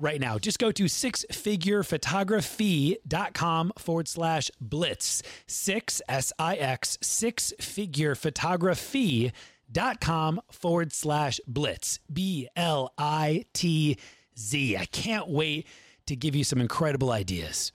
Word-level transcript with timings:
right 0.00 0.20
now. 0.20 0.38
Just 0.38 0.58
go 0.58 0.72
to 0.72 0.84
sixfigurephotography.com 0.84 3.72
forward 3.78 4.08
slash 4.08 4.50
blitz. 4.60 5.22
Six, 5.46 6.02
S 6.08 6.32
I 6.38 6.56
X, 6.56 6.98
six 7.02 7.52
figure 7.60 8.14
photography.com 8.14 10.40
forward 10.50 10.92
slash 10.92 11.40
blitz. 11.46 12.00
B 12.12 12.48
L 12.56 12.92
I 12.98 13.44
T 13.52 13.96
Z. 14.38 14.76
I 14.76 14.86
can't 14.86 15.28
wait 15.28 15.66
to 16.06 16.16
give 16.16 16.34
you 16.34 16.42
some 16.44 16.60
incredible 16.60 17.12
ideas. 17.12 17.72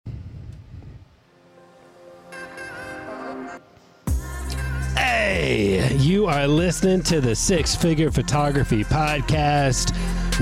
Hey, 4.96 5.94
you 5.96 6.26
are 6.26 6.46
listening 6.46 7.02
to 7.04 7.20
the 7.20 7.34
Six 7.34 7.74
Figure 7.74 8.10
Photography 8.10 8.84
Podcast 8.84 9.94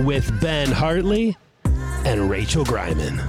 with 0.04 0.40
Ben 0.40 0.70
Hartley 0.70 1.36
and 2.04 2.30
Rachel 2.30 2.64
Greiman. 2.64 3.22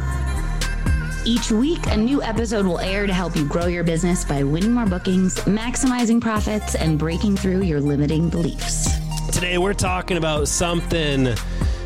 Each 1.25 1.51
week, 1.51 1.79
a 1.87 1.95
new 1.95 2.21
episode 2.21 2.65
will 2.65 2.79
air 2.79 3.07
to 3.07 3.13
help 3.13 3.35
you 3.35 3.45
grow 3.45 3.67
your 3.67 3.85
business 3.85 4.25
by 4.25 4.43
winning 4.43 4.73
more 4.73 4.85
bookings, 4.85 5.35
maximizing 5.45 6.19
profits, 6.19 6.75
and 6.75 6.99
breaking 6.99 7.37
through 7.37 7.61
your 7.61 7.79
limiting 7.79 8.29
beliefs. 8.29 8.89
Today, 9.31 9.57
we're 9.57 9.73
talking 9.73 10.17
about 10.17 10.49
something 10.49 11.29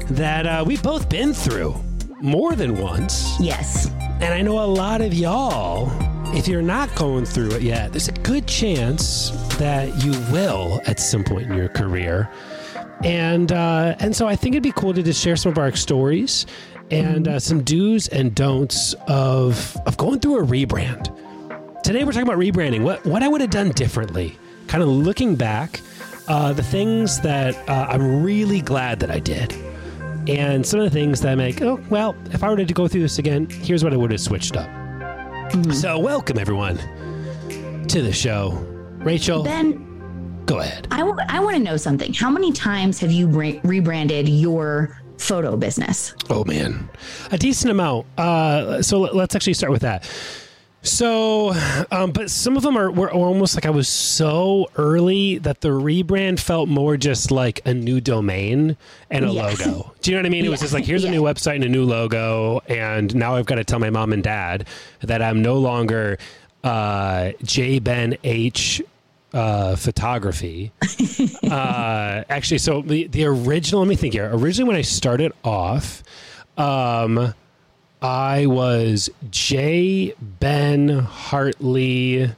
that 0.09 0.47
uh, 0.47 0.63
we've 0.66 0.81
both 0.81 1.07
been 1.07 1.33
through 1.33 1.75
more 2.19 2.55
than 2.55 2.77
once. 2.77 3.39
Yes. 3.39 3.91
And 4.22 4.33
I 4.33 4.41
know 4.41 4.59
a 4.59 4.66
lot 4.66 5.01
of 5.01 5.13
y'all, 5.13 5.91
if 6.35 6.47
you're 6.47 6.63
not 6.63 6.94
going 6.95 7.25
through 7.25 7.51
it 7.51 7.61
yet, 7.61 7.91
there's 7.91 8.07
a 8.07 8.13
good 8.13 8.47
chance 8.47 9.29
that 9.57 10.03
you 10.03 10.11
will 10.31 10.81
at 10.88 10.99
some 10.99 11.23
point 11.23 11.51
in 11.51 11.55
your 11.55 11.69
career. 11.69 12.27
And 13.03 13.51
uh, 13.51 13.95
and 13.99 14.16
so 14.16 14.27
I 14.27 14.35
think 14.35 14.55
it'd 14.55 14.63
be 14.63 14.72
cool 14.72 14.95
to 14.95 15.03
just 15.03 15.23
share 15.23 15.35
some 15.35 15.51
of 15.51 15.59
our 15.59 15.75
stories 15.75 16.47
and 16.91 17.27
uh, 17.27 17.39
some 17.39 17.63
do's 17.63 18.07
and 18.07 18.33
don'ts 18.33 18.95
of 19.07 19.75
of 19.85 19.97
going 19.97 20.19
through 20.19 20.39
a 20.39 20.45
rebrand. 20.45 21.13
Today 21.83 22.03
we're 22.03 22.11
talking 22.11 22.27
about 22.27 22.39
rebranding. 22.39 22.83
What 22.83 23.05
what 23.05 23.23
I 23.23 23.27
would 23.27 23.41
have 23.41 23.49
done 23.49 23.71
differently. 23.71 24.38
Kind 24.67 24.83
of 24.83 24.89
looking 24.89 25.35
back, 25.35 25.81
uh, 26.27 26.52
the 26.53 26.63
things 26.63 27.21
that 27.21 27.55
uh, 27.69 27.88
I'm 27.89 28.21
really 28.21 28.61
glad 28.61 28.99
that 28.99 29.11
I 29.11 29.19
did, 29.19 29.53
and 30.27 30.66
some 30.66 30.79
of 30.79 30.85
the 30.85 30.89
things 30.89 31.21
that 31.21 31.31
I'm 31.31 31.39
like, 31.39 31.61
oh 31.61 31.81
well, 31.89 32.16
if 32.31 32.44
I 32.44 32.49
were 32.49 32.57
to 32.57 32.73
go 32.73 32.88
through 32.88 33.01
this 33.01 33.19
again, 33.19 33.47
here's 33.49 33.83
what 33.83 33.94
I 33.94 33.97
would 33.97 34.11
have 34.11 34.22
switched 34.22 34.57
up. 34.57 34.69
So 35.73 35.97
welcome 35.99 36.38
everyone 36.38 36.77
to 37.88 38.01
the 38.01 38.11
show. 38.11 38.51
Rachel, 38.97 39.44
Ben, 39.44 40.44
go 40.45 40.59
ahead. 40.59 40.88
I 40.91 41.03
want 41.03 41.22
I 41.29 41.39
want 41.39 41.56
to 41.56 41.63
know 41.63 41.78
something. 41.78 42.13
How 42.13 42.29
many 42.29 42.51
times 42.51 43.00
have 43.00 43.12
you 43.12 43.28
re- 43.28 43.62
rebranded 43.63 44.28
your 44.28 45.00
photo 45.17 45.55
business? 45.57 46.13
Oh 46.29 46.44
man, 46.45 46.89
a 47.31 47.38
decent 47.38 47.72
amount. 47.72 48.05
Uh, 48.17 48.81
so 48.81 49.00
let- 49.00 49.16
let's 49.16 49.35
actually 49.35 49.53
start 49.55 49.72
with 49.72 49.81
that. 49.81 50.07
So, 50.83 51.53
um, 51.91 52.11
but 52.11 52.29
some 52.31 52.55
of 52.55 52.63
them 52.63 52.78
are 52.78 52.89
were 52.89 53.11
almost 53.11 53.56
like 53.56 53.66
I 53.66 53.72
was 53.72 53.89
so 53.89 54.67
early 54.77 55.38
that 55.39 55.59
the 55.59 55.69
rebrand 55.69 56.39
felt 56.39 56.69
more 56.69 56.95
just 56.95 57.29
like 57.29 57.59
a 57.66 57.73
new 57.73 58.00
domain 58.00 58.77
and 59.09 59.25
a 59.25 59.29
Yeah. 59.29 59.47
logo. 59.47 59.94
Do 60.01 60.11
you 60.11 60.16
know 60.16 60.22
what 60.22 60.27
I 60.27 60.29
mean? 60.29 60.45
It 60.45 60.50
was 60.50 60.61
just 60.61 60.73
like 60.73 60.85
here's 60.85 61.03
a 61.03 61.09
new 61.09 61.23
website 61.23 61.56
and 61.56 61.66
a 61.66 61.69
new 61.69 61.83
logo, 61.83 62.61
and 62.69 63.13
now 63.16 63.35
I've 63.35 63.47
got 63.47 63.56
to 63.56 63.66
tell 63.66 63.79
my 63.79 63.89
mom 63.89 64.13
and 64.13 64.23
dad 64.23 64.66
that 65.01 65.22
I'm 65.22 65.41
no 65.41 65.57
longer 65.57 66.19
uh, 66.63 67.31
J 67.44 67.79
Ben 67.79 68.16
H 68.23 68.81
uh, 69.33 69.75
photography. 69.75 70.71
uh, 71.43 72.23
actually, 72.29 72.57
so 72.57 72.81
the, 72.81 73.07
the 73.07 73.25
original, 73.25 73.81
let 73.81 73.88
me 73.89 73.95
think 73.95 74.13
here. 74.13 74.29
Originally, 74.33 74.67
when 74.67 74.77
I 74.77 74.81
started 74.81 75.31
off, 75.43 76.03
um, 76.57 77.33
I 78.01 78.45
was 78.45 79.09
J. 79.29 80.13
Ben 80.19 80.89
Hartley, 80.89 82.29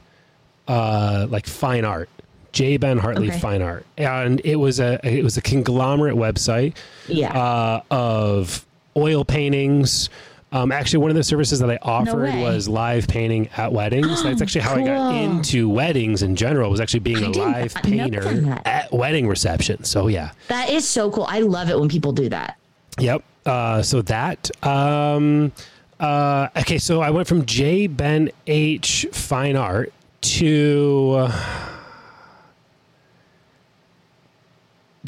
uh, 0.68 1.26
like 1.30 1.46
fine 1.46 1.84
art. 1.84 2.08
J. 2.52 2.78
Ben 2.78 2.98
Hartley 2.98 3.28
Okay. 3.28 3.38
Fine 3.38 3.62
Art, 3.62 3.86
and 3.96 4.40
it 4.44 4.56
was 4.56 4.80
a 4.80 4.98
it 5.06 5.22
was 5.22 5.36
a 5.36 5.40
conglomerate 5.40 6.16
website 6.16 6.76
Yeah. 7.06 7.30
uh, 7.32 7.82
of 7.92 8.66
oil 8.96 9.24
paintings. 9.24 10.10
Um, 10.52 10.72
actually, 10.72 10.98
one 10.98 11.10
of 11.10 11.16
the 11.16 11.22
services 11.22 11.60
that 11.60 11.70
I 11.70 11.78
offered 11.82 12.22
way. 12.22 12.42
was 12.42 12.68
live 12.68 13.06
painting 13.06 13.48
at 13.56 13.72
weddings. 13.72 14.22
That's 14.22 14.42
actually 14.42 14.62
how 14.62 14.74
I 14.74 14.84
got 14.84 15.14
into 15.14 15.68
weddings 15.68 16.22
in 16.22 16.34
general. 16.34 16.70
Was 16.70 16.80
actually 16.80 17.00
being 17.00 17.24
I 17.24 17.28
a 17.28 17.30
live 17.30 17.74
painter 17.74 18.58
at 18.64 18.92
wedding 18.92 19.28
reception. 19.28 19.84
So 19.84 20.08
yeah, 20.08 20.32
that 20.48 20.70
is 20.70 20.86
so 20.88 21.10
cool. 21.10 21.26
I 21.28 21.40
love 21.40 21.70
it 21.70 21.78
when 21.78 21.88
people 21.88 22.12
do 22.12 22.28
that. 22.30 22.58
Yep. 22.98 23.22
Uh, 23.46 23.82
so 23.82 24.02
that. 24.02 24.50
Um, 24.66 25.52
uh, 26.00 26.48
okay, 26.56 26.78
so 26.78 27.00
I 27.00 27.10
went 27.10 27.28
from 27.28 27.44
J. 27.46 27.86
Ben 27.86 28.30
H. 28.46 29.06
Fine 29.12 29.56
Art 29.56 29.92
to 30.22 31.14
uh, 31.18 31.68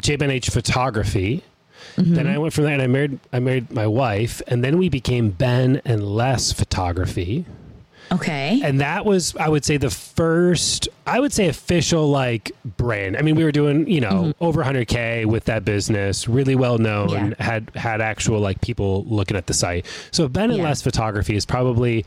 J. 0.01 0.15
Ben 0.15 0.31
H. 0.31 0.49
Photography. 0.49 1.43
Then 1.97 2.27
I 2.27 2.37
went 2.37 2.53
from 2.53 2.63
there 2.65 2.73
and 2.73 2.81
I 2.81 2.87
married 2.87 3.19
I 3.31 3.39
married 3.39 3.71
my 3.71 3.87
wife, 3.87 4.41
and 4.47 4.63
then 4.63 4.77
we 4.77 4.89
became 4.89 5.29
Ben 5.29 5.81
and 5.85 6.03
Les 6.03 6.51
Photography 6.51 7.45
Okay. 8.11 8.59
and 8.63 8.81
that 8.81 9.05
was 9.05 9.35
i 9.37 9.47
would 9.47 9.63
say 9.65 9.77
the 9.77 9.89
first 9.89 10.87
i 11.07 11.19
would 11.19 11.31
say 11.33 11.47
official 11.47 12.09
like 12.11 12.51
brand 12.77 13.15
i 13.17 13.21
mean 13.21 13.33
we 13.35 13.43
were 13.45 13.51
doing 13.51 13.87
you 13.89 14.01
know 14.01 14.33
over 14.41 14.61
100k 14.63 15.25
with 15.25 15.45
that 15.45 15.63
business 15.65 16.27
really 16.27 16.53
well 16.53 16.77
known 16.77 17.09
Mm-hmm. 17.09 17.29
Yeah. 17.29 17.43
had 17.43 17.71
had 17.75 18.01
actual 18.01 18.39
like 18.39 18.59
people 18.61 19.05
looking 19.05 19.37
at 19.37 19.47
the 19.47 19.53
site 19.53 19.85
so 20.11 20.27
ben 20.27 20.51
and 20.51 20.59
Yeah. 20.59 20.65
les 20.69 20.81
photography 20.81 21.35
is 21.35 21.45
probably 21.45 22.05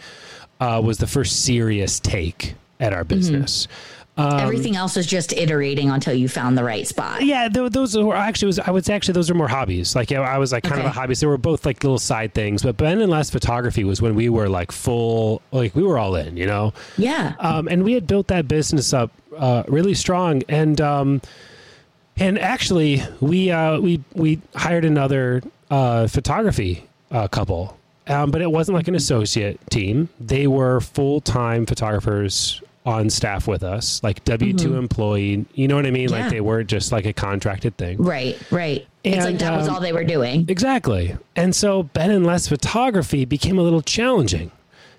uh, 0.60 0.80
was 0.84 0.98
the 0.98 1.06
first 1.08 1.44
serious 1.44 1.98
take 1.98 2.54
at 2.78 2.92
our 2.92 3.02
Mm-hmm. 3.04 3.64
Business 4.16 4.42
Everything 4.42 4.76
else 4.76 4.96
was 4.96 5.06
just 5.06 5.32
iterating 5.32 5.90
until 5.90 6.14
you 6.14 6.28
found 6.28 6.56
the 6.56 6.64
right 6.64 6.86
spot. 6.86 7.22
yeah, 7.24 7.48
th- 7.48 7.72
those 7.72 7.96
were 7.96 8.14
actually 8.16 8.46
was 8.46 8.58
I 8.58 8.70
would 8.70 8.84
say 8.84 8.94
actually 8.94 9.12
those 9.14 9.30
are 9.30 9.34
more 9.34 9.48
hobbies. 9.48 9.94
Like 9.94 10.10
I 10.12 10.38
was 10.38 10.52
like 10.52 10.64
kind 10.64 10.80
of 10.80 10.86
a 10.86 10.88
Okay. 10.90 10.98
hobbyist. 11.00 11.20
They 11.20 11.26
were 11.26 11.36
both 11.38 11.66
like 11.66 11.84
little 11.84 11.98
side 11.98 12.32
things. 12.34 12.62
But 12.62 12.76
Ben 12.76 13.00
and 13.00 13.10
Les 13.10 13.28
photography 13.30 13.84
was 13.84 14.00
when 14.00 14.14
we 14.14 14.28
were 14.28 14.48
like 14.48 14.72
full, 14.72 15.42
like 15.52 15.74
we 15.74 15.82
were 15.82 15.98
all 15.98 16.14
in. 16.16 16.36
You 16.36 16.46
know, 16.46 16.72
Yeah. 16.96 17.34
um, 17.40 17.68
and 17.68 17.84
we 17.84 17.92
had 17.92 18.06
built 18.06 18.28
that 18.28 18.48
business 18.48 18.92
up 18.94 19.10
uh, 19.36 19.64
really 19.68 19.94
strong. 19.94 20.42
And 20.48 20.80
um, 20.80 21.20
and 22.16 22.38
actually, 22.38 23.02
we 23.20 23.50
uh, 23.50 23.78
we 23.80 24.02
we 24.14 24.40
hired 24.54 24.84
another 24.86 25.42
uh, 25.70 26.06
photography 26.06 26.84
uh, 27.10 27.28
couple, 27.28 27.76
um, 28.06 28.30
but 28.30 28.40
it 28.40 28.50
wasn't 28.50 28.76
like 28.76 28.88
an 28.88 28.94
associate 28.94 29.60
team. 29.70 30.08
They 30.18 30.46
were 30.46 30.80
full 30.80 31.20
time 31.20 31.66
photographers 31.66 32.62
on 32.86 33.10
staff 33.10 33.46
with 33.48 33.62
us, 33.62 34.00
like 34.02 34.24
W 34.24 34.52
2 34.54 34.76
employee. 34.76 35.44
You 35.54 35.68
know 35.68 35.74
what 35.76 35.84
I 35.86 35.90
mean? 35.90 36.08
Like 36.08 36.20
Mm-hmm. 36.22 36.30
They 36.30 36.40
weren't 36.40 36.68
just 36.70 36.92
like 36.92 37.04
a 37.04 37.12
contracted 37.12 37.76
thing. 37.76 37.98
right. 38.00 38.38
Right. 38.50 38.86
it's 39.04 39.16
like 39.18 39.26
And, 39.32 39.38
that 39.40 39.56
was 39.58 39.68
um, 39.68 39.74
all 39.74 39.80
they 39.80 39.92
were 39.92 40.04
doing. 40.04 40.46
Exactly. 40.48 41.16
And 41.34 41.54
so 41.54 41.82
Ben 41.82 42.10
and 42.10 42.24
Les 42.24 42.46
photography 42.48 43.24
became 43.24 43.58
a 43.58 43.62
little 43.62 43.82
challenging 43.82 44.50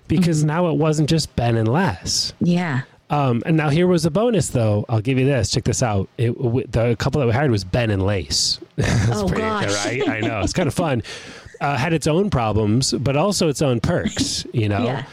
because 0.06 0.38
Mm-hmm. 0.40 0.46
now 0.48 0.68
it 0.68 0.74
wasn't 0.76 1.08
just 1.08 1.34
Ben 1.34 1.56
and 1.56 1.66
Les. 1.66 2.32
Yeah. 2.40 2.82
Um, 3.10 3.42
and 3.46 3.56
now 3.56 3.70
here 3.70 3.86
was 3.86 4.04
a 4.04 4.10
bonus, 4.10 4.50
though. 4.50 4.84
I'll 4.90 5.00
give 5.00 5.18
you 5.18 5.24
this. 5.24 5.50
Check 5.50 5.64
this 5.64 5.82
out. 5.82 6.10
It, 6.18 6.36
w- 6.36 6.66
the 6.66 6.94
couple 6.96 7.20
that 7.20 7.26
we 7.26 7.32
hired 7.32 7.50
was 7.50 7.64
Ben 7.64 7.90
and 7.90 8.04
Lace. 8.04 8.60
That's 8.76 9.10
Oh, 9.12 9.28
gosh. 9.28 9.86
right? 9.86 10.06
I 10.06 10.20
know 10.20 10.40
it's 10.40 10.52
kind 10.60 10.68
of 10.68 10.74
fun. 10.74 11.02
Uh, 11.58 11.76
had 11.78 11.94
its 11.94 12.06
own 12.06 12.28
problems, 12.28 12.92
but 12.92 13.16
also 13.16 13.48
its 13.48 13.62
own 13.62 13.80
perks. 13.80 14.44
You 14.52 14.68
know. 14.68 14.84
Yeah. 14.84 15.06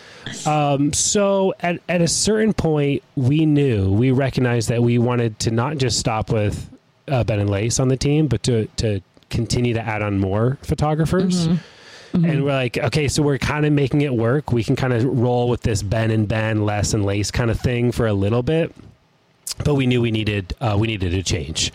Um, 0.45 0.93
so 0.93 1.53
at 1.59 1.79
at 1.89 2.01
a 2.01 2.07
certain 2.07 2.53
point, 2.53 3.03
we 3.15 3.45
knew 3.45 3.91
we 3.91 4.11
recognized 4.11 4.69
that 4.69 4.81
we 4.81 4.97
wanted 4.97 5.37
to 5.39 5.51
not 5.51 5.77
just 5.77 5.99
stop 5.99 6.31
with 6.31 6.69
uh, 7.07 7.23
Ben 7.23 7.39
and 7.39 7.49
Lace 7.49 7.79
on 7.79 7.87
the 7.87 7.97
team, 7.97 8.27
but 8.27 8.43
to 8.43 8.65
to 8.77 9.01
continue 9.29 9.73
to 9.73 9.81
add 9.81 10.01
on 10.01 10.19
more 10.19 10.57
photographers. 10.63 11.47
And 12.13 12.45
we're 12.45 12.53
like, 12.53 12.77
okay, 12.77 13.09
so 13.09 13.21
we're 13.21 13.37
kind 13.37 13.65
of 13.65 13.73
making 13.73 13.99
it 14.01 14.13
work. 14.13 14.53
We 14.53 14.63
can 14.63 14.77
kind 14.77 14.93
of 14.93 15.03
roll 15.03 15.49
with 15.49 15.63
this 15.63 15.83
Ben 15.83 16.11
and 16.11 16.25
Ben, 16.29 16.63
less 16.65 16.93
and 16.93 17.03
lace 17.05 17.29
kind 17.29 17.51
of 17.51 17.59
thing 17.59 17.91
for 17.91 18.07
a 18.07 18.13
little 18.13 18.41
bit. 18.41 18.73
But 19.65 19.75
we 19.75 19.85
knew 19.85 20.01
we 20.01 20.11
needed 20.11 20.55
uh, 20.61 20.77
we 20.79 20.87
needed 20.87 21.13
a 21.13 21.21
change 21.23 21.73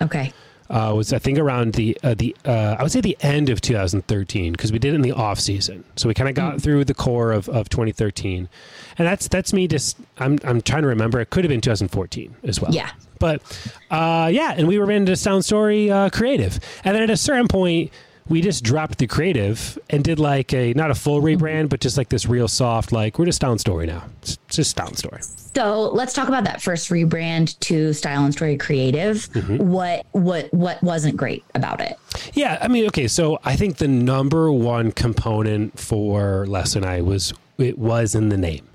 Okay. 0.00 0.32
Uh, 0.70 0.94
was 0.94 1.12
I 1.12 1.18
think 1.18 1.36
around 1.36 1.74
the 1.74 1.98
uh, 2.04 2.14
the 2.14 2.36
uh, 2.44 2.76
I 2.78 2.82
would 2.84 2.92
say 2.92 3.00
the 3.00 3.16
end 3.22 3.50
of 3.50 3.60
2013 3.60 4.52
because 4.52 4.70
we 4.70 4.78
did 4.78 4.92
it 4.92 4.94
in 4.94 5.02
the 5.02 5.10
off 5.10 5.40
season, 5.40 5.82
so 5.96 6.06
we 6.06 6.14
kind 6.14 6.28
of 6.28 6.36
got 6.36 6.62
through 6.62 6.84
the 6.84 6.94
core 6.94 7.32
of, 7.32 7.48
of 7.48 7.68
2013, 7.68 8.48
and 8.96 9.08
that's 9.08 9.26
that's 9.26 9.52
me 9.52 9.66
just 9.66 9.96
I'm 10.18 10.38
I'm 10.44 10.60
trying 10.60 10.82
to 10.82 10.88
remember 10.88 11.20
it 11.20 11.30
could 11.30 11.42
have 11.42 11.48
been 11.48 11.60
2014 11.60 12.36
as 12.44 12.60
well. 12.60 12.72
Yeah. 12.72 12.90
But 13.18 13.42
uh, 13.90 14.30
yeah, 14.32 14.54
and 14.56 14.68
we 14.68 14.78
were 14.78 14.90
into 14.92 15.16
Style 15.16 15.36
and 15.36 15.44
Story 15.44 15.90
uh, 15.90 16.08
Creative, 16.08 16.58
and 16.84 16.94
then 16.94 17.02
at 17.02 17.10
a 17.10 17.16
certain 17.16 17.48
point, 17.48 17.92
we 18.28 18.40
just 18.40 18.62
dropped 18.62 18.98
the 18.98 19.08
creative 19.08 19.76
and 19.90 20.04
did 20.04 20.20
like 20.20 20.54
a 20.54 20.72
not 20.74 20.92
a 20.92 20.94
full 20.94 21.20
rebrand, 21.20 21.68
but 21.68 21.80
just 21.80 21.98
like 21.98 22.10
this 22.10 22.26
real 22.26 22.48
soft, 22.48 22.92
like 22.92 23.18
we're 23.18 23.26
just 23.26 23.36
Style 23.36 23.50
and 23.50 23.60
Story 23.60 23.86
now. 23.86 24.04
It's 24.22 24.38
just 24.48 24.70
Style 24.70 24.86
and 24.86 24.96
Story. 24.98 25.20
So 25.54 25.90
let's 25.90 26.12
talk 26.12 26.28
about 26.28 26.44
that 26.44 26.62
first 26.62 26.90
rebrand 26.90 27.58
to 27.60 27.92
Style 27.92 28.24
and 28.24 28.32
Story 28.32 28.56
Creative. 28.56 29.16
Mm-hmm. 29.16 29.56
What 29.68 30.06
what 30.12 30.52
what 30.54 30.82
wasn't 30.82 31.16
great 31.16 31.44
about 31.54 31.80
it? 31.80 31.98
Yeah, 32.34 32.58
I 32.60 32.68
mean, 32.68 32.86
okay, 32.86 33.08
so 33.08 33.40
I 33.44 33.56
think 33.56 33.78
the 33.78 33.88
number 33.88 34.52
one 34.52 34.92
component 34.92 35.78
for 35.78 36.46
Les 36.46 36.76
and 36.76 36.86
I 36.86 37.00
was 37.00 37.32
it 37.58 37.78
was 37.78 38.14
in 38.14 38.28
the 38.28 38.36
name. 38.36 38.66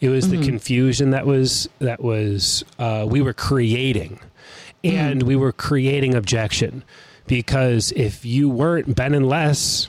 It 0.00 0.08
was 0.08 0.28
the 0.28 0.44
confusion 0.44 1.10
that 1.10 1.26
was 1.26 1.68
that 1.78 2.02
was 2.02 2.64
uh, 2.78 3.06
we 3.08 3.22
were 3.22 3.32
creating, 3.32 4.20
and 4.82 5.22
we 5.22 5.36
were 5.36 5.52
creating 5.52 6.14
objection 6.14 6.84
because 7.26 7.92
if 7.92 8.24
you 8.24 8.48
weren't 8.48 8.94
Ben 8.94 9.14
and 9.14 9.28
Les, 9.28 9.88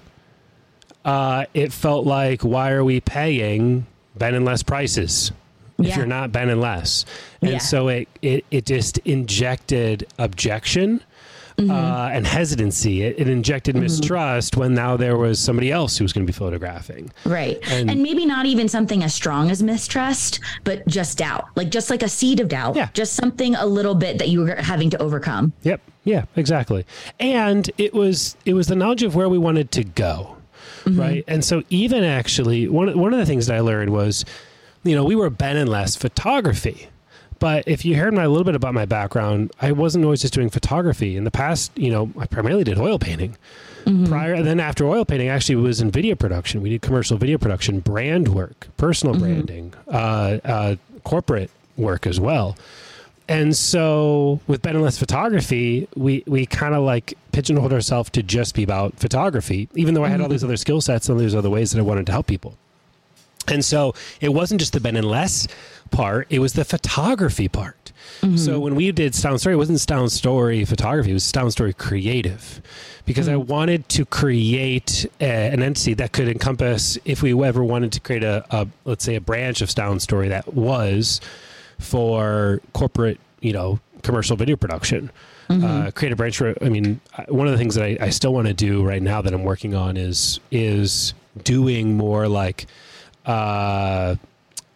uh, 1.03 1.45
it 1.53 1.73
felt 1.73 2.05
like 2.05 2.41
why 2.41 2.71
are 2.71 2.83
we 2.83 2.99
paying 3.01 3.85
Ben 4.15 4.33
and 4.33 4.45
Les 4.45 4.63
prices 4.63 5.31
if 5.79 5.87
Yeah. 5.87 5.97
you're 5.97 6.05
not 6.05 6.31
Ben 6.31 6.49
and 6.49 6.61
Les? 6.61 7.05
And 7.41 7.51
Yeah. 7.51 7.57
so 7.59 7.87
it, 7.89 8.07
it 8.21 8.45
it 8.51 8.65
just 8.65 8.97
injected 8.99 10.07
objection 10.17 11.01
mm-hmm. 11.57 11.71
uh, 11.71 12.09
and 12.09 12.25
hesitancy. 12.27 13.03
It, 13.03 13.19
it 13.19 13.27
injected 13.27 13.75
mm-hmm. 13.75 13.83
mistrust 13.83 14.57
when 14.57 14.73
now 14.73 14.97
there 14.97 15.17
was 15.17 15.39
somebody 15.39 15.71
else 15.71 15.97
who 15.97 16.03
was 16.03 16.13
going 16.13 16.25
to 16.25 16.31
be 16.31 16.35
photographing. 16.37 17.11
Right. 17.25 17.57
And- 17.69 17.89
And, 17.89 18.03
maybe 18.03 18.25
not 18.25 18.45
even 18.45 18.67
something 18.67 19.03
as 19.03 19.13
strong 19.13 19.49
as 19.49 19.63
mistrust, 19.63 20.39
but 20.63 20.85
just 20.87 21.17
doubt. 21.17 21.45
Like 21.55 21.69
just 21.69 21.89
like 21.89 22.03
a 22.03 22.09
seed 22.09 22.39
of 22.39 22.47
doubt. 22.47 22.75
Yeah. 22.75 22.89
Just 22.93 23.13
something 23.13 23.55
a 23.55 23.65
little 23.65 23.95
bit 23.95 24.17
that 24.19 24.29
you 24.29 24.41
were 24.41 24.55
having 24.55 24.89
to 24.91 25.01
overcome. 25.01 25.53
Yep. 25.63 25.81
Yeah. 26.03 26.25
Exactly. 26.35 26.85
And 27.19 27.69
it 27.77 27.93
was 27.93 28.35
it 28.45 28.53
was 28.53 28.67
the 28.67 28.75
knowledge 28.75 29.03
of 29.03 29.15
where 29.15 29.29
we 29.29 29.37
wanted 29.37 29.71
to 29.71 29.83
go, 29.83 30.37
mm-hmm. 30.83 30.99
right? 30.99 31.23
And 31.27 31.43
so 31.43 31.63
even 31.69 32.03
actually 32.03 32.67
one 32.67 32.97
one 32.97 33.13
of 33.13 33.19
the 33.19 33.25
things 33.25 33.47
that 33.47 33.55
I 33.55 33.61
learned 33.61 33.91
was, 33.91 34.25
you 34.85 34.95
know, 34.95 35.03
we 35.03 35.15
were 35.15 35.29
Ben 35.29 35.57
and 35.57 35.69
Les 35.69 35.95
photography. 35.95 36.87
But 37.39 37.67
if 37.67 37.83
you 37.83 37.97
heard 37.97 38.13
my, 38.13 38.23
a 38.23 38.29
little 38.29 38.45
bit 38.45 38.55
about 38.55 38.73
my 38.73 38.85
background, 38.85 39.51
I 39.59 39.73
wasn't 39.73 40.05
always 40.05 40.21
just 40.21 40.33
doing 40.33 40.49
photography. 40.49 41.17
In 41.17 41.25
the 41.25 41.31
past, 41.31 41.71
you 41.75 41.91
know, 41.91 42.09
I 42.17 42.27
primarily 42.27 42.63
did 42.63 42.79
oil 42.79 42.97
painting. 42.97 43.37
Prior, 44.07 44.33
and 44.33 44.47
then 44.47 44.59
after 44.59 44.85
oil 44.87 45.05
painting, 45.05 45.29
I 45.29 45.33
actually 45.33 45.57
was 45.57 45.81
in 45.81 45.91
video 45.91 46.15
production. 46.15 46.61
We 46.61 46.69
did 46.69 46.81
commercial 46.81 47.17
video 47.17 47.37
production, 47.37 47.81
brand 47.81 48.29
work, 48.29 48.67
personal 48.77 49.15
branding, 49.19 49.73
uh, 49.87 50.39
uh, 50.43 50.75
corporate 51.03 51.51
work 51.77 52.07
as 52.07 52.19
well. 52.19 52.55
And 53.27 53.55
so 53.55 54.39
with 54.47 54.61
Ben 54.61 54.75
and 54.75 54.83
Les 54.83 54.97
Photography, 54.97 55.87
we, 55.95 56.23
we 56.25 56.45
kind 56.45 56.73
of 56.73 56.83
like 56.83 57.15
pigeonholed 57.31 57.73
ourselves 57.73 58.09
to 58.11 58.23
just 58.23 58.55
be 58.55 58.63
about 58.63 58.97
photography, 58.97 59.67
even 59.75 59.93
though 59.93 60.05
I 60.05 60.09
had 60.09 60.21
all 60.21 60.29
these 60.29 60.43
other 60.43 60.57
skill 60.57 60.79
sets 60.79 61.09
and 61.09 61.17
all 61.17 61.21
these 61.21 61.35
other 61.35 61.49
ways 61.49 61.71
that 61.71 61.79
I 61.79 61.83
wanted 61.83 62.05
to 62.05 62.11
help 62.11 62.27
people. 62.27 62.57
And 63.47 63.63
so 63.63 63.93
it 64.21 64.29
wasn't 64.29 64.59
just 64.59 64.73
the 64.73 64.79
Ben 64.79 64.95
and 64.95 65.07
Les 65.07 65.47
part, 65.91 66.27
it 66.29 66.39
was 66.39 66.53
the 66.53 66.65
photography 66.65 67.47
part. 67.47 67.91
So 68.21 68.27
mm-hmm. 68.27 68.59
when 68.61 68.75
we 68.75 68.91
did 68.91 69.13
Style 69.13 69.33
and 69.33 69.41
Story, 69.41 69.53
it 69.53 69.57
wasn't 69.57 69.79
Style 69.79 70.01
and 70.01 70.11
Story 70.11 70.65
photography, 70.65 71.11
it 71.11 71.13
was 71.13 71.23
Style 71.23 71.43
and 71.43 71.51
Story 71.51 71.73
creative. 71.73 72.61
Because 73.05 73.27
I 73.27 73.33
mm-hmm. 73.33 73.51
wanted 73.51 73.89
to 73.89 74.05
create 74.05 75.05
a, 75.21 75.25
an 75.25 75.61
entity 75.61 75.93
that 75.95 76.11
could 76.11 76.27
encompass, 76.27 76.97
if 77.05 77.21
we 77.21 77.39
ever 77.43 77.63
wanted 77.63 77.91
to 77.91 77.99
create 77.99 78.23
a, 78.23 78.43
a, 78.49 78.67
let's 78.85 79.03
say, 79.03 79.15
a 79.15 79.21
branch 79.21 79.61
of 79.61 79.69
Style 79.69 79.91
and 79.91 80.01
Story 80.01 80.29
that 80.29 80.53
was 80.53 81.21
for 81.77 82.61
corporate, 82.73 83.19
you 83.41 83.53
know, 83.53 83.79
commercial 84.01 84.35
video 84.35 84.55
production. 84.55 85.11
Mm-hmm. 85.49 85.63
Uh, 85.63 85.91
create 85.91 86.11
a 86.11 86.15
branch. 86.15 86.37
For, 86.37 86.55
I 86.63 86.69
mean, 86.69 86.99
one 87.27 87.45
of 87.45 87.51
the 87.51 87.59
things 87.59 87.75
that 87.75 87.83
I, 87.83 87.97
I 88.01 88.09
still 88.09 88.33
want 88.33 88.47
to 88.47 88.53
do 88.53 88.83
right 88.83 89.01
now 89.01 89.21
that 89.21 89.33
I'm 89.33 89.43
working 89.43 89.75
on 89.75 89.97
is 89.97 90.39
is 90.49 91.13
doing 91.43 91.95
more 91.95 92.27
like, 92.27 92.65
uh, 93.25 94.15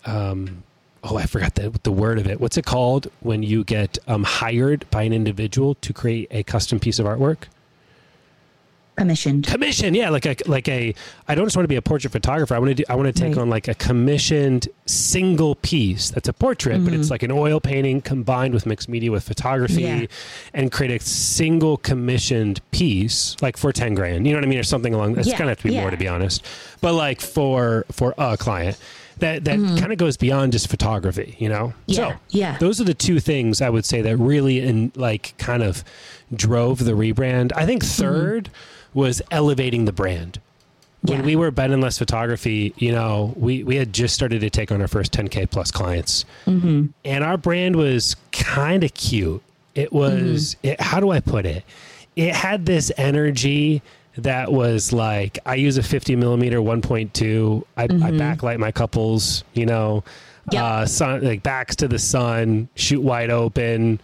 um, 0.05 0.63
oh, 1.03 1.17
I 1.17 1.25
forgot 1.25 1.55
the 1.55 1.77
the 1.83 1.91
word 1.91 2.19
of 2.19 2.27
it. 2.27 2.39
What's 2.39 2.57
it 2.57 2.65
called 2.65 3.07
when 3.21 3.43
you 3.43 3.63
get 3.63 3.97
um, 4.07 4.23
hired 4.23 4.89
by 4.89 5.03
an 5.03 5.13
individual 5.13 5.75
to 5.75 5.93
create 5.93 6.27
a 6.31 6.43
custom 6.43 6.79
piece 6.79 6.99
of 6.99 7.05
artwork? 7.05 7.43
Commissioned. 8.99 9.47
commission 9.47 9.93
yeah 9.93 10.09
like 10.09 10.25
a 10.25 10.35
like 10.45 10.67
a 10.67 10.93
i 11.27 11.33
don't 11.35 11.45
just 11.45 11.55
want 11.55 11.63
to 11.63 11.67
be 11.69 11.75
a 11.77 11.81
portrait 11.81 12.11
photographer 12.11 12.53
i 12.53 12.59
want 12.59 12.69
to 12.69 12.75
do 12.75 12.83
i 12.89 12.95
want 12.95 13.07
to 13.07 13.13
take 13.13 13.35
Right. 13.35 13.41
on 13.41 13.49
like 13.49 13.67
a 13.67 13.73
commissioned 13.75 14.67
single 14.85 15.55
piece 15.55 16.09
that's 16.09 16.27
a 16.27 16.33
portrait 16.33 16.83
but 16.83 16.93
it's 16.93 17.09
like 17.09 17.23
an 17.23 17.31
oil 17.31 17.59
painting 17.59 18.01
combined 18.01 18.53
with 18.53 18.65
mixed 18.65 18.89
media 18.89 19.11
with 19.11 19.23
photography 19.23 19.83
Yeah. 19.83 20.05
and 20.53 20.71
create 20.71 21.01
a 21.01 21.03
single 21.05 21.77
commissioned 21.77 22.59
piece 22.71 23.35
like 23.41 23.55
for 23.57 23.71
10 23.71 23.93
grand 23.95 24.25
you 24.27 24.33
know 24.33 24.39
what 24.39 24.45
i 24.45 24.49
mean 24.49 24.59
or 24.59 24.63
something 24.63 24.93
along 24.93 25.13
that's 25.13 25.27
Yeah, 25.27 25.37
gonna 25.37 25.51
have 25.51 25.59
to 25.61 25.67
be 25.69 25.75
more 25.79 25.89
to 25.91 25.97
be 25.97 26.07
honest 26.07 26.45
but 26.81 26.93
like 26.93 27.21
for 27.21 27.85
for 27.91 28.13
a 28.17 28.35
client 28.37 28.77
that 29.19 29.43
that 29.45 29.59
Mm-hmm. 29.59 29.77
kind 29.77 29.91
of 29.91 29.97
goes 29.97 30.15
beyond 30.17 30.51
just 30.53 30.69
photography 30.69 31.35
you 31.39 31.49
know 31.49 31.73
Yeah, 31.87 31.95
so 31.95 32.19
yeah. 32.29 32.57
those 32.57 32.79
are 32.81 32.85
the 32.85 32.93
two 32.93 33.19
things 33.19 33.61
I 33.61 33.69
would 33.69 33.85
say 33.85 34.01
that 34.01 34.15
really 34.17 34.59
in 34.61 34.91
like 34.95 35.33
kind 35.37 35.61
of 35.61 35.83
drove 36.33 36.85
the 36.85 36.91
rebrand. 36.93 37.51
I 37.55 37.65
think 37.65 37.83
Mm-hmm. 37.83 37.91
3rd 38.93 38.95
was 38.95 39.21
elevating 39.31 39.85
the 39.85 39.91
brand. 39.93 40.39
When 41.01 41.19
Yeah. 41.19 41.25
we 41.25 41.35
were 41.37 41.49
Ben 41.51 41.71
and 41.71 41.81
Less 41.81 41.97
Photography, 41.97 42.73
you 42.77 42.91
know, 42.91 43.33
we 43.37 43.63
we 43.63 43.77
had 43.77 43.93
just 43.93 44.13
started 44.13 44.41
to 44.41 44.49
take 44.49 44.69
on 44.71 44.81
our 44.81 44.87
first 44.87 45.13
10k 45.13 45.49
plus 45.49 45.71
clients, 45.71 46.25
Mm-hmm. 46.45 46.87
and 47.05 47.23
our 47.23 47.37
brand 47.37 47.75
was 47.77 48.15
kind 48.33 48.83
of 48.83 48.93
cute. 48.93 49.41
It 49.75 49.93
was 49.93 50.55
Mm-hmm. 50.55 50.67
it, 50.67 50.81
how 50.81 50.99
do 50.99 51.11
I 51.11 51.21
put 51.21 51.45
it? 51.45 51.63
It 52.17 52.35
had 52.35 52.65
this 52.65 52.91
energy 52.97 53.81
that 54.17 54.51
was 54.51 54.91
like 54.91 55.39
I 55.45 55.55
use 55.55 55.77
a 55.77 55.83
50 55.83 56.17
millimeter 56.17 56.57
1.2. 56.59 57.63
I, 57.77 57.83
I 57.83 57.87
backlight 57.87 58.57
my 58.57 58.71
couples, 58.71 59.43
you 59.53 59.65
know, 59.65 60.03
Mm-hmm. 60.03 60.55
Yep. 60.55 60.63
uh, 60.63 60.85
sun 60.87 61.21
like 61.23 61.43
backs 61.43 61.75
to 61.77 61.87
the 61.87 61.99
sun, 61.99 62.67
shoot 62.75 63.01
wide 63.01 63.29
open, 63.29 64.01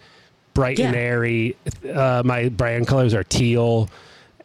bright 0.54 0.78
and 0.78 0.94
airy. 0.96 1.56
Uh, 1.92 2.22
my 2.24 2.48
brand 2.50 2.86
colors 2.86 3.12
are 3.14 3.24
teal. 3.24 3.90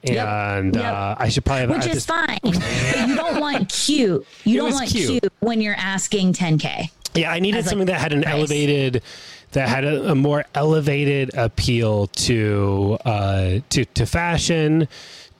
And 0.03 0.75
Yep. 0.75 0.83
uh, 0.93 1.15
I 1.17 1.29
should 1.29 1.45
probably 1.45 1.61
have 1.61 1.69
Which 1.69 1.83
I 1.85 1.89
is 1.89 1.93
just- 1.93 2.07
fine. 2.07 2.39
but 2.41 3.07
you 3.07 3.15
don't 3.15 3.39
want 3.39 3.69
cute. 3.69 4.25
You 4.45 4.55
It 4.55 4.61
don't 4.63 4.73
want 4.73 4.89
cute. 4.89 5.21
cute. 5.21 5.33
when 5.41 5.61
you're 5.61 5.75
asking 5.77 6.33
10K. 6.33 6.89
Yeah, 7.13 7.31
I 7.31 7.39
needed 7.39 7.59
as, 7.59 7.65
like, 7.65 7.69
something 7.71 7.87
that 7.87 7.99
had 7.99 8.13
an 8.13 8.21
price. 8.23 8.33
elevated, 8.33 9.03
that 9.51 9.67
had 9.67 9.83
a, 9.83 10.11
a 10.11 10.15
more 10.15 10.45
elevated 10.55 11.31
appeal 11.35 12.07
to 12.07 12.97
uh, 13.05 13.59
to 13.69 13.83
to 13.85 14.05
fashion, 14.05 14.87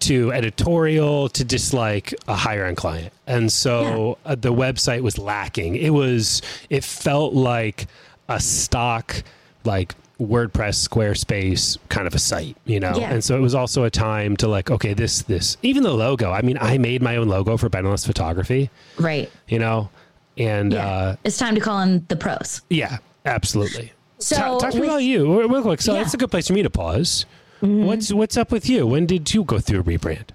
to 0.02 0.34
editorial, 0.34 1.30
to 1.30 1.46
just 1.46 1.74
like 1.74 2.14
a 2.28 2.36
higher 2.36 2.66
end 2.66 2.76
client. 2.78 3.14
And 3.26 3.50
so 3.52 4.18
uh, 4.26 4.36
the 4.36 4.54
website 4.54 5.02
was 5.02 5.18
lacking. 5.18 5.76
It 5.78 5.92
was 5.92 6.42
it 6.70 6.84
felt 6.84 7.34
like 7.34 7.88
a 8.28 8.40
stock 8.42 9.24
like 9.64 9.96
WordPress, 10.22 10.88
Squarespace 10.88 11.78
kind 11.90 12.08
of 12.08 12.14
a 12.16 12.20
site, 12.20 12.56
you 12.66 12.80
know. 12.80 12.94
Yeah. 12.96 13.12
And 13.12 13.24
so 13.24 13.36
it 13.38 13.42
was 13.42 13.56
also 13.56 13.84
a 13.84 13.90
time 13.90 14.38
to 14.38 14.48
like, 14.48 14.70
okay, 14.72 14.94
this 14.94 15.24
this 15.24 15.58
even 15.64 15.84
the 15.84 15.94
logo. 15.94 16.32
I 16.32 16.42
mean, 16.42 16.58
I 16.62 16.78
made 16.78 17.02
my 17.02 17.16
own 17.18 17.28
logo 17.28 17.58
for 17.58 17.70
Ben 17.70 17.82
and 17.82 17.90
Les 17.92 18.06
Photography, 18.06 18.70
Right. 19.00 19.30
you 19.48 19.60
know, 19.60 19.90
and 20.38 20.74
Yeah. 20.74 20.88
uh, 20.88 21.16
it's 21.24 21.38
time 21.38 21.56
to 21.56 21.62
call 21.62 21.80
in 21.82 22.06
the 22.08 22.16
pros. 22.16 22.62
yeah, 22.70 22.98
absolutely. 23.26 23.92
So 24.20 24.36
Ta- 24.36 24.58
talk 24.60 24.72
to 24.74 24.80
me 24.80 24.86
about 24.88 25.04
you 25.04 25.42
real 25.48 25.62
quick. 25.64 25.82
So 25.82 25.94
Yeah. 25.94 26.00
that's 26.04 26.14
a 26.14 26.18
good 26.18 26.30
place 26.32 26.48
for 26.48 26.54
me 26.54 26.62
to 26.64 26.70
pause. 26.70 27.26
What's 27.62 28.12
what's 28.14 28.38
up 28.38 28.52
with 28.52 28.70
you? 28.70 28.86
When 28.88 29.06
did 29.06 29.34
you 29.34 29.44
go 29.44 29.60
through 29.60 29.80
a 29.82 29.84
rebrand? 29.84 30.28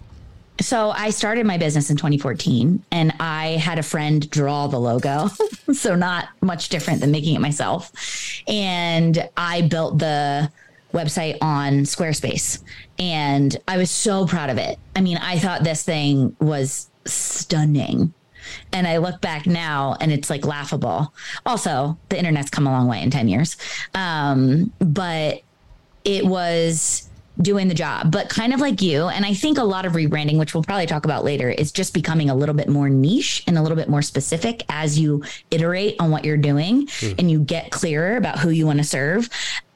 So 0.60 0.90
I 0.90 1.10
started 1.10 1.46
my 1.46 1.58
business 1.58 1.90
in 1.90 1.96
2014 1.96 2.82
and 2.90 3.12
I 3.20 3.48
had 3.50 3.78
a 3.78 3.82
friend 3.82 4.28
draw 4.30 4.66
the 4.66 4.78
logo. 4.78 5.28
so 5.72 5.94
not 5.94 6.28
much 6.40 6.70
different 6.70 7.00
than 7.00 7.10
making 7.10 7.34
it 7.34 7.40
myself. 7.40 7.92
And 8.48 9.28
I 9.36 9.62
built 9.62 9.98
the 9.98 10.50
website 10.92 11.36
on 11.42 11.80
Squarespace 11.80 12.62
and 12.98 13.56
I 13.68 13.76
was 13.76 13.90
so 13.90 14.26
proud 14.26 14.50
of 14.50 14.58
it. 14.58 14.78
I 14.94 15.02
mean, 15.02 15.18
I 15.18 15.38
thought 15.38 15.62
this 15.62 15.82
thing 15.82 16.34
was 16.40 16.88
stunning. 17.04 18.14
And 18.72 18.86
I 18.86 18.98
look 18.98 19.20
back 19.20 19.46
now 19.46 19.96
and 20.00 20.12
it's 20.12 20.30
like 20.30 20.46
laughable. 20.46 21.12
Also, 21.44 21.98
the 22.08 22.18
internet's 22.18 22.48
come 22.48 22.66
a 22.66 22.70
long 22.70 22.86
way 22.86 23.02
in 23.02 23.10
10 23.10 23.28
years. 23.28 23.56
Um, 23.94 24.72
but 24.78 25.42
it 26.04 26.24
was 26.24 27.05
doing 27.40 27.68
the 27.68 27.74
job, 27.74 28.10
but 28.10 28.28
kind 28.28 28.54
of 28.54 28.60
like 28.60 28.80
you. 28.80 29.08
And 29.08 29.24
I 29.24 29.34
think 29.34 29.58
a 29.58 29.64
lot 29.64 29.84
of 29.84 29.92
rebranding, 29.92 30.38
which 30.38 30.54
we'll 30.54 30.62
probably 30.62 30.86
talk 30.86 31.04
about 31.04 31.24
later, 31.24 31.50
is 31.50 31.72
just 31.72 31.92
becoming 31.92 32.30
a 32.30 32.34
little 32.34 32.54
bit 32.54 32.68
more 32.68 32.88
niche 32.88 33.44
and 33.46 33.58
a 33.58 33.62
little 33.62 33.76
bit 33.76 33.88
more 33.88 34.02
specific 34.02 34.64
as 34.68 34.98
you 34.98 35.22
iterate 35.50 35.96
on 36.00 36.10
what 36.10 36.24
you're 36.24 36.36
doing 36.36 36.86
mm. 36.86 37.18
and 37.18 37.30
you 37.30 37.40
get 37.40 37.70
clearer 37.70 38.16
about 38.16 38.38
who 38.38 38.50
you 38.50 38.66
want 38.66 38.78
to 38.78 38.84
serve. 38.84 39.28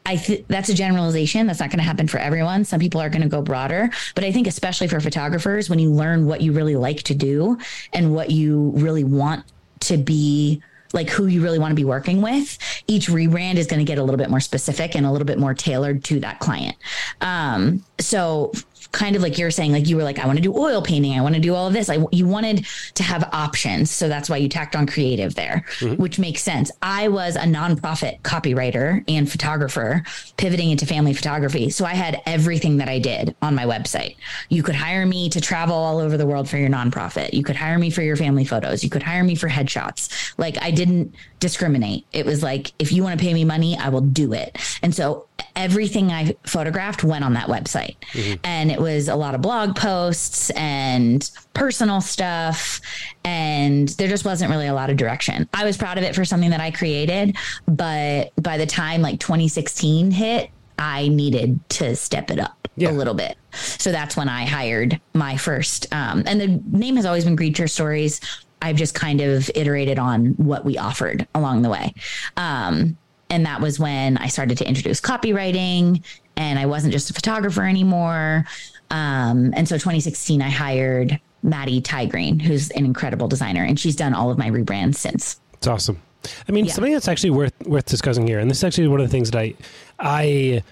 I 0.06 0.16
th- 0.16 0.44
that's 0.48 0.68
a 0.70 0.74
generalization. 0.74 1.46
That's 1.46 1.60
not 1.60 1.70
going 1.70 1.78
to 1.78 1.84
happen 1.84 2.08
for 2.08 2.18
everyone. 2.18 2.64
Some 2.64 2.80
people 2.80 3.00
are 3.00 3.10
going 3.10 3.22
to 3.22 3.28
go 3.28 3.42
broader, 3.42 3.90
but 4.14 4.24
I 4.24 4.32
think 4.32 4.46
especially 4.46 4.88
for 4.88 4.98
photographers, 4.98 5.68
when 5.68 5.78
you 5.78 5.92
learn 5.92 6.26
what 6.26 6.40
you 6.40 6.52
really 6.52 6.76
like 6.76 7.02
to 7.04 7.14
do 7.14 7.58
and 7.92 8.14
what 8.14 8.30
you 8.30 8.72
really 8.76 9.04
want 9.04 9.44
to 9.80 9.96
be 9.96 10.62
like 10.92 11.08
who 11.08 11.26
you 11.26 11.42
really 11.42 11.58
want 11.58 11.70
to 11.70 11.76
be 11.76 11.84
working 11.84 12.20
with, 12.22 12.58
each 12.86 13.08
rebrand 13.08 13.56
is 13.56 13.66
going 13.66 13.78
to 13.78 13.84
get 13.84 13.98
a 13.98 14.02
little 14.02 14.18
bit 14.18 14.30
more 14.30 14.40
specific 14.40 14.94
and 14.96 15.06
a 15.06 15.10
little 15.10 15.26
bit 15.26 15.38
more 15.38 15.54
tailored 15.54 16.02
to 16.04 16.20
that 16.20 16.38
client. 16.40 16.76
Um, 17.20 17.84
so 17.98 18.52
kind 18.92 19.16
of 19.16 19.22
like 19.22 19.38
you're 19.38 19.50
saying, 19.50 19.72
like 19.72 19.88
you 19.88 19.96
were 19.96 20.02
like, 20.02 20.18
I 20.18 20.26
want 20.26 20.38
to 20.38 20.42
do 20.42 20.56
oil 20.56 20.82
painting. 20.82 21.18
I 21.18 21.22
want 21.22 21.34
to 21.34 21.40
do 21.40 21.54
all 21.54 21.66
of 21.66 21.72
this. 21.72 21.88
I, 21.88 21.98
you 22.10 22.26
wanted 22.26 22.66
to 22.94 23.02
have 23.02 23.28
options. 23.32 23.90
So 23.90 24.08
that's 24.08 24.28
why 24.28 24.38
you 24.38 24.48
tacked 24.48 24.74
on 24.74 24.86
creative 24.86 25.34
there, 25.34 25.64
mm-hmm. 25.78 26.00
which 26.00 26.18
makes 26.18 26.42
sense. 26.42 26.70
I 26.82 27.08
was 27.08 27.36
a 27.36 27.40
nonprofit 27.40 28.20
copywriter 28.22 29.04
and 29.08 29.30
photographer 29.30 30.02
pivoting 30.36 30.70
into 30.70 30.86
family 30.86 31.14
photography. 31.14 31.70
So 31.70 31.84
I 31.84 31.94
had 31.94 32.20
everything 32.26 32.78
that 32.78 32.88
I 32.88 32.98
did 32.98 33.36
on 33.42 33.54
my 33.54 33.64
website. 33.64 34.16
You 34.48 34.62
could 34.62 34.74
hire 34.74 35.06
me 35.06 35.28
to 35.30 35.40
travel 35.40 35.76
all 35.76 35.98
over 35.98 36.16
the 36.16 36.26
world 36.26 36.48
for 36.48 36.56
your 36.56 36.70
nonprofit. 36.70 37.32
You 37.32 37.44
could 37.44 37.56
hire 37.56 37.78
me 37.78 37.90
for 37.90 38.02
your 38.02 38.16
family 38.16 38.44
photos. 38.44 38.82
You 38.82 38.90
could 38.90 39.02
hire 39.02 39.22
me 39.22 39.34
for 39.34 39.48
headshots. 39.48 40.34
Like 40.36 40.60
I 40.62 40.70
didn't 40.70 41.14
discriminate. 41.38 42.06
It 42.12 42.26
was 42.26 42.42
like, 42.42 42.72
if 42.78 42.92
you 42.92 43.02
want 43.02 43.18
to 43.18 43.24
pay 43.24 43.34
me 43.34 43.44
money, 43.44 43.78
I 43.78 43.88
will 43.88 44.00
do 44.00 44.32
it. 44.32 44.58
And 44.82 44.94
so 44.94 45.26
everything 45.56 46.10
I 46.10 46.36
photographed 46.44 47.02
went 47.02 47.24
on 47.24 47.34
that 47.34 47.48
website. 47.48 47.96
Mm-hmm. 48.12 48.40
And 48.44 48.70
it 48.70 48.79
was 48.80 49.08
a 49.08 49.14
lot 49.14 49.34
of 49.34 49.42
blog 49.42 49.76
posts 49.76 50.50
and 50.50 51.30
personal 51.54 52.00
stuff. 52.00 52.80
And 53.24 53.88
there 53.90 54.08
just 54.08 54.24
wasn't 54.24 54.50
really 54.50 54.66
a 54.66 54.74
lot 54.74 54.90
of 54.90 54.96
direction. 54.96 55.48
I 55.54 55.64
was 55.64 55.76
proud 55.76 55.98
of 55.98 56.04
it 56.04 56.14
for 56.14 56.24
something 56.24 56.50
that 56.50 56.60
I 56.60 56.70
created. 56.70 57.36
But 57.66 58.32
by 58.42 58.58
the 58.58 58.66
time 58.66 59.02
like 59.02 59.20
2016 59.20 60.10
hit, 60.10 60.50
I 60.78 61.08
needed 61.08 61.60
to 61.70 61.94
step 61.94 62.30
it 62.30 62.40
up 62.40 62.68
yeah. 62.76 62.90
a 62.90 62.92
little 62.92 63.14
bit. 63.14 63.36
So 63.52 63.92
that's 63.92 64.16
when 64.16 64.28
I 64.28 64.46
hired 64.46 65.00
my 65.14 65.36
first, 65.36 65.92
um, 65.92 66.22
and 66.26 66.40
the 66.40 66.62
name 66.76 66.96
has 66.96 67.04
always 67.04 67.24
been 67.24 67.36
Green 67.36 67.52
Chair 67.52 67.68
Stories. 67.68 68.20
I've 68.62 68.76
just 68.76 68.94
kind 68.94 69.20
of 69.20 69.50
iterated 69.54 69.98
on 69.98 70.28
what 70.36 70.64
we 70.64 70.78
offered 70.78 71.26
along 71.34 71.62
the 71.62 71.70
way. 71.70 71.94
Um, 72.36 72.96
and 73.30 73.46
that 73.46 73.60
was 73.60 73.78
when 73.78 74.16
I 74.18 74.26
started 74.26 74.58
to 74.58 74.68
introduce 74.68 75.00
copywriting 75.00 76.04
and 76.36 76.58
I 76.58 76.66
wasn't 76.66 76.92
just 76.92 77.10
a 77.10 77.14
photographer 77.14 77.62
anymore. 77.62 78.44
Um, 78.90 79.52
and 79.54 79.68
so 79.68 79.76
2016, 79.76 80.42
I 80.42 80.50
hired 80.50 81.20
Maddie 81.42 81.80
Tygreen, 81.80 82.40
who's 82.40 82.70
an 82.70 82.84
incredible 82.84 83.28
designer, 83.28 83.62
and 83.62 83.78
she's 83.78 83.96
done 83.96 84.14
all 84.14 84.30
of 84.30 84.38
my 84.38 84.50
rebrands 84.50 84.96
since. 84.96 85.40
It's 85.54 85.66
awesome. 85.66 86.00
I 86.48 86.52
mean, 86.52 86.66
yeah. 86.66 86.72
something 86.72 86.92
that's 86.92 87.08
actually 87.08 87.30
worth 87.30 87.54
worth 87.66 87.86
discussing 87.86 88.26
here, 88.26 88.38
and 88.38 88.50
this 88.50 88.58
is 88.58 88.64
actually 88.64 88.88
one 88.88 89.00
of 89.00 89.06
the 89.06 89.10
things 89.10 89.30
that 89.30 89.38
I, 89.38 89.54
I, 89.98 90.62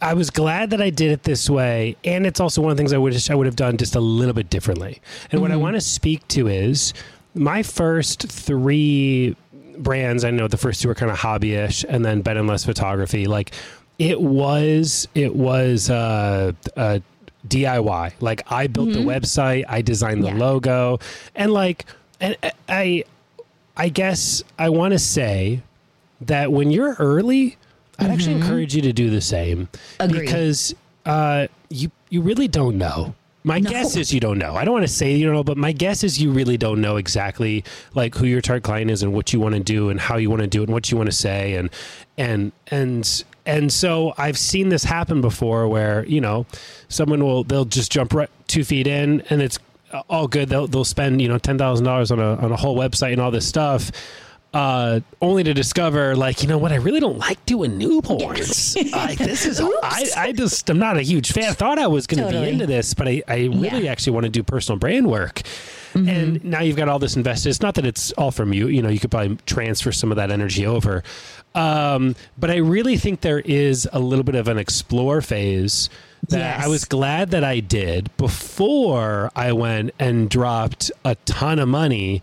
I 0.00 0.14
was 0.14 0.30
glad 0.30 0.70
that 0.70 0.80
I 0.80 0.90
did 0.90 1.10
it 1.12 1.24
this 1.24 1.50
way, 1.50 1.96
and 2.04 2.26
it's 2.26 2.40
also 2.40 2.62
one 2.62 2.70
of 2.70 2.76
the 2.76 2.80
things 2.80 2.92
I 2.92 2.98
wish 2.98 3.30
I 3.30 3.34
would 3.34 3.46
have 3.46 3.56
done 3.56 3.76
just 3.76 3.96
a 3.96 4.00
little 4.00 4.34
bit 4.34 4.50
differently. 4.50 5.00
And 5.30 5.32
mm-hmm. 5.32 5.40
what 5.40 5.50
I 5.50 5.54
mm-hmm. 5.54 5.62
want 5.62 5.74
to 5.76 5.80
speak 5.80 6.26
to 6.28 6.48
is 6.48 6.94
my 7.34 7.62
first 7.62 8.28
three 8.28 9.36
brands. 9.78 10.24
I 10.24 10.30
know 10.30 10.48
the 10.48 10.56
first 10.56 10.82
two 10.82 10.88
were 10.88 10.94
kind 10.94 11.10
of 11.10 11.18
hobbyish, 11.18 11.84
and 11.88 12.04
then 12.04 12.22
Ben 12.22 12.36
and 12.36 12.48
Les 12.48 12.64
Photography. 12.64 13.26
Like 13.26 13.52
it 13.98 14.20
was, 14.20 15.08
it 15.14 15.34
was 15.34 15.90
uh, 15.90 16.52
uh, 16.76 16.98
DIY. 17.48 18.12
Like 18.20 18.42
I 18.50 18.66
built 18.66 18.88
mm-hmm. 18.90 19.04
the 19.04 19.12
website, 19.12 19.64
I 19.68 19.82
designed 19.82 20.22
the 20.22 20.28
yeah. 20.28 20.38
logo, 20.38 20.98
and 21.34 21.52
like, 21.52 21.86
and 22.20 22.36
I, 22.68 23.04
I 23.76 23.88
guess 23.88 24.42
I 24.58 24.70
want 24.70 24.92
to 24.92 24.98
say 24.98 25.62
that 26.22 26.52
when 26.52 26.70
you're 26.70 26.94
early, 26.94 27.56
I'd 27.98 28.04
mm-hmm. 28.04 28.12
actually 28.12 28.34
encourage 28.34 28.74
you 28.74 28.82
to 28.82 28.92
do 28.92 29.10
the 29.10 29.20
same 29.20 29.68
Agreed. 30.00 30.20
because 30.20 30.74
uh, 31.06 31.46
you 31.68 31.90
you 32.08 32.22
really 32.22 32.48
don't 32.48 32.78
know. 32.78 33.14
My 33.46 33.58
no. 33.60 33.68
guess 33.68 33.94
is 33.96 34.12
you 34.12 34.20
don't 34.20 34.38
know. 34.38 34.56
I 34.56 34.64
don't 34.64 34.72
want 34.72 34.86
to 34.86 34.92
say 34.92 35.14
you 35.14 35.26
don't 35.26 35.34
know, 35.34 35.44
but 35.44 35.58
my 35.58 35.72
guess 35.72 36.02
is 36.02 36.20
you 36.20 36.32
really 36.32 36.56
don't 36.56 36.80
know 36.80 36.96
exactly 36.96 37.62
like 37.94 38.14
who 38.14 38.26
your 38.26 38.40
target 38.40 38.64
client 38.64 38.90
is 38.90 39.02
and 39.02 39.12
what 39.12 39.34
you 39.34 39.40
want 39.40 39.54
to 39.54 39.60
do 39.60 39.90
and 39.90 40.00
how 40.00 40.16
you 40.16 40.30
want 40.30 40.40
to 40.40 40.48
do 40.48 40.62
it 40.62 40.64
and 40.64 40.72
what 40.72 40.90
you 40.90 40.96
want 40.96 41.10
to 41.10 41.16
say 41.16 41.54
and 41.54 41.68
and 42.16 42.52
and 42.68 43.24
and 43.44 43.70
so 43.70 44.14
I've 44.16 44.38
seen 44.38 44.70
this 44.70 44.84
happen 44.84 45.20
before 45.20 45.68
where 45.68 46.06
you 46.06 46.22
know 46.22 46.46
someone 46.88 47.22
will 47.22 47.44
they'll 47.44 47.66
just 47.66 47.92
jump 47.92 48.14
right 48.14 48.30
two 48.46 48.64
feet 48.64 48.86
in 48.86 49.20
and 49.28 49.42
it's 49.42 49.58
all 50.08 50.26
good. 50.26 50.48
They'll 50.48 50.66
they'll 50.66 50.84
spend 50.84 51.20
you 51.20 51.28
know 51.28 51.38
ten 51.38 51.58
thousand 51.58 51.84
dollars 51.84 52.10
on 52.10 52.18
a 52.18 52.36
on 52.36 52.50
a 52.50 52.56
whole 52.56 52.76
website 52.76 53.12
and 53.12 53.20
all 53.20 53.30
this 53.30 53.46
stuff 53.46 53.90
uh, 54.54 55.00
only 55.20 55.42
to 55.42 55.52
discover, 55.52 56.14
like, 56.14 56.40
you 56.40 56.48
know 56.48 56.58
what, 56.58 56.70
I 56.70 56.76
really 56.76 57.00
don't 57.00 57.18
like 57.18 57.44
doing 57.44 57.76
newborns. 57.78 58.76
Yes. 58.76 59.18
this 59.18 59.44
is, 59.46 59.60
I, 59.60 60.06
I 60.16 60.32
just, 60.32 60.70
I'm 60.70 60.78
not 60.78 60.96
a 60.96 61.02
huge 61.02 61.32
fan. 61.32 61.50
I 61.50 61.52
thought 61.52 61.78
I 61.78 61.88
was 61.88 62.06
going 62.06 62.18
to 62.18 62.24
totally. 62.24 62.46
be 62.46 62.52
into 62.52 62.66
this, 62.66 62.94
but 62.94 63.08
I, 63.08 63.22
I 63.26 63.36
really 63.46 63.84
yeah. 63.84 63.90
actually 63.90 64.12
want 64.12 64.24
to 64.24 64.30
do 64.30 64.44
personal 64.44 64.78
brand 64.78 65.08
work. 65.10 65.42
Mm-hmm. 65.94 66.08
And 66.08 66.44
now 66.44 66.60
you've 66.60 66.76
got 66.76 66.88
all 66.88 67.00
this 67.00 67.16
invested. 67.16 67.48
It's 67.50 67.60
not 67.60 67.74
that 67.74 67.84
it's 67.84 68.12
all 68.12 68.30
from 68.30 68.52
you. 68.52 68.68
You 68.68 68.80
know, 68.80 68.88
you 68.88 69.00
could 69.00 69.10
probably 69.10 69.36
transfer 69.46 69.90
some 69.90 70.12
of 70.12 70.16
that 70.16 70.30
energy 70.30 70.64
over. 70.64 71.02
Um, 71.56 72.14
but 72.38 72.50
I 72.50 72.56
really 72.56 72.96
think 72.96 73.22
there 73.22 73.40
is 73.40 73.88
a 73.92 73.98
little 73.98 74.24
bit 74.24 74.36
of 74.36 74.46
an 74.46 74.58
explore 74.58 75.20
phase 75.20 75.90
that 76.28 76.38
yes. 76.38 76.64
I 76.64 76.68
was 76.68 76.84
glad 76.84 77.30
that 77.30 77.44
I 77.44 77.60
did 77.60 78.16
before 78.16 79.30
I 79.34 79.52
went 79.52 79.94
and 79.98 80.30
dropped 80.30 80.90
a 81.04 81.16
ton 81.26 81.58
of 81.58 81.68
money 81.68 82.22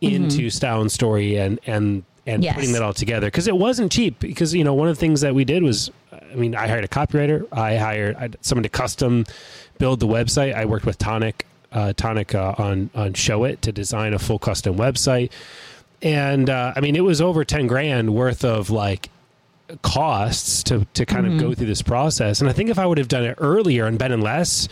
into 0.00 0.38
mm-hmm. 0.38 0.48
Style 0.48 0.80
and 0.80 0.90
Story 0.90 1.36
and 1.36 1.60
and 1.66 2.04
and 2.26 2.44
yes. 2.44 2.54
putting 2.54 2.72
that 2.72 2.82
all 2.82 2.92
together 2.92 3.26
because 3.26 3.48
it 3.48 3.56
wasn't 3.56 3.90
cheap. 3.90 4.18
Because 4.20 4.54
you 4.54 4.64
know 4.64 4.74
one 4.74 4.88
of 4.88 4.96
the 4.96 5.00
things 5.00 5.20
that 5.20 5.34
we 5.34 5.44
did 5.44 5.62
was, 5.62 5.90
I 6.12 6.34
mean, 6.34 6.54
I 6.54 6.68
hired 6.68 6.84
a 6.84 6.88
copywriter, 6.88 7.46
I 7.52 7.76
hired 7.76 8.16
I, 8.16 8.30
someone 8.40 8.62
to 8.62 8.68
custom 8.68 9.26
build 9.78 10.00
the 10.00 10.06
website. 10.06 10.54
I 10.54 10.64
worked 10.64 10.86
with 10.86 10.98
Tonic 10.98 11.46
uh, 11.72 11.92
Tonic 11.94 12.34
uh, 12.34 12.54
on 12.58 12.90
on 12.94 13.12
Showit 13.12 13.60
to 13.62 13.72
design 13.72 14.14
a 14.14 14.18
full 14.18 14.38
custom 14.38 14.76
website, 14.76 15.30
and 16.02 16.48
uh, 16.48 16.72
I 16.76 16.80
mean 16.80 16.96
it 16.96 17.04
was 17.04 17.20
over 17.20 17.44
ten 17.44 17.66
grand 17.66 18.14
worth 18.14 18.44
of 18.44 18.70
like 18.70 19.10
costs 19.82 20.62
to 20.64 20.86
to 20.94 21.06
kind 21.06 21.26
mm-hmm. 21.26 21.36
of 21.36 21.40
go 21.40 21.54
through 21.54 21.66
this 21.66 21.82
process. 21.82 22.40
And 22.40 22.50
I 22.50 22.52
think 22.52 22.70
if 22.70 22.78
I 22.78 22.86
would 22.86 22.98
have 22.98 23.08
done 23.08 23.24
it 23.24 23.36
earlier 23.38 23.86
and 23.86 23.98
been 23.98 24.12
and 24.12 24.22
Les 24.22 24.68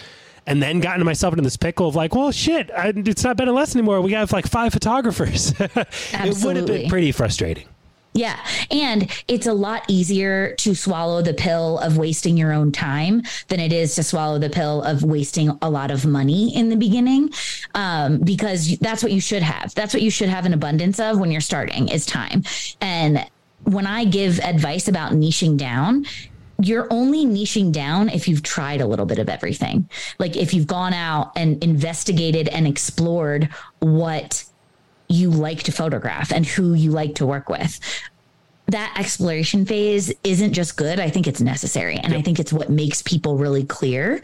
and 0.48 0.62
then 0.62 0.80
gotten 0.80 1.04
myself 1.04 1.34
into 1.34 1.42
this 1.42 1.58
pickle 1.58 1.88
of 1.88 1.94
like, 1.94 2.14
well, 2.14 2.32
shit, 2.32 2.70
I, 2.70 2.94
it's 2.96 3.22
not 3.22 3.36
Ben 3.36 3.48
and 3.48 3.54
Les 3.54 3.76
anymore. 3.76 4.00
We 4.00 4.12
have 4.12 4.32
like 4.32 4.46
five 4.46 4.72
photographers. 4.72 5.52
it 5.60 6.44
would 6.44 6.56
have 6.56 6.66
been 6.66 6.88
pretty 6.88 7.12
frustrating. 7.12 7.68
Yeah. 8.14 8.42
And 8.70 9.10
it's 9.28 9.46
a 9.46 9.52
lot 9.52 9.84
easier 9.88 10.54
to 10.56 10.74
swallow 10.74 11.20
the 11.20 11.34
pill 11.34 11.78
of 11.80 11.98
wasting 11.98 12.38
your 12.38 12.52
own 12.54 12.72
time 12.72 13.22
than 13.48 13.60
it 13.60 13.74
is 13.74 13.94
to 13.96 14.02
swallow 14.02 14.38
the 14.38 14.48
pill 14.48 14.82
of 14.82 15.04
wasting 15.04 15.56
a 15.60 15.68
lot 15.68 15.90
of 15.90 16.06
money 16.06 16.56
in 16.56 16.70
the 16.70 16.76
beginning. 16.76 17.30
Um, 17.74 18.18
because 18.18 18.78
that's 18.78 19.02
what 19.02 19.12
you 19.12 19.20
should 19.20 19.42
have. 19.42 19.74
That's 19.74 19.92
what 19.92 20.02
you 20.02 20.10
should 20.10 20.30
have 20.30 20.46
an 20.46 20.54
abundance 20.54 20.98
of 20.98 21.20
when 21.20 21.30
you're 21.30 21.42
starting 21.42 21.88
is 21.88 22.06
time. 22.06 22.42
And 22.80 23.24
when 23.64 23.86
I 23.86 24.06
give 24.06 24.40
advice 24.40 24.88
about 24.88 25.12
niching 25.12 25.58
down, 25.58 26.06
you're 26.60 26.88
only 26.90 27.24
niching 27.24 27.72
down 27.72 28.08
if 28.08 28.26
you've 28.26 28.42
tried 28.42 28.80
a 28.80 28.86
little 28.86 29.06
bit 29.06 29.18
of 29.18 29.28
everything. 29.28 29.88
Like 30.18 30.36
if 30.36 30.52
you've 30.52 30.66
gone 30.66 30.92
out 30.92 31.32
and 31.36 31.62
investigated 31.62 32.48
and 32.48 32.66
explored 32.66 33.48
what 33.78 34.44
you 35.08 35.30
like 35.30 35.62
to 35.64 35.72
photograph 35.72 36.32
and 36.32 36.44
who 36.44 36.74
you 36.74 36.90
like 36.90 37.14
to 37.16 37.26
work 37.26 37.48
with. 37.48 37.80
that 38.68 38.94
exploration 38.98 39.64
phase 39.64 40.12
isn't 40.24 40.52
just 40.52 40.76
good. 40.76 41.00
I 41.00 41.08
think 41.08 41.26
it's 41.26 41.40
necessary. 41.40 41.96
And 41.96 42.12
yep. 42.12 42.18
I 42.18 42.22
think 42.22 42.38
it's 42.38 42.52
what 42.52 42.68
makes 42.68 43.00
people 43.00 43.38
really 43.38 43.64
clear. 43.64 44.20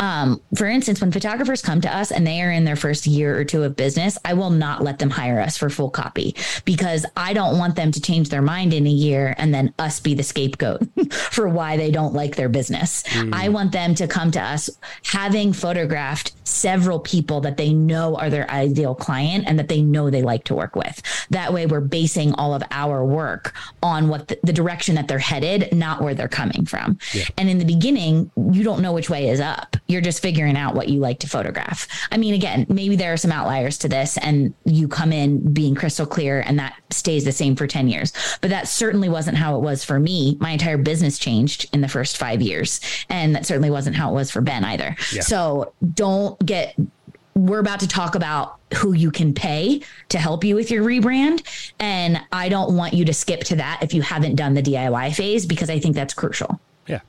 Um, 0.00 0.40
for 0.56 0.66
instance, 0.66 1.00
when 1.00 1.12
photographers 1.12 1.62
come 1.62 1.80
to 1.80 1.94
us 1.94 2.10
and 2.10 2.26
they 2.26 2.40
are 2.42 2.50
in 2.50 2.64
their 2.64 2.76
first 2.76 3.06
year 3.06 3.38
or 3.38 3.44
two 3.44 3.62
of 3.64 3.76
business, 3.76 4.18
I 4.24 4.34
will 4.34 4.50
not 4.50 4.82
let 4.82 4.98
them 4.98 5.10
hire 5.10 5.40
us 5.40 5.56
for 5.56 5.70
full 5.70 5.90
copy 5.90 6.36
because 6.64 7.04
I 7.16 7.32
don't 7.32 7.58
want 7.58 7.76
them 7.76 7.90
to 7.92 8.00
change 8.00 8.28
their 8.28 8.42
mind 8.42 8.72
in 8.72 8.86
a 8.86 8.90
year 8.90 9.34
and 9.38 9.52
then 9.52 9.74
us 9.78 10.00
be 10.00 10.14
the 10.14 10.22
scapegoat 10.22 10.86
for 11.12 11.48
why 11.48 11.76
they 11.76 11.90
don't 11.90 12.14
like 12.14 12.36
their 12.36 12.48
business. 12.48 13.02
Mm. 13.04 13.34
I 13.34 13.48
want 13.48 13.72
them 13.72 13.94
to 13.96 14.06
come 14.06 14.30
to 14.32 14.40
us 14.40 14.70
having 15.04 15.52
photographed 15.52 16.32
several 16.44 16.98
people 17.00 17.40
that 17.42 17.56
they 17.56 17.72
know 17.72 18.16
are 18.16 18.30
their 18.30 18.50
ideal 18.50 18.94
client 18.94 19.44
and 19.46 19.58
that 19.58 19.68
they 19.68 19.82
know 19.82 20.10
they 20.10 20.22
like 20.22 20.44
to 20.44 20.54
work 20.54 20.76
with. 20.76 21.02
That 21.30 21.52
way, 21.52 21.66
we're 21.66 21.80
basing 21.80 22.32
all 22.34 22.54
of 22.54 22.62
our 22.70 23.04
work 23.04 23.54
on 23.82 24.08
what 24.08 24.28
the, 24.28 24.38
the 24.42 24.52
direction 24.52 24.94
that 24.94 25.08
they're 25.08 25.18
headed, 25.18 25.72
not 25.72 26.02
where 26.02 26.14
they're 26.14 26.28
coming 26.28 26.64
from. 26.64 26.98
Yeah. 27.12 27.24
And 27.36 27.48
in 27.48 27.58
the 27.58 27.64
beginning, 27.64 28.30
you 28.36 28.62
don't 28.64 28.80
know 28.80 28.92
which 28.92 29.10
way 29.10 29.28
is 29.28 29.40
up. 29.40 29.76
You're 29.88 30.00
just 30.00 30.20
figuring 30.20 30.56
out 30.56 30.74
what 30.74 30.88
you 30.88 31.00
like 31.00 31.18
to 31.20 31.28
photograph. 31.28 31.88
I 32.12 32.18
mean, 32.18 32.34
again, 32.34 32.66
maybe 32.68 32.94
there 32.94 33.12
are 33.12 33.16
some 33.16 33.32
outliers 33.32 33.78
to 33.78 33.88
this 33.88 34.18
and 34.18 34.54
you 34.64 34.86
come 34.86 35.12
in 35.12 35.52
being 35.52 35.74
crystal 35.74 36.06
clear 36.06 36.40
and 36.40 36.58
that 36.58 36.76
stays 36.90 37.24
the 37.24 37.32
same 37.32 37.56
for 37.56 37.66
10 37.66 37.88
years. 37.88 38.12
But 38.40 38.50
that 38.50 38.68
certainly 38.68 39.08
wasn't 39.08 39.38
how 39.38 39.56
it 39.56 39.60
was 39.60 39.84
for 39.84 39.98
me. 39.98 40.36
My 40.40 40.50
entire 40.50 40.78
business 40.78 41.18
changed 41.18 41.68
in 41.72 41.80
the 41.80 41.88
first 41.88 42.18
five 42.18 42.42
years. 42.42 42.80
And 43.08 43.34
that 43.34 43.46
certainly 43.46 43.70
wasn't 43.70 43.96
how 43.96 44.10
it 44.10 44.14
was 44.14 44.30
for 44.30 44.40
Ben 44.40 44.64
either. 44.64 44.94
Yeah. 45.12 45.22
So 45.22 45.72
don't 45.94 46.38
get 46.44 46.76
we're 47.38 47.60
about 47.60 47.80
to 47.80 47.88
talk 47.88 48.14
about 48.14 48.58
who 48.74 48.92
you 48.92 49.10
can 49.10 49.32
pay 49.32 49.80
to 50.08 50.18
help 50.18 50.44
you 50.44 50.54
with 50.54 50.70
your 50.70 50.84
rebrand. 50.84 51.70
And 51.78 52.20
I 52.32 52.48
don't 52.48 52.76
want 52.76 52.94
you 52.94 53.04
to 53.04 53.14
skip 53.14 53.40
to 53.44 53.56
that 53.56 53.82
if 53.82 53.94
you 53.94 54.02
haven't 54.02 54.34
done 54.34 54.54
the 54.54 54.62
DIY 54.62 55.14
phase 55.14 55.46
because 55.46 55.70
I 55.70 55.78
think 55.78 55.94
that's 55.94 56.14
crucial. 56.14 56.60
Yeah. 56.86 57.00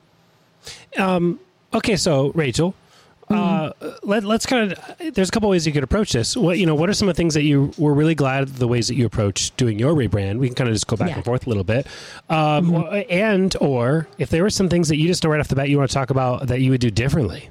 Um, 0.96 1.40
okay. 1.74 1.96
So, 1.96 2.32
Rachel, 2.34 2.74
uh, 3.30 3.72
mm-hmm. 3.72 3.86
uh, 3.86 3.92
let, 4.02 4.24
us 4.24 4.46
kind 4.46 4.72
of, 4.72 5.14
there's 5.14 5.28
a 5.28 5.32
couple 5.32 5.48
ways 5.48 5.66
you 5.66 5.72
could 5.72 5.84
approach 5.84 6.12
this. 6.12 6.36
What, 6.36 6.58
you 6.58 6.66
know, 6.66 6.74
what 6.74 6.88
are 6.88 6.92
some 6.92 7.08
of 7.08 7.14
the 7.14 7.20
things 7.20 7.34
that 7.34 7.44
you 7.44 7.72
were 7.78 7.94
really 7.94 8.16
glad 8.16 8.48
the 8.48 8.66
ways 8.66 8.88
that 8.88 8.96
you 8.96 9.06
approach 9.06 9.54
doing 9.56 9.78
your 9.78 9.94
rebrand? 9.94 10.38
We 10.38 10.48
can 10.48 10.56
kind 10.56 10.68
of 10.68 10.74
just 10.74 10.88
go 10.88 10.96
back 10.96 11.10
yeah. 11.10 11.16
and 11.16 11.24
forth 11.24 11.46
a 11.46 11.48
little 11.48 11.64
bit. 11.64 11.86
Um, 12.28 12.72
mm-hmm. 12.72 13.12
And, 13.12 13.56
or 13.60 14.08
if 14.18 14.30
there 14.30 14.42
were 14.42 14.50
some 14.50 14.68
things 14.68 14.88
that 14.88 14.96
you 14.96 15.06
just 15.06 15.22
know 15.22 15.30
right 15.30 15.38
off 15.38 15.48
the 15.48 15.54
bat 15.54 15.68
you 15.68 15.78
want 15.78 15.90
to 15.90 15.94
talk 15.94 16.10
about 16.10 16.48
that 16.48 16.60
you 16.60 16.70
would 16.72 16.80
do 16.80 16.90
differently. 16.90 17.50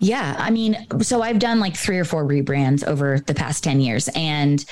Yeah. 0.00 0.34
I 0.36 0.50
mean, 0.50 0.76
so 1.00 1.22
I've 1.22 1.38
done 1.38 1.60
like 1.60 1.76
three 1.76 1.98
or 1.98 2.04
four 2.04 2.24
rebrands 2.24 2.84
over 2.84 3.20
the 3.20 3.34
past 3.34 3.62
10 3.62 3.80
years. 3.80 4.08
And 4.16 4.64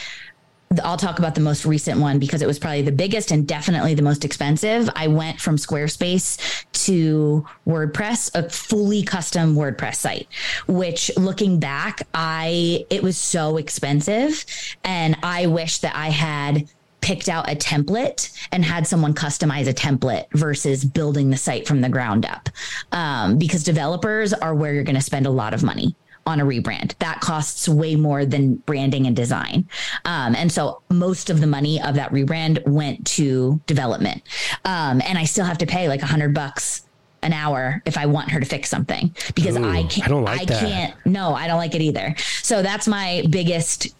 I'll 0.84 0.96
talk 0.96 1.18
about 1.18 1.34
the 1.34 1.40
most 1.40 1.66
recent 1.66 1.98
one 1.98 2.20
because 2.20 2.42
it 2.42 2.46
was 2.46 2.60
probably 2.60 2.82
the 2.82 2.92
biggest 2.92 3.32
and 3.32 3.44
definitely 3.44 3.94
the 3.94 4.02
most 4.02 4.24
expensive. 4.24 4.88
I 4.94 5.08
went 5.08 5.40
from 5.40 5.56
Squarespace 5.56 6.64
to 6.84 7.44
WordPress, 7.66 8.36
a 8.36 8.48
fully 8.48 9.02
custom 9.02 9.56
WordPress 9.56 9.96
site, 9.96 10.28
which 10.68 11.10
looking 11.16 11.58
back, 11.58 12.06
I 12.14 12.86
it 12.88 13.02
was 13.02 13.16
so 13.16 13.56
expensive 13.56 14.44
and 14.84 15.16
I 15.24 15.48
wish 15.48 15.78
that 15.78 15.96
I 15.96 16.10
had 16.10 16.70
picked 17.00 17.28
out 17.28 17.50
a 17.50 17.56
template 17.56 18.30
and 18.52 18.64
had 18.64 18.86
someone 18.86 19.12
customize 19.12 19.66
a 19.66 19.74
template 19.74 20.26
versus 20.34 20.84
building 20.84 21.30
the 21.30 21.36
site 21.36 21.66
from 21.66 21.80
the 21.80 21.88
ground 21.88 22.24
up. 22.24 22.48
Um, 22.92 23.38
because 23.38 23.64
developers 23.64 24.32
are 24.32 24.54
where 24.54 24.72
you're 24.72 24.84
going 24.84 24.94
to 24.94 25.02
spend 25.02 25.26
a 25.26 25.30
lot 25.30 25.52
of 25.52 25.64
money 25.64 25.96
on 26.26 26.40
a 26.40 26.44
rebrand. 26.44 26.96
That 26.98 27.20
costs 27.20 27.68
way 27.68 27.96
more 27.96 28.24
than 28.24 28.56
branding 28.56 29.06
and 29.06 29.16
design. 29.16 29.68
Um, 30.04 30.34
and 30.34 30.52
so 30.52 30.82
most 30.90 31.30
of 31.30 31.40
the 31.40 31.46
money 31.46 31.80
of 31.82 31.94
that 31.94 32.12
rebrand 32.12 32.66
went 32.66 33.06
to 33.08 33.60
development. 33.66 34.22
Um, 34.64 35.00
and 35.04 35.18
I 35.18 35.24
still 35.24 35.44
have 35.44 35.58
to 35.58 35.66
pay 35.66 35.88
like 35.88 36.02
a 36.02 36.06
hundred 36.06 36.34
bucks 36.34 36.82
an 37.22 37.32
hour 37.32 37.82
if 37.84 37.98
I 37.98 38.06
want 38.06 38.30
her 38.30 38.40
to 38.40 38.46
fix 38.46 38.70
something 38.70 39.14
because 39.34 39.56
Ooh, 39.56 39.68
I 39.68 39.82
can't, 39.84 40.06
I, 40.06 40.08
don't 40.08 40.24
like 40.24 40.40
I 40.40 40.44
can't, 40.46 40.94
no, 41.06 41.34
I 41.34 41.46
don't 41.46 41.58
like 41.58 41.74
it 41.74 41.82
either. 41.82 42.14
So 42.42 42.62
that's 42.62 42.88
my 42.88 43.24
biggest 43.28 43.94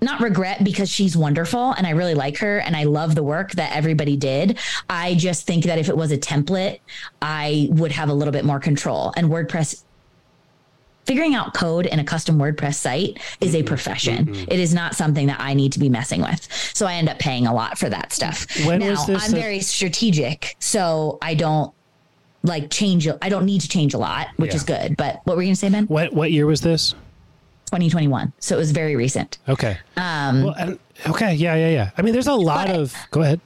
not 0.00 0.20
regret 0.20 0.62
because 0.62 0.90
she's 0.90 1.16
wonderful 1.16 1.72
and 1.72 1.86
I 1.86 1.90
really 1.90 2.14
like 2.14 2.36
her 2.38 2.58
and 2.58 2.76
I 2.76 2.84
love 2.84 3.14
the 3.14 3.22
work 3.22 3.52
that 3.52 3.74
everybody 3.74 4.16
did. 4.16 4.58
I 4.90 5.14
just 5.14 5.46
think 5.46 5.64
that 5.64 5.78
if 5.78 5.88
it 5.88 5.96
was 5.96 6.12
a 6.12 6.18
template, 6.18 6.80
I 7.22 7.68
would 7.70 7.92
have 7.92 8.10
a 8.10 8.14
little 8.14 8.32
bit 8.32 8.44
more 8.44 8.60
control. 8.60 9.12
And 9.16 9.28
WordPress 9.28 9.82
figuring 11.06 11.34
out 11.34 11.54
code 11.54 11.86
in 11.86 11.98
a 11.98 12.04
custom 12.04 12.38
WordPress 12.38 12.74
site 12.74 13.20
is 13.40 13.54
a 13.54 13.62
profession. 13.62 14.26
Mm-hmm. 14.26 14.50
It 14.50 14.60
is 14.60 14.74
not 14.74 14.94
something 14.94 15.28
that 15.28 15.40
I 15.40 15.54
need 15.54 15.72
to 15.72 15.78
be 15.78 15.88
messing 15.88 16.20
with. 16.20 16.48
So 16.74 16.86
I 16.86 16.94
end 16.94 17.08
up 17.08 17.18
paying 17.18 17.46
a 17.46 17.54
lot 17.54 17.78
for 17.78 17.88
that 17.88 18.12
stuff. 18.12 18.46
When 18.66 18.80
now, 18.80 19.04
I'm 19.08 19.32
a- 19.32 19.36
very 19.36 19.60
strategic, 19.60 20.56
so 20.58 21.18
I 21.22 21.34
don't 21.34 21.72
like 22.42 22.70
change 22.70 23.08
I 23.22 23.28
don't 23.28 23.44
need 23.44 23.60
to 23.62 23.68
change 23.68 23.94
a 23.94 23.98
lot, 23.98 24.28
which 24.36 24.50
yeah. 24.50 24.56
is 24.56 24.62
good. 24.62 24.96
But 24.96 25.20
what 25.24 25.36
were 25.36 25.42
you 25.42 25.48
going 25.48 25.54
to 25.54 25.60
say, 25.60 25.68
Ben? 25.70 25.86
What 25.86 26.12
what 26.12 26.32
year 26.32 26.46
was 26.46 26.60
this? 26.60 26.94
2021. 27.66 28.32
So 28.38 28.54
it 28.54 28.58
was 28.58 28.70
very 28.70 28.94
recent. 28.94 29.38
Okay. 29.48 29.76
Um, 29.96 30.44
well, 30.44 30.78
okay. 31.08 31.34
Yeah. 31.34 31.56
Yeah. 31.56 31.68
Yeah. 31.68 31.90
I 31.98 32.02
mean, 32.02 32.12
there's 32.12 32.28
a 32.28 32.34
lot 32.34 32.70
of, 32.70 32.94
go 33.10 33.22
ahead. 33.22 33.40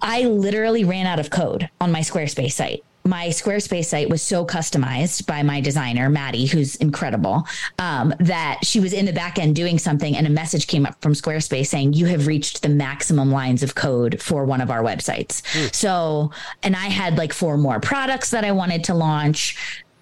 I 0.00 0.22
literally 0.24 0.84
ran 0.84 1.06
out 1.06 1.18
of 1.18 1.30
code 1.30 1.68
on 1.80 1.90
my 1.90 2.00
Squarespace 2.00 2.52
site. 2.52 2.84
My 3.06 3.28
Squarespace 3.28 3.86
site 3.86 4.10
was 4.10 4.20
so 4.20 4.44
customized 4.44 5.26
by 5.26 5.42
my 5.42 5.60
designer, 5.60 6.10
Maddie, 6.10 6.46
who's 6.46 6.74
incredible, 6.76 7.46
um, 7.78 8.12
that 8.18 8.58
she 8.64 8.80
was 8.80 8.92
in 8.92 9.06
the 9.06 9.12
back 9.12 9.38
end 9.38 9.54
doing 9.54 9.78
something 9.78 10.16
and 10.16 10.26
a 10.26 10.30
message 10.30 10.66
came 10.66 10.84
up 10.84 11.00
from 11.00 11.12
Squarespace 11.12 11.66
saying, 11.66 11.92
You 11.92 12.06
have 12.06 12.26
reached 12.26 12.62
the 12.62 12.68
maximum 12.68 13.30
lines 13.30 13.62
of 13.62 13.76
code 13.76 14.20
for 14.20 14.44
one 14.44 14.60
of 14.60 14.70
our 14.70 14.82
websites. 14.82 15.42
Mm. 15.52 15.74
So, 15.74 16.32
and 16.62 16.74
I 16.74 16.86
had 16.86 17.16
like 17.16 17.32
four 17.32 17.56
more 17.56 17.78
products 17.78 18.30
that 18.30 18.44
I 18.44 18.52
wanted 18.52 18.82
to 18.84 18.94
launch 18.94 19.56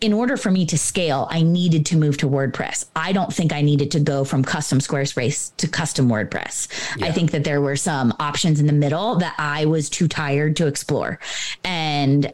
in 0.05 0.13
order 0.13 0.37
for 0.37 0.51
me 0.51 0.67
to 0.67 0.77
scale, 0.77 1.27
I 1.31 1.41
needed 1.41 1.87
to 1.87 1.97
move 1.97 2.19
to 2.19 2.29
WordPress. 2.29 2.85
I 2.95 3.13
don't 3.13 3.33
think 3.33 3.55
I 3.55 3.63
needed 3.63 3.91
to 3.93 4.01
go 4.01 4.25
from 4.25 4.45
custom 4.45 4.79
Squarespace 4.79 5.57
to 5.57 5.67
custom 5.67 6.11
WordPress. 6.11 6.69
Yeah. 6.99 7.07
I 7.07 7.13
think 7.13 7.31
that 7.31 7.45
there 7.45 7.63
were 7.63 7.77
some 7.77 8.13
options 8.21 8.61
in 8.61 8.67
the 8.67 8.75
middle 8.75 9.17
that 9.17 9.35
I 9.39 9.65
was 9.65 9.89
too 9.89 10.07
tired 10.07 10.57
to 10.57 10.67
explore. 10.67 11.21
And 11.65 12.31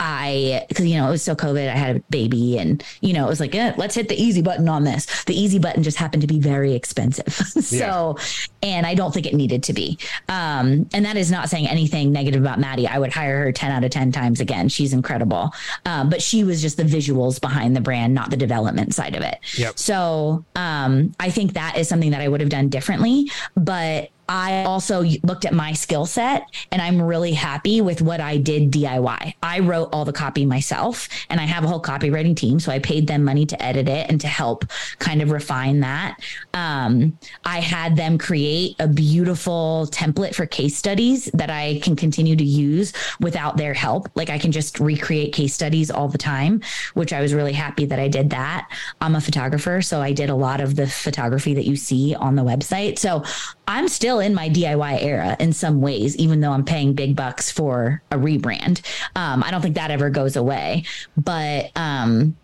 I, 0.00 0.64
because, 0.68 0.86
you 0.86 0.96
know, 0.96 1.08
it 1.08 1.10
was 1.10 1.22
so 1.22 1.34
COVID, 1.34 1.68
I 1.68 1.76
had 1.76 1.96
a 1.96 2.00
baby 2.10 2.58
and, 2.58 2.82
you 3.00 3.12
know, 3.12 3.24
it 3.24 3.28
was 3.28 3.40
like, 3.40 3.54
eh, 3.54 3.72
let's 3.76 3.94
hit 3.94 4.08
the 4.08 4.20
easy 4.20 4.42
button 4.42 4.68
on 4.68 4.84
this. 4.84 5.24
The 5.24 5.38
easy 5.38 5.58
button 5.58 5.82
just 5.82 5.96
happened 5.96 6.20
to 6.22 6.26
be 6.26 6.38
very 6.38 6.74
expensive. 6.74 7.32
so, 7.32 8.16
yeah. 8.18 8.68
and 8.68 8.86
I 8.86 8.94
don't 8.94 9.12
think 9.12 9.26
it 9.26 9.34
needed 9.34 9.62
to 9.64 9.72
be. 9.72 9.98
Um, 10.28 10.88
and 10.92 11.04
that 11.04 11.16
is 11.16 11.30
not 11.30 11.48
saying 11.48 11.66
anything 11.68 12.12
negative 12.12 12.40
about 12.40 12.58
Maddie. 12.58 12.86
I 12.86 12.98
would 12.98 13.12
hire 13.12 13.44
her 13.44 13.52
10 13.52 13.70
out 13.72 13.84
of 13.84 13.90
10 13.90 14.12
times 14.12 14.40
again. 14.40 14.68
She's 14.68 14.92
incredible. 14.92 15.52
Um, 15.84 16.10
but 16.10 16.22
she 16.22 16.44
was 16.44 16.60
just 16.62 16.76
the 16.76 16.84
visuals 16.84 17.40
behind 17.40 17.74
the 17.74 17.80
brand, 17.80 18.14
not 18.14 18.30
the 18.30 18.36
development 18.36 18.94
side 18.94 19.14
of 19.14 19.22
it. 19.22 19.38
Yep. 19.56 19.78
So, 19.78 20.44
um, 20.54 21.12
I 21.20 21.30
think 21.30 21.54
that 21.54 21.78
is 21.78 21.88
something 21.88 22.10
that 22.10 22.20
I 22.20 22.28
would 22.28 22.40
have 22.40 22.50
done 22.50 22.68
differently. 22.68 23.30
But 23.56 24.10
I 24.28 24.64
also 24.64 25.02
looked 25.22 25.44
at 25.44 25.54
my 25.54 25.72
skill 25.72 26.06
set 26.06 26.46
and 26.72 26.82
I'm 26.82 27.00
really 27.00 27.32
happy 27.32 27.80
with 27.80 28.02
what 28.02 28.20
I 28.20 28.38
did 28.38 28.72
DIY. 28.72 29.34
I 29.42 29.58
wrote 29.60 29.90
all 29.92 30.04
the 30.04 30.12
copy 30.12 30.44
myself 30.44 31.08
and 31.30 31.40
I 31.40 31.44
have 31.44 31.64
a 31.64 31.68
whole 31.68 31.82
copywriting 31.82 32.36
team. 32.36 32.58
So 32.58 32.72
I 32.72 32.78
paid 32.78 33.06
them 33.06 33.24
money 33.24 33.46
to 33.46 33.62
edit 33.62 33.88
it 33.88 34.10
and 34.10 34.20
to 34.20 34.26
help 34.26 34.64
kind 34.98 35.22
of 35.22 35.30
refine 35.30 35.80
that. 35.80 36.18
Um, 36.54 37.18
I 37.44 37.60
had 37.60 37.96
them 37.96 38.18
create 38.18 38.76
a 38.80 38.88
beautiful 38.88 39.88
template 39.90 40.34
for 40.34 40.46
case 40.46 40.76
studies 40.76 41.26
that 41.34 41.50
I 41.50 41.80
can 41.82 41.94
continue 41.94 42.36
to 42.36 42.44
use 42.44 42.92
without 43.20 43.56
their 43.56 43.74
help. 43.74 44.08
Like 44.14 44.30
I 44.30 44.38
can 44.38 44.52
just 44.52 44.80
recreate 44.80 45.32
case 45.32 45.54
studies 45.54 45.90
all 45.90 46.08
the 46.08 46.18
time, 46.18 46.62
which 46.94 47.12
I 47.12 47.20
was 47.20 47.32
really 47.32 47.52
happy 47.52 47.84
that 47.86 47.98
I 47.98 48.08
did 48.08 48.30
that. 48.30 48.68
I'm 49.00 49.14
a 49.14 49.20
photographer, 49.20 49.82
so 49.82 50.00
I 50.00 50.12
did 50.12 50.30
a 50.30 50.34
lot 50.34 50.60
of 50.60 50.76
the 50.76 50.86
photography 50.86 51.54
that 51.54 51.64
you 51.64 51.76
see 51.76 52.14
on 52.14 52.34
the 52.34 52.42
website. 52.42 52.98
So 52.98 53.22
I'm 53.68 53.88
still 53.88 54.15
in 54.20 54.34
my 54.34 54.48
DIY 54.48 55.02
era 55.02 55.36
in 55.38 55.52
some 55.52 55.80
ways, 55.80 56.16
even 56.16 56.40
though 56.40 56.52
I'm 56.52 56.64
paying 56.64 56.94
big 56.94 57.16
bucks 57.16 57.50
for 57.50 58.02
a 58.10 58.16
rebrand. 58.16 58.82
Um, 59.14 59.42
I 59.42 59.50
don't 59.50 59.62
think 59.62 59.76
that 59.76 59.90
ever 59.90 60.10
goes 60.10 60.36
away. 60.36 60.84
But 61.16 61.70
um, 61.76 62.36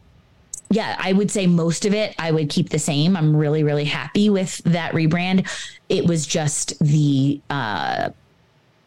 yeah, 0.70 0.96
I 0.98 1.12
would 1.12 1.30
say 1.30 1.46
most 1.46 1.84
of 1.84 1.94
it 1.94 2.14
I 2.18 2.30
would 2.30 2.48
keep 2.48 2.70
the 2.70 2.78
same. 2.78 3.16
I'm 3.16 3.36
really, 3.36 3.62
really 3.62 3.84
happy 3.84 4.30
with 4.30 4.58
that 4.64 4.92
rebrand. 4.92 5.48
It 5.88 6.06
was 6.06 6.26
just 6.26 6.78
the 6.78 7.40
uh, 7.50 8.10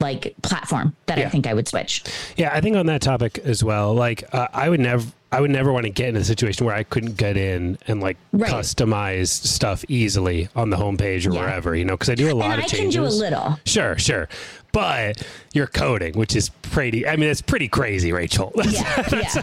like 0.06 0.36
platform 0.44 0.96
that 1.08 1.18
yeah. 1.18 1.26
I 1.26 1.30
think 1.30 1.48
I 1.48 1.54
would 1.54 1.68
switch. 1.68 2.04
Yeah, 2.38 2.54
I 2.54 2.62
think 2.62 2.78
on 2.78 2.86
that 2.86 3.02
topic 3.02 3.40
as 3.40 3.64
well. 3.64 3.94
Like, 3.94 4.24
uh, 4.34 4.48
I 4.54 4.70
would 4.70 4.80
never 4.80 5.06
I 5.32 5.42
would 5.42 5.52
never 5.52 5.74
want 5.74 5.86
to 5.86 5.90
get 5.90 6.10
in 6.10 6.16
a 6.16 6.24
situation 6.24 6.66
where 6.66 6.76
I 6.76 6.84
couldn't 6.84 7.18
get 7.18 7.36
in 7.36 7.78
and 7.88 8.00
like 8.00 8.16
right. 8.32 8.50
customize 8.50 9.28
stuff 9.28 9.84
easily 9.90 10.48
on 10.56 10.70
the 10.70 10.78
homepage 10.78 11.28
or 11.28 11.34
yeah. 11.34 11.42
wherever, 11.42 11.76
you 11.76 11.84
know, 11.84 11.96
because 11.96 12.10
I 12.10 12.16
do 12.16 12.32
a 12.32 12.34
lot 12.34 12.52
and 12.52 12.60
of 12.60 12.66
I 12.66 12.68
changes. 12.68 12.96
I 12.96 13.02
can 13.02 13.10
do 13.10 13.16
a 13.16 13.18
little. 13.20 13.60
Sure, 13.66 13.98
sure. 13.98 14.30
But 14.76 15.26
you're 15.54 15.68
coding, 15.68 16.16
which 16.16 16.36
is 16.36 16.50
pretty. 16.50 17.08
I 17.08 17.16
mean, 17.16 17.30
it's 17.30 17.42
pretty 17.42 17.70
crazy, 17.70 18.12
Rachel. 18.12 18.52
Yeah, 18.66 19.08
yeah. 19.10 19.42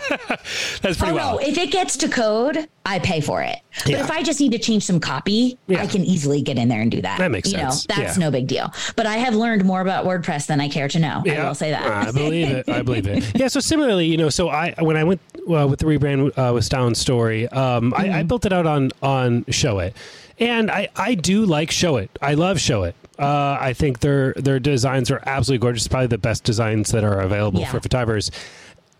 That's 0.83 0.99
pretty 0.99 1.13
Oh 1.13 1.15
well. 1.15 1.33
no! 1.37 1.39
If 1.41 1.57
it 1.57 1.71
gets 1.71 1.97
to 1.99 2.09
code, 2.09 2.69
I 2.85 2.99
pay 2.99 3.23
for 3.23 3.41
it. 3.43 3.57
But 3.85 3.89
Yeah. 3.93 4.05
if 4.05 4.11
I 4.11 4.23
just 4.23 4.41
need 4.41 4.53
to 4.53 4.59
change 4.59 4.85
some 4.85 5.01
copy, 5.01 5.57
Yeah. 5.69 5.81
I 5.83 5.87
can 5.87 6.05
easily 6.05 6.43
get 6.43 6.59
in 6.59 6.69
there 6.69 6.83
and 6.83 6.91
do 6.91 7.01
that. 7.01 7.17
That 7.19 7.31
makes 7.31 7.51
you 7.51 7.57
sense. 7.59 7.89
Know, 7.89 7.97
that's 7.97 8.19
Yeah. 8.19 8.25
no 8.27 8.31
big 8.31 8.47
deal. 8.47 8.71
But 8.95 9.07
I 9.07 9.17
have 9.17 9.35
learned 9.35 9.65
more 9.65 9.81
about 9.81 10.05
WordPress 10.05 10.47
than 10.47 10.61
I 10.61 10.69
care 10.69 10.89
to 10.89 10.99
know. 10.99 11.23
I 11.27 11.43
will 11.45 11.55
say 11.55 11.71
that. 11.71 11.87
I 12.09 12.11
believe 12.13 12.49
it. 12.51 12.69
I 12.69 12.83
believe 12.83 13.07
it. 13.07 13.25
Yeah. 13.35 13.49
So 13.49 13.61
similarly, 13.61 14.07
you 14.07 14.19
know, 14.19 14.29
so 14.29 14.51
I 14.51 14.75
when 14.81 14.99
I 14.99 15.05
went 15.05 15.21
uh, 15.51 15.67
with 15.67 15.79
the 15.79 15.87
rebrand 15.87 16.37
uh, 16.37 16.53
with 16.53 16.65
Style 16.67 16.87
and 16.87 16.97
Story, 16.97 17.49
um, 17.49 17.95
I, 17.97 18.05
Mm-hmm. 18.05 18.15
I 18.17 18.23
built 18.25 18.45
it 18.45 18.53
out 18.53 18.67
on 18.67 18.91
on 19.03 19.45
Showit, 19.45 19.95
and 20.39 20.71
I 20.71 20.89
I 20.95 21.15
do 21.15 21.47
like 21.47 21.71
Showit. 21.71 22.09
I 22.21 22.35
love 22.35 22.59
Showit. 22.59 22.93
Uh, 23.19 23.59
I 23.61 23.73
think 23.75 24.01
their 24.01 24.33
their 24.35 24.59
designs 24.59 25.11
are 25.11 25.23
absolutely 25.27 25.63
gorgeous. 25.63 25.87
Probably 25.89 26.07
the 26.09 26.19
best 26.19 26.45
designs 26.45 26.91
that 26.93 27.05
are 27.05 27.21
available 27.21 27.61
Yeah. 27.61 27.71
for 27.71 27.81
photographers. 27.81 28.31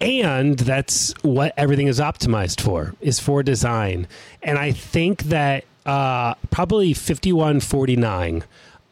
And 0.01 0.59
that's 0.59 1.15
what 1.23 1.55
everything 1.57 1.87
is 1.87 2.01
optimized 2.01 2.61
for 2.61 2.95
is 3.01 3.21
for 3.21 3.43
design. 3.43 4.09
And 4.43 4.59
I 4.59 4.73
think 4.73 5.25
that 5.25 5.65
uh, 5.87 6.35
probably 6.51 6.93
fifty 6.93 7.33
one 7.33 7.61
forty 7.61 7.97
nine. 7.97 8.45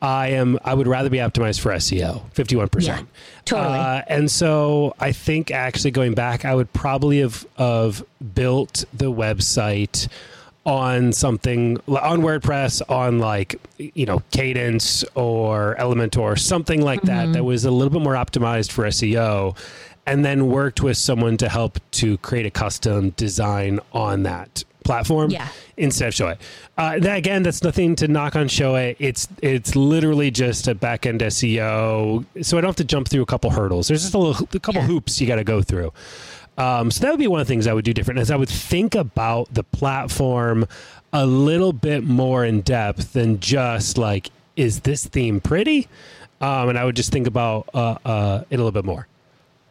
I 0.02 0.28
am. 0.28 0.58
I 0.64 0.72
would 0.72 0.86
rather 0.86 1.10
be 1.10 1.18
optimized 1.18 1.60
for 1.60 1.72
SEO. 1.72 2.22
Fifty 2.32 2.56
one 2.56 2.64
Yeah, 2.64 2.68
percent. 2.70 3.08
totally. 3.44 3.78
Uh, 3.78 4.02
and 4.08 4.30
so 4.30 4.94
I 4.98 5.12
think 5.12 5.50
actually 5.50 5.90
going 5.90 6.14
back, 6.14 6.46
I 6.46 6.54
would 6.54 6.72
probably 6.72 7.18
have 7.20 7.44
have 7.58 8.02
built 8.34 8.86
the 8.94 9.12
website 9.12 10.08
on 10.66 11.12
something 11.12 11.78
on 11.88 12.20
WordPress 12.20 12.82
on 12.90 13.18
like 13.18 13.60
you 13.78 14.04
know 14.06 14.22
Kadence 14.30 15.04
or 15.14 15.74
Elementor, 15.78 16.38
something 16.38 16.82
like 16.82 17.00
Mm-hmm. 17.02 17.06
that 17.06 17.32
that 17.32 17.44
was 17.44 17.64
a 17.64 17.70
little 17.70 17.90
bit 17.92 18.02
more 18.02 18.14
optimized 18.14 18.70
for 18.72 18.84
SEO, 18.84 19.56
and 20.06 20.24
then 20.24 20.48
worked 20.48 20.82
with 20.82 20.96
someone 20.98 21.36
to 21.38 21.48
help 21.48 21.78
to 21.92 22.18
create 22.18 22.44
a 22.46 22.50
custom 22.50 23.10
design 23.10 23.80
on 23.92 24.22
that 24.24 24.64
platform 24.84 25.30
Yeah. 25.30 25.46
instead 25.76 26.08
of 26.08 26.14
Showit. 26.14 26.38
Uh, 26.78 26.98
that, 27.00 27.16
again, 27.18 27.42
that's 27.42 27.62
nothing 27.62 27.94
to 27.96 28.08
knock 28.08 28.34
on 28.36 28.48
Showit. 28.48 28.96
It's 28.98 29.28
it's 29.42 29.74
literally 29.76 30.30
just 30.30 30.68
a 30.68 30.74
back 30.74 31.06
end 31.06 31.20
SEO, 31.22 32.24
so 32.42 32.58
I 32.58 32.60
don't 32.60 32.68
have 32.68 32.76
to 32.76 32.84
jump 32.84 33.08
through 33.08 33.22
a 33.22 33.26
couple 33.26 33.50
hurdles. 33.50 33.88
There's 33.88 34.02
just 34.02 34.14
a, 34.14 34.18
little, 34.18 34.46
a 34.54 34.58
couple 34.60 34.82
Yeah. 34.82 34.86
hoops 34.88 35.20
you 35.20 35.26
got 35.26 35.36
to 35.36 35.44
go 35.44 35.62
through. 35.62 35.92
Um, 36.58 36.90
so 36.90 37.02
that 37.02 37.10
would 37.10 37.18
be 37.18 37.26
one 37.26 37.40
of 37.40 37.46
the 37.46 37.52
things 37.52 37.66
I 37.66 37.72
would 37.72 37.84
do 37.84 37.94
different. 37.94 38.20
Is 38.20 38.30
I 38.30 38.36
would 38.36 38.48
think 38.48 38.94
about 38.94 39.52
the 39.52 39.64
platform 39.64 40.66
a 41.12 41.26
little 41.26 41.72
bit 41.72 42.04
more 42.04 42.44
in 42.44 42.60
depth 42.60 43.12
than 43.14 43.40
just 43.40 43.98
like, 43.98 44.30
is 44.56 44.80
this 44.80 45.06
theme 45.06 45.40
pretty? 45.40 45.88
Um, 46.40 46.70
and 46.70 46.78
I 46.78 46.84
would 46.84 46.96
just 46.96 47.12
think 47.12 47.26
about 47.26 47.68
uh, 47.74 47.96
uh, 48.04 48.44
it 48.50 48.54
a 48.54 48.58
little 48.58 48.72
bit 48.72 48.84
more. 48.84 49.06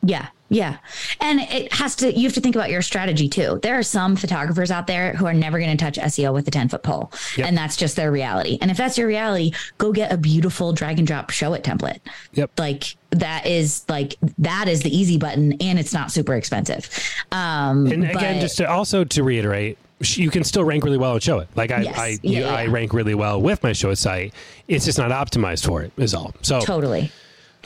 Yeah. 0.04 0.28
Yeah. 0.50 0.78
And 1.22 1.40
it 1.42 1.72
has 1.74 1.96
to, 1.98 2.12
you 2.14 2.24
have 2.24 2.34
to 2.34 2.42
think 2.42 2.56
about 2.56 2.70
your 2.70 2.82
strategy 2.82 3.30
too. 3.30 3.60
There 3.62 3.78
are 3.78 3.84
some 3.84 4.16
photographers 4.16 4.72
out 4.72 4.88
there 4.88 5.14
who 5.14 5.26
are 5.26 5.34
never 5.34 5.60
going 5.60 5.76
to 5.76 5.84
touch 5.84 5.98
SEO 5.98 6.34
with 6.34 6.48
a 6.48 6.52
10 6.52 6.70
foot 6.70 6.84
pole. 6.84 7.12
Yep. 7.38 7.48
And 7.48 7.58
that's 7.58 7.78
just 7.78 7.96
their 7.96 8.12
reality. 8.12 8.58
And 8.62 8.72
if 8.72 8.78
that's 8.78 8.98
your 8.98 9.08
reality, 9.08 9.52
go 9.78 9.92
get 9.92 10.12
a 10.12 10.18
beautiful 10.18 10.74
drag 10.74 10.98
and 10.98 11.08
drop 11.08 11.32
Showit 11.32 11.62
template. 11.62 12.00
Yep. 12.34 12.52
Like 12.60 12.96
that 13.12 13.46
is 13.46 13.86
like, 13.88 14.16
that 14.40 14.68
is 14.68 14.82
the 14.82 14.96
easy 14.96 15.18
button 15.18 15.54
and 15.62 15.78
it's 15.80 15.94
not 15.94 16.12
super 16.12 16.34
expensive. 16.36 16.90
Um, 17.32 17.86
And 17.88 18.04
again, 18.06 18.36
but- 18.36 18.42
just 18.42 18.58
to 18.58 18.70
also 18.70 19.04
to 19.04 19.24
reiterate, 19.24 19.78
you 20.02 20.30
can 20.32 20.44
still 20.46 20.64
rank 20.64 20.84
really 20.86 20.98
well 20.98 21.12
and 21.14 21.22
Showit. 21.22 21.48
Like 21.56 21.72
I, 21.72 21.82
Yes. 21.82 21.98
I, 21.98 22.08
Yeah, 22.08 22.18
you, 22.40 22.40
yeah, 22.46 22.56
I 22.56 22.66
rank 22.68 22.94
really 22.94 23.16
well 23.16 23.42
with 23.42 23.62
my 23.64 23.72
Showit 23.72 23.98
site. 23.98 24.34
It's 24.68 24.86
just 24.86 24.98
not 24.98 25.12
optimized 25.12 25.66
for 25.66 25.82
it. 25.84 25.92
Is 25.98 26.14
all. 26.14 26.34
So 26.42 26.60
totally. 26.62 27.12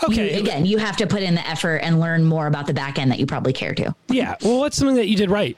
Okay, 0.04 0.34
You, 0.36 0.40
again, 0.40 0.66
you 0.66 0.78
have 0.78 0.98
to 0.98 1.08
put 1.08 1.22
in 1.22 1.36
the 1.36 1.48
effort 1.48 1.78
and 1.78 2.00
learn 2.00 2.24
more 2.24 2.48
about 2.48 2.68
the 2.68 2.74
back 2.74 2.98
end 3.00 3.12
that 3.12 3.20
you 3.20 3.26
probably 3.26 3.54
care 3.54 3.74
to. 3.76 3.94
yeah. 4.08 4.36
Well, 4.42 4.60
what's 4.60 4.78
something 4.78 4.96
that 4.96 5.08
you 5.08 5.16
did 5.16 5.30
right? 5.30 5.58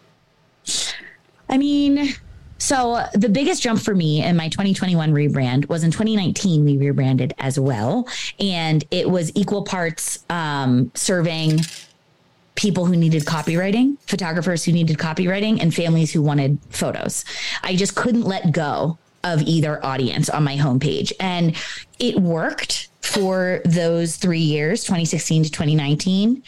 I 1.49 1.57
mean, 1.57 2.13
so 2.57 3.03
the 3.13 3.29
biggest 3.29 3.61
jump 3.61 3.81
for 3.81 3.93
me 3.93 4.23
in 4.23 4.35
my 4.35 4.49
2021 4.49 5.11
rebrand 5.11 5.69
was 5.69 5.83
in 5.83 5.91
2019. 5.91 6.65
We 6.65 6.77
rebranded 6.77 7.33
as 7.37 7.59
well, 7.59 8.07
and 8.39 8.83
it 8.91 9.09
was 9.09 9.31
equal 9.35 9.63
parts 9.63 10.25
um, 10.29 10.91
serving 10.95 11.59
people 12.55 12.85
who 12.85 12.95
needed 12.95 13.25
copywriting, 13.25 13.97
photographers 14.07 14.63
who 14.63 14.71
needed 14.71 14.97
copywriting, 14.97 15.61
and 15.61 15.75
families 15.75 16.11
who 16.13 16.21
wanted 16.21 16.57
photos. 16.69 17.25
I 17.63 17.75
just 17.75 17.95
couldn't 17.95 18.23
let 18.23 18.51
go 18.51 18.97
of 19.25 19.41
either 19.41 19.85
audience 19.85 20.29
on 20.29 20.45
my 20.45 20.55
homepage, 20.55 21.11
and 21.19 21.55
it 21.99 22.17
worked 22.19 22.87
for 23.01 23.61
those 23.65 24.15
three 24.15 24.39
years, 24.39 24.83
2016 24.83 25.43
to 25.43 25.51
2019 25.51 26.41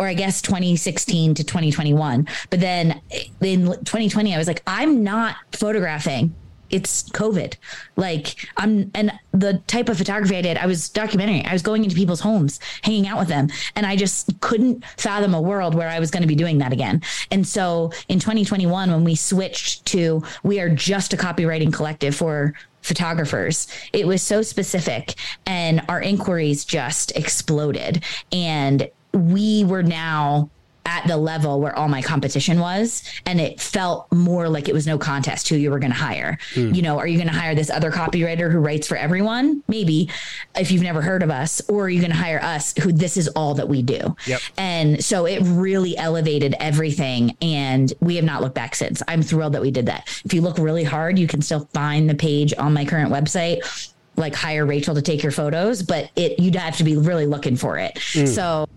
or 0.00 0.06
I 0.06 0.14
guess 0.14 0.40
2016 0.42 1.34
to 1.34 1.44
2021. 1.44 2.28
But 2.50 2.60
then 2.60 3.00
in 3.40 3.66
2020, 3.66 4.32
I 4.34 4.38
was 4.38 4.46
like, 4.46 4.62
I'm 4.66 5.02
not 5.02 5.36
photographing. 5.52 6.34
It's 6.70 7.08
COVID. 7.10 7.54
Like 7.96 8.48
I'm, 8.56 8.90
and 8.94 9.12
the 9.32 9.62
type 9.66 9.88
of 9.88 9.98
photography 9.98 10.36
I 10.36 10.42
did, 10.42 10.56
I 10.56 10.66
was 10.66 10.88
documentary. 10.88 11.44
I 11.44 11.52
was 11.52 11.62
going 11.62 11.84
into 11.84 11.96
people's 11.96 12.20
homes, 12.20 12.60
hanging 12.82 13.06
out 13.06 13.18
with 13.18 13.28
them. 13.28 13.48
And 13.76 13.86
I 13.86 13.96
just 13.96 14.40
couldn't 14.40 14.84
fathom 14.96 15.34
a 15.34 15.40
world 15.40 15.74
where 15.74 15.88
I 15.88 15.98
was 15.98 16.10
going 16.10 16.22
to 16.22 16.28
be 16.28 16.34
doing 16.34 16.58
that 16.58 16.72
again. 16.72 17.02
And 17.30 17.46
so 17.46 17.92
in 18.08 18.18
2021, 18.18 18.90
when 18.90 19.04
we 19.04 19.14
switched 19.14 19.84
to, 19.86 20.22
we 20.42 20.60
are 20.60 20.68
just 20.68 21.12
a 21.12 21.16
copywriting 21.16 21.72
collective 21.72 22.14
for 22.14 22.54
photographers. 22.82 23.68
It 23.92 24.06
was 24.06 24.22
so 24.22 24.42
specific 24.42 25.14
and 25.46 25.82
our 25.88 26.00
inquiries 26.00 26.64
just 26.64 27.16
exploded. 27.16 28.04
And 28.32 28.88
we 29.12 29.64
were 29.64 29.82
now 29.82 30.50
at 30.88 31.06
the 31.06 31.16
level 31.18 31.60
where 31.60 31.76
all 31.76 31.86
my 31.86 32.00
competition 32.00 32.58
was 32.58 33.02
and 33.26 33.38
it 33.42 33.60
felt 33.60 34.10
more 34.10 34.48
like 34.48 34.70
it 34.70 34.72
was 34.72 34.86
no 34.86 34.96
contest 34.96 35.46
who 35.50 35.56
you 35.56 35.70
were 35.70 35.78
going 35.78 35.92
to 35.92 35.98
hire 35.98 36.38
hmm. 36.54 36.72
you 36.72 36.80
know 36.80 36.98
are 36.98 37.06
you 37.06 37.18
going 37.18 37.28
to 37.28 37.38
hire 37.38 37.54
this 37.54 37.68
other 37.68 37.92
copywriter 37.92 38.50
who 38.50 38.58
writes 38.58 38.86
for 38.86 38.96
everyone? 38.96 39.62
Maybe 39.68 40.08
if 40.54 40.70
you've 40.70 40.82
never 40.82 41.02
heard 41.02 41.22
of 41.22 41.30
us 41.30 41.60
or 41.68 41.84
are 41.84 41.88
you 41.88 42.00
going 42.00 42.10
to 42.10 42.16
hire 42.16 42.40
us 42.42 42.74
who 42.78 42.90
this 42.90 43.18
is 43.18 43.28
all 43.28 43.54
that 43.54 43.68
we 43.68 43.82
do? 43.82 44.16
Yep. 44.26 44.40
and 44.56 45.04
so 45.04 45.26
it 45.26 45.40
really 45.42 45.96
elevated 45.96 46.54
everything 46.58 47.36
and 47.42 47.92
we 48.00 48.16
have 48.16 48.24
not 48.24 48.40
looked 48.40 48.54
back 48.54 48.74
since. 48.74 49.02
I'm 49.06 49.22
thrilled 49.22 49.52
that 49.54 49.62
we 49.62 49.70
did 49.70 49.86
that. 49.86 50.08
If 50.24 50.32
you 50.32 50.40
look 50.40 50.58
really 50.58 50.84
hard 50.84 51.18
you 51.18 51.26
can 51.26 51.42
still 51.42 51.68
find 51.72 52.08
the 52.08 52.14
page 52.14 52.54
on 52.56 52.72
my 52.72 52.84
current 52.84 53.12
website 53.12 53.92
like 54.18 54.34
hire 54.34 54.66
Rachel 54.66 54.94
to 54.94 55.02
take 55.02 55.22
your 55.22 55.32
photos, 55.32 55.82
but 55.82 56.10
it 56.16 56.38
you'd 56.38 56.56
have 56.56 56.76
to 56.76 56.84
be 56.84 56.96
really 56.96 57.26
looking 57.26 57.56
for 57.56 57.78
it. 57.78 57.98
So 58.26 58.68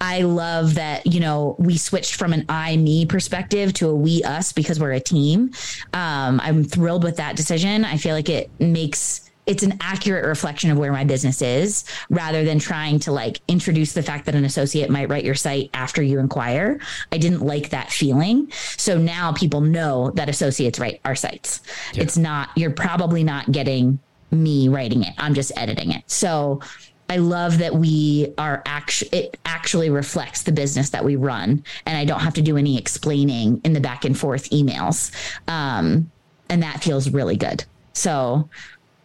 I 0.00 0.22
love 0.22 0.74
that, 0.76 1.06
you 1.06 1.20
know, 1.20 1.56
we 1.58 1.76
switched 1.76 2.14
from 2.14 2.32
an 2.32 2.44
I 2.48 2.76
me 2.76 3.04
perspective 3.06 3.72
to 3.74 3.88
a 3.88 3.94
we 3.94 4.22
us 4.22 4.52
because 4.52 4.80
we're 4.80 4.92
a 4.92 5.00
team. 5.00 5.52
Um, 5.92 6.40
I'm 6.40 6.64
thrilled 6.64 7.04
with 7.04 7.16
that 7.16 7.36
decision. 7.36 7.84
I 7.84 7.96
feel 7.96 8.14
like 8.14 8.28
it 8.28 8.50
makes 8.60 9.30
it's 9.46 9.62
an 9.62 9.76
accurate 9.80 10.24
reflection 10.24 10.70
of 10.70 10.78
where 10.78 10.90
my 10.90 11.04
business 11.04 11.42
is 11.42 11.84
rather 12.08 12.44
than 12.44 12.58
trying 12.58 12.98
to 13.00 13.12
like 13.12 13.40
introduce 13.46 13.92
the 13.92 14.02
fact 14.02 14.24
that 14.24 14.34
an 14.34 14.44
associate 14.44 14.88
might 14.88 15.10
write 15.10 15.24
your 15.24 15.34
site 15.34 15.68
after 15.74 16.02
you 16.02 16.18
inquire. 16.18 16.80
I 17.12 17.18
didn't 17.18 17.42
like 17.42 17.68
that 17.70 17.90
feeling. 17.90 18.50
So 18.78 18.96
now 18.96 19.32
people 19.32 19.60
know 19.60 20.12
that 20.12 20.30
associates 20.30 20.78
write 20.78 21.00
our 21.04 21.14
sites. 21.14 21.60
It's 21.94 22.16
not, 22.16 22.50
you're 22.56 22.70
probably 22.70 23.22
not 23.22 23.52
getting 23.52 23.98
me 24.30 24.68
writing 24.68 25.02
it. 25.02 25.14
I'm 25.18 25.34
just 25.34 25.52
editing 25.56 25.92
it. 25.92 26.02
So 26.06 26.60
I 27.08 27.16
love 27.18 27.58
that 27.58 27.74
we 27.74 28.32
are 28.38 28.62
actually 28.64 29.10
it 29.10 29.38
actually 29.44 29.90
reflects 29.90 30.42
the 30.42 30.52
business 30.52 30.90
that 30.90 31.04
we 31.04 31.16
run, 31.16 31.62
and 31.86 31.96
I 31.96 32.04
don't 32.04 32.20
have 32.20 32.34
to 32.34 32.42
do 32.42 32.56
any 32.56 32.78
explaining 32.78 33.60
in 33.64 33.72
the 33.72 33.80
back 33.80 34.04
and 34.04 34.18
forth 34.18 34.50
emails, 34.50 35.12
um, 35.46 36.10
and 36.48 36.62
that 36.62 36.82
feels 36.82 37.10
really 37.10 37.36
good. 37.36 37.64
So 37.92 38.48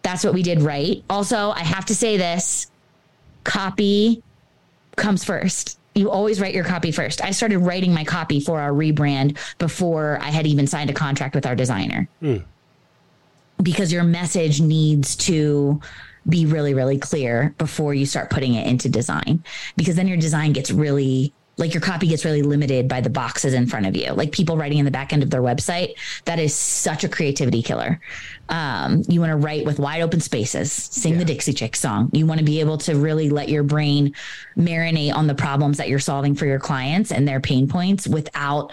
that's 0.01 0.23
what 0.23 0.33
we 0.33 0.43
did 0.43 0.61
right. 0.61 1.03
Also, 1.09 1.51
I 1.51 1.59
have 1.59 1.85
to 1.87 1.95
say 1.95 2.15
this: 2.17 2.67
copy 3.43 4.23
comes 4.95 5.23
first. 5.25 5.77
You 5.95 6.09
always 6.09 6.39
write 6.39 6.53
your 6.53 6.63
copy 6.63 6.91
first. 6.91 7.21
I 7.21 7.31
started 7.31 7.59
writing 7.59 7.93
my 7.93 8.05
copy 8.05 8.39
for 8.39 8.61
our 8.61 8.71
rebrand 8.71 9.37
before 9.57 10.19
I 10.21 10.29
had 10.29 10.47
even 10.47 10.67
signed 10.67 10.89
a 10.89 10.93
contract 10.93 11.35
with 11.35 11.45
our 11.45 11.55
designer 11.55 12.07
because 13.61 13.91
your 13.91 14.03
message 14.03 14.61
needs 14.61 15.15
to 15.15 15.79
be 16.27 16.45
really 16.45 16.73
really 16.73 16.97
clear 16.97 17.55
before 17.57 17.93
you 17.93 18.05
start 18.05 18.29
putting 18.29 18.53
it 18.53 18.67
into 18.67 18.89
design 18.89 19.43
because 19.77 19.95
then 19.95 20.07
your 20.07 20.17
design 20.17 20.51
gets 20.51 20.69
really 20.69 21.33
like 21.59 21.73
your 21.73 21.81
copy 21.81 22.07
gets 22.07 22.25
really 22.25 22.41
limited 22.41 22.87
by 22.87 23.01
the 23.01 23.09
boxes 23.09 23.53
in 23.53 23.67
front 23.67 23.85
of 23.85 23.95
you. 23.95 24.11
Like 24.13 24.31
people 24.31 24.57
writing 24.57 24.77
in 24.77 24.85
the 24.85 24.91
back 24.91 25.11
end 25.11 25.21
of 25.21 25.29
their 25.29 25.41
website 25.41 25.95
that 26.25 26.39
is 26.39 26.55
such 26.55 27.03
a 27.03 27.09
creativity 27.09 27.61
killer. 27.61 27.99
Um, 28.47 29.03
you 29.09 29.19
want 29.19 29.31
to 29.31 29.35
write 29.35 29.65
with 29.65 29.77
wide 29.77 30.01
open 30.01 30.21
spaces 30.21 30.71
sing 30.71 31.17
the 31.17 31.25
dixie 31.25 31.53
chick 31.53 31.75
song. 31.75 32.09
You 32.13 32.25
want 32.25 32.39
to 32.39 32.45
be 32.45 32.61
able 32.61 32.77
to 32.79 32.95
really 32.95 33.29
let 33.29 33.49
your 33.49 33.63
brain 33.63 34.15
marinate 34.57 35.13
on 35.13 35.27
the 35.27 35.35
problems 35.35 35.77
that 35.77 35.89
you're 35.89 35.99
solving 35.99 36.33
for 36.33 36.45
your 36.45 36.59
clients 36.59 37.11
and 37.11 37.27
their 37.27 37.41
pain 37.41 37.67
points 37.67 38.07
without 38.07 38.71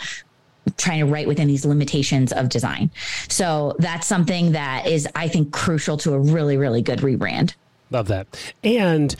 trying 0.77 1.01
to 1.01 1.07
write 1.07 1.27
within 1.27 1.49
these 1.49 1.65
limitations 1.65 2.33
of 2.33 2.49
design. 2.49 2.91
So 3.29 3.77
that's 3.79 4.07
something 4.07 4.53
that 4.53 4.87
is, 4.87 5.09
I 5.15 5.29
think, 5.29 5.53
crucial 5.53 5.97
to 5.99 6.15
a 6.15 6.19
really, 6.19 6.57
really 6.57 6.83
good 6.83 7.01
rebrand. 7.01 7.55
Love 7.91 8.09
that. 8.09 8.27
And 8.65 9.15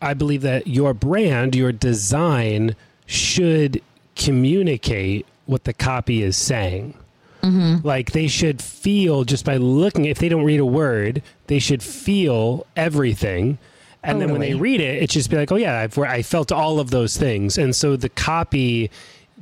I 0.00 0.14
believe 0.14 0.42
that 0.42 0.66
your 0.66 0.94
brand, 0.94 1.54
your 1.54 1.72
design 1.72 2.76
should 3.06 3.82
communicate 4.14 5.26
what 5.46 5.64
the 5.64 5.72
copy 5.72 6.22
is 6.22 6.36
saying. 6.36 6.94
Mm-hmm. 7.42 7.86
Like 7.86 8.12
they 8.12 8.26
should 8.26 8.60
feel 8.60 9.24
just 9.24 9.44
by 9.44 9.56
looking, 9.56 10.06
if 10.06 10.18
they 10.18 10.28
don't 10.28 10.44
read 10.44 10.60
a 10.60 10.66
word, 10.66 11.22
they 11.46 11.58
should 11.58 11.82
feel 11.82 12.66
everything. 12.74 13.58
And 14.02 14.20
then 14.20 14.30
when 14.30 14.40
they 14.40 14.54
read 14.54 14.80
it, 14.80 15.02
it 15.02 15.10
just 15.10 15.30
be 15.30 15.36
like, 15.36 15.50
oh, 15.50 15.56
yeah, 15.56 15.80
I've, 15.80 15.98
I 15.98 16.22
felt 16.22 16.52
all 16.52 16.78
of 16.78 16.90
those 16.90 17.16
things. 17.16 17.58
And 17.58 17.74
so 17.74 17.96
the 17.96 18.08
copy 18.08 18.88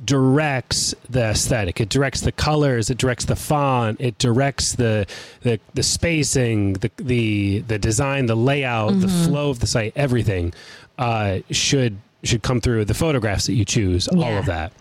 directs 0.03 0.93
the 1.09 1.23
aesthetic. 1.23 1.79
It 1.79 1.89
directs 1.89 2.21
the 2.21 2.31
colors 2.31 2.89
it 2.89 2.97
directs 2.97 3.25
the 3.25 3.35
font 3.35 4.01
it 4.01 4.17
directs 4.17 4.73
the 4.73 5.05
the, 5.41 5.59
the 5.73 5.83
spacing 5.83 6.73
the, 6.73 6.91
the 6.97 7.59
the 7.59 7.79
design 7.79 8.25
the 8.25 8.35
layout 8.35 8.99
the 8.99 9.07
flow 9.07 9.49
of 9.49 9.59
the 9.59 9.67
site 9.67 9.93
everything 9.95 10.53
uh, 10.97 11.39
should 11.49 11.97
should 12.23 12.41
come 12.41 12.59
through 12.59 12.85
the 12.85 12.93
photographs 12.93 13.45
that 13.45 13.53
you 13.53 13.63
choose 13.65 14.07
all 14.07 14.23
of 14.23 14.47
that. 14.47 14.73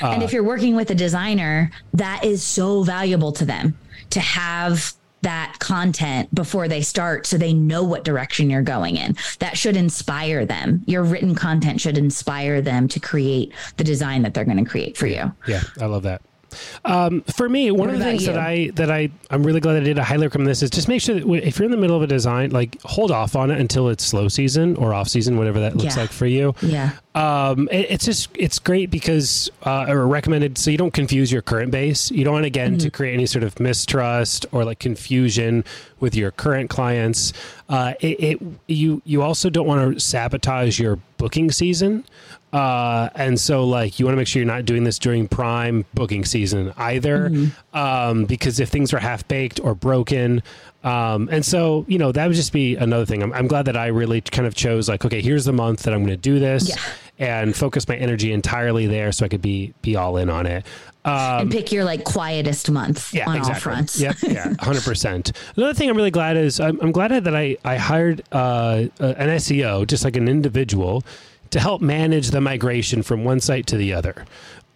And 0.00 0.22
if 0.22 0.32
you're 0.32 0.42
working 0.42 0.74
with 0.74 0.90
a 0.90 0.94
designer, 0.94 1.70
that 1.94 2.24
is 2.24 2.42
so 2.42 2.82
valuable 2.82 3.32
to 3.32 3.44
them 3.44 3.78
to 4.10 4.20
have 4.20 4.94
that 5.22 5.56
content 5.58 6.32
before 6.34 6.68
they 6.68 6.82
start 6.82 7.26
so 7.26 7.36
they 7.36 7.52
know 7.52 7.82
what 7.82 8.04
direction 8.04 8.50
you're 8.50 8.62
going 8.62 8.96
in. 8.96 9.16
That 9.38 9.56
should 9.56 9.76
inspire 9.76 10.46
them. 10.46 10.82
Your 10.86 11.02
written 11.02 11.34
content 11.34 11.80
should 11.80 11.98
inspire 11.98 12.60
them 12.60 12.88
to 12.88 13.00
create 13.00 13.52
the 13.76 13.84
design 13.84 14.22
that 14.22 14.34
they're 14.34 14.44
going 14.44 14.62
to 14.62 14.70
create 14.70 14.96
for 14.96 15.06
you. 15.06 15.32
Yeah, 15.46 15.62
I 15.80 15.86
love 15.86 16.02
that. 16.04 16.22
Um, 16.84 17.22
for 17.36 17.48
me, 17.48 17.70
one 17.70 17.80
What 17.88 17.90
of 17.90 17.98
the 17.98 18.04
things 18.04 18.26
that? 18.26 18.38
I 18.38 18.70
that 18.74 18.90
I 18.90 19.10
I'm 19.30 19.42
really 19.44 19.60
glad 19.60 19.76
I 19.76 19.80
did. 19.80 19.98
I 19.98 20.02
highly 20.04 20.26
recommend 20.26 20.48
this 20.48 20.62
is 20.62 20.70
just 20.70 20.88
make 20.88 21.02
sure 21.02 21.14
that 21.14 21.46
if 21.46 21.58
you're 21.58 21.66
in 21.66 21.70
the 21.70 21.76
middle 21.76 21.96
of 21.96 22.02
a 22.02 22.06
design, 22.06 22.50
like 22.50 22.80
hold 22.82 23.10
off 23.10 23.36
on 23.36 23.50
it 23.50 23.60
until 23.60 23.88
it's 23.88 24.04
slow 24.04 24.28
season 24.28 24.76
or 24.76 24.94
off 24.94 25.08
season, 25.08 25.36
whatever 25.36 25.60
that 25.60 25.76
looks 25.76 25.96
Yeah. 25.96 26.02
like 26.02 26.10
for 26.12 26.26
you. 26.26 26.54
Yeah. 26.62 26.90
Um, 27.14 27.68
it, 27.72 27.86
it's 27.90 28.04
just 28.04 28.28
it's 28.34 28.58
great 28.58 28.90
because 28.90 29.50
uh, 29.64 29.86
or 29.88 30.06
recommended 30.06 30.56
so 30.56 30.70
you 30.70 30.78
don't 30.78 30.92
confuse 30.94 31.30
your 31.32 31.42
current 31.42 31.70
base. 31.72 32.10
You 32.10 32.24
don't 32.24 32.34
want 32.34 32.46
again 32.46 32.72
Mm-hmm. 32.72 32.78
to 32.78 32.90
create 32.90 33.14
any 33.14 33.26
sort 33.26 33.44
of 33.44 33.58
mistrust 33.60 34.46
or 34.52 34.64
like 34.64 34.78
confusion 34.78 35.64
with 36.00 36.14
your 36.14 36.30
current 36.30 36.70
clients. 36.70 37.32
Uh, 37.68 37.94
it, 38.00 38.20
it 38.20 38.42
you 38.68 39.02
you 39.04 39.22
also 39.22 39.50
don't 39.50 39.66
want 39.66 39.94
to 39.94 40.00
sabotage 40.00 40.78
your 40.78 40.98
booking 41.18 41.50
season. 41.50 42.04
Uh, 42.52 43.10
and 43.14 43.38
so 43.38 43.64
like 43.64 43.98
you 43.98 44.06
want 44.06 44.14
to 44.14 44.16
make 44.16 44.26
sure 44.26 44.40
you're 44.40 44.46
not 44.50 44.64
doing 44.64 44.84
this 44.84 44.98
during 44.98 45.28
prime 45.28 45.84
booking 45.94 46.24
season 46.24 46.72
either, 46.78 47.30
um, 47.74 48.24
because 48.24 48.58
if 48.58 48.68
things 48.70 48.92
are 48.94 48.98
half 48.98 49.26
baked 49.28 49.60
or 49.60 49.74
broken, 49.74 50.42
um, 50.82 51.28
and 51.30 51.44
so 51.44 51.84
you 51.88 51.98
know 51.98 52.10
that 52.12 52.26
would 52.26 52.36
just 52.36 52.52
be 52.52 52.76
another 52.76 53.04
thing. 53.04 53.22
I'm, 53.22 53.32
I'm 53.34 53.48
glad 53.48 53.66
that 53.66 53.76
I 53.76 53.88
really 53.88 54.20
kind 54.22 54.46
of 54.46 54.54
chose 54.54 54.88
like, 54.88 55.04
okay, 55.04 55.20
here's 55.20 55.44
the 55.44 55.52
month 55.52 55.82
that 55.82 55.92
I'm 55.92 56.00
going 56.00 56.10
to 56.10 56.16
do 56.16 56.38
this, 56.38 56.68
Yeah. 56.70 56.76
and 57.18 57.54
focus 57.54 57.86
my 57.86 57.96
energy 57.96 58.32
entirely 58.32 58.86
there, 58.86 59.12
so 59.12 59.26
I 59.26 59.28
could 59.28 59.42
be 59.42 59.74
be 59.82 59.96
all 59.96 60.16
in 60.16 60.30
on 60.30 60.46
it. 60.46 60.64
Um, 61.04 61.42
and 61.42 61.50
pick 61.50 61.70
your 61.72 61.84
like 61.84 62.04
quietest 62.04 62.70
month 62.70 63.12
yeah, 63.12 63.28
on 63.28 63.36
exactly. 63.36 63.54
all 63.54 63.60
fronts. 63.60 64.00
Yep, 64.00 64.16
yeah, 64.22 64.54
hundred 64.60 64.84
percent. 64.84 65.32
Another 65.56 65.74
thing 65.74 65.90
I'm 65.90 65.96
really 65.96 66.10
glad 66.10 66.36
is 66.38 66.60
I'm, 66.60 66.80
I'm 66.80 66.92
glad 66.92 67.10
that 67.24 67.36
I 67.36 67.56
I 67.64 67.76
hired 67.76 68.22
uh, 68.32 68.84
an 69.00 69.28
SEO, 69.36 69.86
just 69.86 70.04
like 70.04 70.16
an 70.16 70.28
individual, 70.28 71.02
to 71.50 71.60
help 71.60 71.80
manage 71.80 72.30
the 72.30 72.40
migration 72.40 73.02
from 73.02 73.24
one 73.24 73.40
site 73.40 73.66
to 73.68 73.76
the 73.76 73.92
other. 73.92 74.24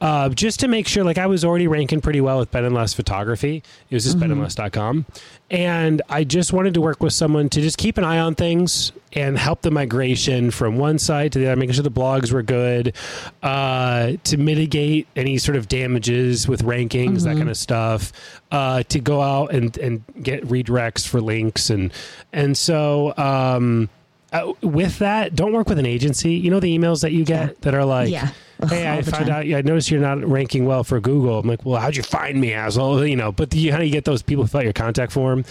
Uh, 0.02 0.28
just 0.30 0.58
to 0.58 0.66
make 0.66 0.88
sure, 0.88 1.04
like 1.04 1.16
I 1.16 1.26
was 1.26 1.44
already 1.44 1.68
ranking 1.68 2.00
pretty 2.00 2.20
well 2.20 2.40
with 2.40 2.50
Ben 2.50 2.64
and 2.64 2.74
Less 2.74 2.92
Photography. 2.92 3.62
It 3.88 3.94
was 3.94 4.02
just 4.02 4.18
benandless.com. 4.18 5.06
And 5.48 6.02
I 6.08 6.24
just 6.24 6.52
wanted 6.52 6.74
to 6.74 6.80
work 6.80 7.00
with 7.00 7.12
someone 7.12 7.48
to 7.50 7.61
just 7.61 7.78
keep 7.78 7.98
an 7.98 8.04
eye 8.04 8.18
on 8.18 8.35
things 8.35 8.90
and 9.12 9.38
help 9.38 9.62
the 9.62 9.70
migration 9.70 10.50
from 10.50 10.76
one 10.76 10.98
site 10.98 11.30
to 11.32 11.38
the 11.38 11.46
other, 11.46 11.54
making 11.54 11.74
sure 11.74 11.85
the 11.85 11.90
blogs 11.90 12.32
were 12.32 12.42
good, 12.42 12.96
uh, 13.44 14.14
to 14.24 14.37
mitigate 14.38 15.06
any 15.14 15.38
sort 15.38 15.54
of 15.54 15.68
damages 15.68 16.48
with 16.48 16.64
rankings, 16.64 17.22
that 17.22 17.37
kind 17.37 17.48
of 17.48 17.56
stuff, 17.56 18.12
uh, 18.50 18.82
to 18.85 18.98
go 18.98 19.22
out 19.22 19.54
and, 19.54 19.78
and 19.78 20.02
get 20.20 20.44
redirects 20.48 21.06
for 21.06 21.20
links. 21.20 21.70
And, 21.70 21.92
and 22.32 22.56
so, 22.58 23.14
um, 23.16 23.88
uh, 24.33 24.53
with 24.62 24.99
that, 24.99 25.35
don't 25.35 25.53
work 25.53 25.68
with 25.68 25.79
an 25.79 25.87
agency. 25.87 26.33
You 26.33 26.51
know 26.51 26.61
the 26.61 26.77
emails 26.77 27.03
that 27.03 27.12
you 27.12 27.25
get 27.25 27.61
that 27.62 27.75
are 27.75 27.85
like, 27.85 28.09
Yeah. 28.11 28.31
Ugh, 28.61 28.68
"Hey, 28.71 28.88
I 28.90 29.03
found 29.03 29.27
time. 29.27 29.35
out. 29.37 29.47
Yeah, 29.47 29.59
I 29.59 29.62
noticed 29.62 29.90
you're 29.90 30.01
not 30.01 30.25
ranking 30.27 30.64
well 30.66 30.85
for 30.85 31.01
Google." 31.01 31.40
I'm 31.40 31.49
like, 31.49 31.64
"Well, 31.64 31.81
how'd 31.81 31.97
you 31.97 32.03
find 32.03 32.40
me, 32.40 32.53
asshole?" 32.53 33.05
You 33.07 33.16
know. 33.16 33.33
But 33.33 33.53
you, 33.55 33.73
how 33.73 33.79
do 33.79 33.85
you 33.85 33.90
get 33.92 34.05
those 34.05 34.23
people 34.23 34.47
fill 34.47 34.59
out 34.61 34.64
your 34.64 34.73
contact 34.73 35.12
form? 35.12 35.45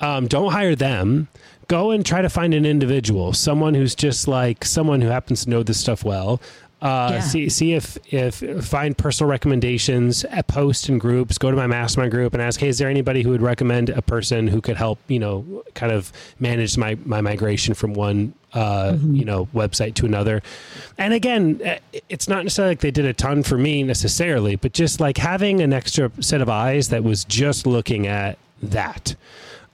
Um, 0.00 0.26
don't 0.26 0.52
hire 0.52 0.74
them. 0.74 1.28
Go 1.68 1.90
and 1.90 2.06
try 2.06 2.22
to 2.22 2.28
find 2.28 2.54
an 2.54 2.64
individual, 2.64 3.32
someone 3.32 3.74
who's 3.74 3.94
just 3.94 4.28
like 4.28 4.64
someone 4.64 5.00
who 5.00 5.08
happens 5.08 5.44
to 5.44 5.50
know 5.50 5.62
this 5.62 5.80
stuff 5.80 6.04
well. 6.04 6.40
Uh, 6.82 7.08
Yeah. 7.14 7.20
See, 7.20 7.48
see 7.48 7.72
if 7.72 7.96
if 8.12 8.42
find 8.64 8.96
personal 8.98 9.30
recommendations, 9.30 10.24
uh, 10.26 10.42
post 10.42 10.88
in 10.90 10.98
groups. 10.98 11.38
Go 11.38 11.50
to 11.50 11.56
my 11.56 11.66
mastermind 11.66 12.12
group 12.12 12.34
and 12.34 12.42
ask, 12.42 12.60
"Hey, 12.60 12.68
is 12.68 12.76
there 12.78 12.90
anybody 12.90 13.22
who 13.22 13.30
would 13.30 13.40
recommend 13.42 13.88
a 13.88 14.02
person 14.02 14.46
who 14.48 14.60
could 14.60 14.76
help? 14.76 14.98
You 15.08 15.18
know, 15.18 15.62
kind 15.74 15.90
of 15.90 16.12
manage 16.38 16.76
my 16.76 16.98
my 17.06 17.22
migration 17.22 17.72
from 17.72 17.94
one 17.94 18.34
uh, 18.52 18.96
you 19.00 19.24
know 19.24 19.48
website 19.54 19.94
to 19.94 20.06
another." 20.06 20.42
And 20.98 21.14
again, 21.14 21.60
uh, 21.64 21.76
it's 22.10 22.28
not 22.28 22.44
necessarily 22.44 22.72
like 22.72 22.80
they 22.80 22.90
did 22.90 23.06
a 23.06 23.14
ton 23.14 23.42
for 23.42 23.56
me 23.56 23.82
necessarily, 23.82 24.56
but 24.56 24.74
just 24.74 25.00
like 25.00 25.16
having 25.16 25.62
an 25.62 25.72
extra 25.72 26.10
set 26.20 26.42
of 26.42 26.50
eyes 26.50 26.90
that 26.90 27.02
was 27.02 27.24
just 27.24 27.66
looking 27.66 28.06
at 28.06 28.36
that. 28.62 29.14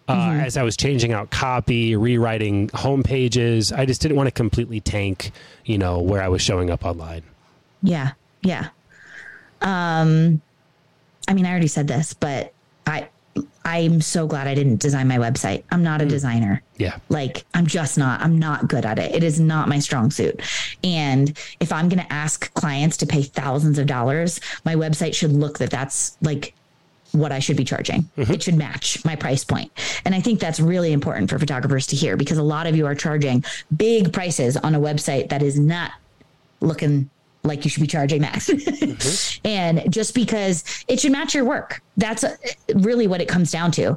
Uh, 0.09 0.41
As 0.45 0.57
I 0.57 0.63
was 0.63 0.77
changing 0.77 1.13
out 1.13 1.31
copy, 1.31 1.95
rewriting 1.97 2.69
home 2.75 3.03
pages, 3.03 3.73
I 3.73 3.87
just 3.87 4.01
didn't 4.03 4.17
want 4.17 4.27
to 4.27 4.33
completely 4.33 4.81
tank, 4.81 5.31
you 5.65 5.79
know, 5.79 6.01
where 6.01 6.23
I 6.23 6.29
was 6.29 6.43
showing 6.43 6.71
up 6.71 6.85
online. 6.85 7.23
Yeah. 7.83 8.13
Yeah. 8.43 8.69
Um 9.61 10.43
I 11.29 11.35
mean 11.35 11.47
I 11.47 11.51
already 11.51 11.69
said 11.69 11.87
this, 11.87 12.15
but 12.15 12.53
I 12.87 13.09
I'm 13.65 14.01
so 14.01 14.27
glad 14.27 14.49
I 14.49 14.55
didn't 14.55 14.81
design 14.81 15.09
my 15.09 15.17
website. 15.19 15.63
I'm 15.71 15.83
not 15.83 16.03
a 16.03 16.07
designer. 16.07 16.63
Yeah. 16.77 16.99
Like 17.09 17.45
I'm 17.55 17.67
just 17.67 17.97
not. 17.97 18.21
I'm 18.21 18.39
not 18.39 18.69
good 18.69 18.85
at 18.85 18.99
it. 18.99 19.15
It 19.15 19.23
is 19.23 19.39
not 19.41 19.69
my 19.69 19.79
strong 19.79 20.11
suit. 20.11 20.43
And 20.83 21.39
if 21.61 21.73
I'm 21.73 21.89
going 21.89 22.05
to 22.05 22.13
ask 22.13 22.53
clients 22.55 22.97
to 22.99 23.07
pay 23.07 23.23
thousands 23.23 23.79
of 23.79 23.87
dollars, 23.87 24.41
my 24.65 24.75
website 24.75 25.15
should 25.15 25.33
look 25.33 25.59
that 25.59 25.71
that's 25.71 26.19
like 26.21 26.55
what 27.13 27.33
I 27.33 27.39
should 27.39 27.57
be 27.57 27.65
charging. 27.65 28.03
Mm-hmm. 28.17 28.33
It 28.33 28.43
should 28.43 28.55
match 28.57 29.05
my 29.05 29.17
price 29.17 29.45
point. 29.45 29.71
And 30.05 30.15
I 30.15 30.21
think 30.21 30.41
that's 30.41 30.61
really 30.61 30.93
important 30.93 31.31
for 31.31 31.39
photographers 31.39 31.87
to 31.89 31.97
hear 31.97 32.17
because 32.17 32.39
a 32.39 32.43
lot 32.43 32.67
of 32.67 32.75
you 32.77 32.87
are 32.87 32.95
charging 32.95 33.45
big 33.77 34.13
prices 34.13 34.57
on 34.57 34.75
a 34.75 34.81
website 34.81 35.29
that 35.29 35.43
is 35.43 35.59
not 35.59 35.93
looking 36.61 37.11
like 37.45 37.65
you 37.65 37.71
should 37.71 37.81
be 37.81 37.87
charging 37.87 38.23
that. 38.23 38.33
Mm-hmm. 38.83 39.47
and 39.47 39.93
just 39.93 40.15
because 40.15 40.85
it 40.89 41.01
should 41.01 41.13
match 41.13 41.35
your 41.35 41.45
work. 41.45 41.83
That's 41.97 42.25
uh 42.25 42.37
really 42.75 43.07
what 43.07 43.21
it 43.21 43.29
comes 43.29 43.51
down 43.51 43.73
to. 43.73 43.97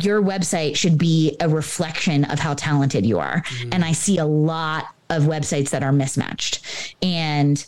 Your 0.00 0.22
website 0.22 0.76
should 0.76 0.98
be 0.98 1.36
a 1.40 1.48
reflection 1.48 2.24
of 2.24 2.38
how 2.38 2.54
talented 2.54 3.04
you 3.06 3.18
are. 3.18 3.42
Mm-hmm. 3.42 3.68
And 3.72 3.84
I 3.84 3.92
see 3.92 4.18
a 4.18 4.24
lot 4.24 4.88
of 5.08 5.24
websites 5.24 5.70
that 5.70 5.82
are 5.82 5.92
mismatched. 5.92 6.96
And 7.02 7.64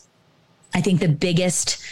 I 0.75 0.81
think 0.81 1.01
the 1.01 1.09
biggest 1.09 1.83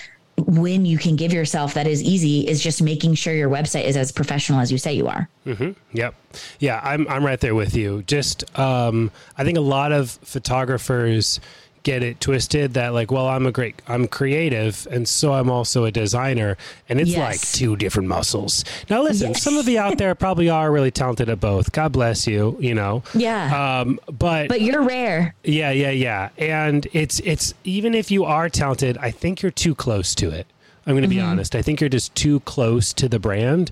win 0.46 0.85
you 0.85 0.98
can 0.98 1.16
give 1.16 1.33
yourself 1.33 1.74
that 1.74 1.87
is 1.87 2.03
easy 2.03 2.46
is 2.46 2.61
just 2.62 2.83
making 2.83 3.14
sure 3.14 3.35
your 3.35 3.50
website 3.50 3.85
is 3.85 3.96
as 3.96 4.12
professional 4.12 4.61
as 4.61 4.70
you 4.70 4.79
say 4.79 4.92
you 4.92 5.09
are. 5.09 5.29
Mm-hmm. 5.46 5.72
Yep. 5.96 6.14
Yeah, 6.59 6.81
I'm 6.83 7.09
I'm 7.09 7.24
right 7.24 7.40
there 7.40 7.55
with 7.55 7.74
you. 7.74 8.03
Just 8.03 8.44
um 8.59 9.11
I 9.37 9.44
think 9.44 9.59
a 9.59 9.62
lot 9.62 9.92
of 9.92 10.11
photographers 10.22 11.40
get 11.83 12.03
it 12.03 12.21
twisted 12.21 12.75
that 12.75 12.93
like, 12.93 13.11
well, 13.11 13.27
I'm 13.27 13.47
a 13.47 13.53
great 13.53 13.81
I'm 13.88 14.07
creative 14.07 14.87
and 14.90 15.09
so 15.09 15.33
I'm 15.33 15.49
also 15.51 15.85
a 15.85 15.90
designer 15.90 16.57
and 16.88 17.01
it's 17.01 17.11
Yes. 17.11 17.19
like 17.19 17.40
two 17.53 17.77
different 17.77 18.09
muscles. 18.09 18.64
Now 18.90 19.03
listen, 19.03 19.29
Yes. 19.31 19.43
some 19.43 19.57
of 19.57 19.66
you 19.69 19.79
out 19.79 19.97
there 19.99 20.14
probably 20.27 20.51
are 20.51 20.71
really 20.71 20.90
talented 20.90 21.29
at 21.29 21.40
both. 21.40 21.73
God 21.73 21.93
bless 21.93 22.27
you, 22.27 22.57
you 22.61 22.75
know. 22.75 23.03
Yeah. 23.14 23.81
Um 23.81 23.99
but 24.07 24.49
but 24.49 24.61
you're 24.61 24.83
rare. 24.83 25.35
yeah, 25.45 25.71
yeah, 25.71 25.90
yeah. 25.90 26.29
And 26.37 26.87
it's 26.93 27.21
it's 27.21 27.55
even 27.64 27.95
if 27.95 28.11
you 28.11 28.25
are 28.25 28.49
talented, 28.49 28.99
I 28.99 29.11
think 29.11 29.40
you're 29.43 29.51
too 29.51 29.75
close 29.75 30.14
to 30.16 30.31
it. 30.31 30.47
I'm 30.90 30.96
going 30.96 31.03
to 31.03 31.09
be 31.09 31.20
honest. 31.20 31.55
I 31.55 31.62
think 31.62 31.81
you're 31.81 31.88
just 31.88 32.14
too 32.14 32.40
close 32.40 32.92
to 32.94 33.09
the 33.09 33.18
brand 33.18 33.70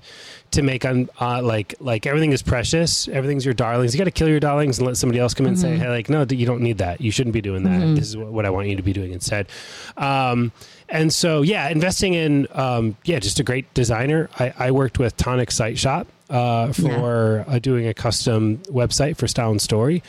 to 0.53 0.63
make 0.63 0.85
un, 0.85 1.09
uh, 1.21 1.43
like 1.43 1.75
like 1.81 2.07
everything 2.07 2.33
is 2.33 2.43
precious. 2.43 3.09
Everything's 3.09 3.45
your 3.45 3.55
darlings. 3.55 3.93
You 3.93 3.99
got 3.99 4.05
to 4.05 4.11
kill 4.11 4.29
your 4.29 4.41
darlings 4.41 4.79
and 4.79 4.87
let 4.87 4.97
somebody 4.97 5.19
else 5.19 5.35
come 5.35 5.47
in 5.47 5.53
and 5.53 5.59
say, 5.59 5.77
"Hey, 5.77 5.89
like 5.89 6.09
no, 6.09 6.25
you 6.31 6.47
don't 6.47 6.63
need 6.63 6.79
that. 6.79 7.01
You 7.01 7.11
shouldn't 7.11 7.35
be 7.35 7.41
doing 7.41 7.65
that. 7.65 7.97
This 7.97 8.09
is 8.09 8.17
what, 8.17 8.29
what 8.29 8.47
I 8.47 8.51
want 8.51 8.69
you 8.69 8.77
to 8.77 8.83
be 8.83 8.93
doing 8.93 9.13
instead." 9.13 9.49
Um, 9.97 10.53
and 10.89 11.13
so, 11.13 11.43
yeah, 11.43 11.69
investing 11.69 12.15
in 12.15 12.47
um, 12.53 12.97
yeah, 13.05 13.19
just 13.19 13.41
a 13.41 13.43
great 13.43 13.73
designer. 13.75 14.31
I, 14.39 14.55
I 14.59 14.71
worked 14.71 14.99
with 14.99 15.17
Tonic 15.17 15.51
Site 15.51 15.77
Shop 15.77 16.07
uh, 16.31 16.73
for 16.73 17.45
uh, 17.47 17.59
doing 17.59 17.87
a 17.89 17.95
custom 17.95 18.59
website 18.69 19.17
for 19.17 19.27
Style 19.27 19.51
and 19.51 19.61
Story. 19.61 20.03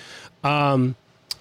Um, 0.44 0.96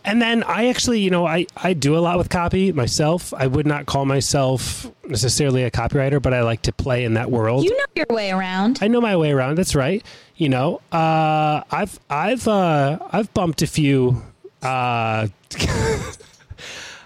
and 0.04 0.20
then 0.22 0.42
I 0.44 0.68
actually, 0.68 1.00
you 1.00 1.10
know, 1.10 1.26
I, 1.26 1.46
I 1.56 1.72
do 1.74 1.96
a 1.96 2.00
lot 2.00 2.18
with 2.18 2.28
copy 2.30 2.72
myself. 2.72 3.32
I 3.34 3.46
would 3.46 3.66
not 3.66 3.86
call 3.86 4.04
myself 4.06 4.90
necessarily 5.06 5.64
a 5.64 5.70
copywriter, 5.70 6.20
but 6.20 6.32
I 6.34 6.42
like 6.42 6.62
to 6.62 6.72
play 6.72 7.04
in 7.04 7.14
that 7.14 7.30
world. 7.30 7.64
You 7.64 7.70
know 7.76 7.84
your 7.94 8.06
way 8.10 8.30
around. 8.30 8.78
I 8.82 8.88
know 8.88 9.00
my 9.00 9.16
way 9.16 9.30
around. 9.32 9.56
That's 9.58 9.74
right. 9.74 10.04
You 10.36 10.48
know, 10.48 10.80
uh, 10.92 11.62
I've 11.70 11.98
I've 12.08 12.46
uh, 12.46 12.98
I've 13.10 13.32
bumped 13.34 13.62
a 13.62 13.66
few 13.66 14.22
Uh, 14.62 15.28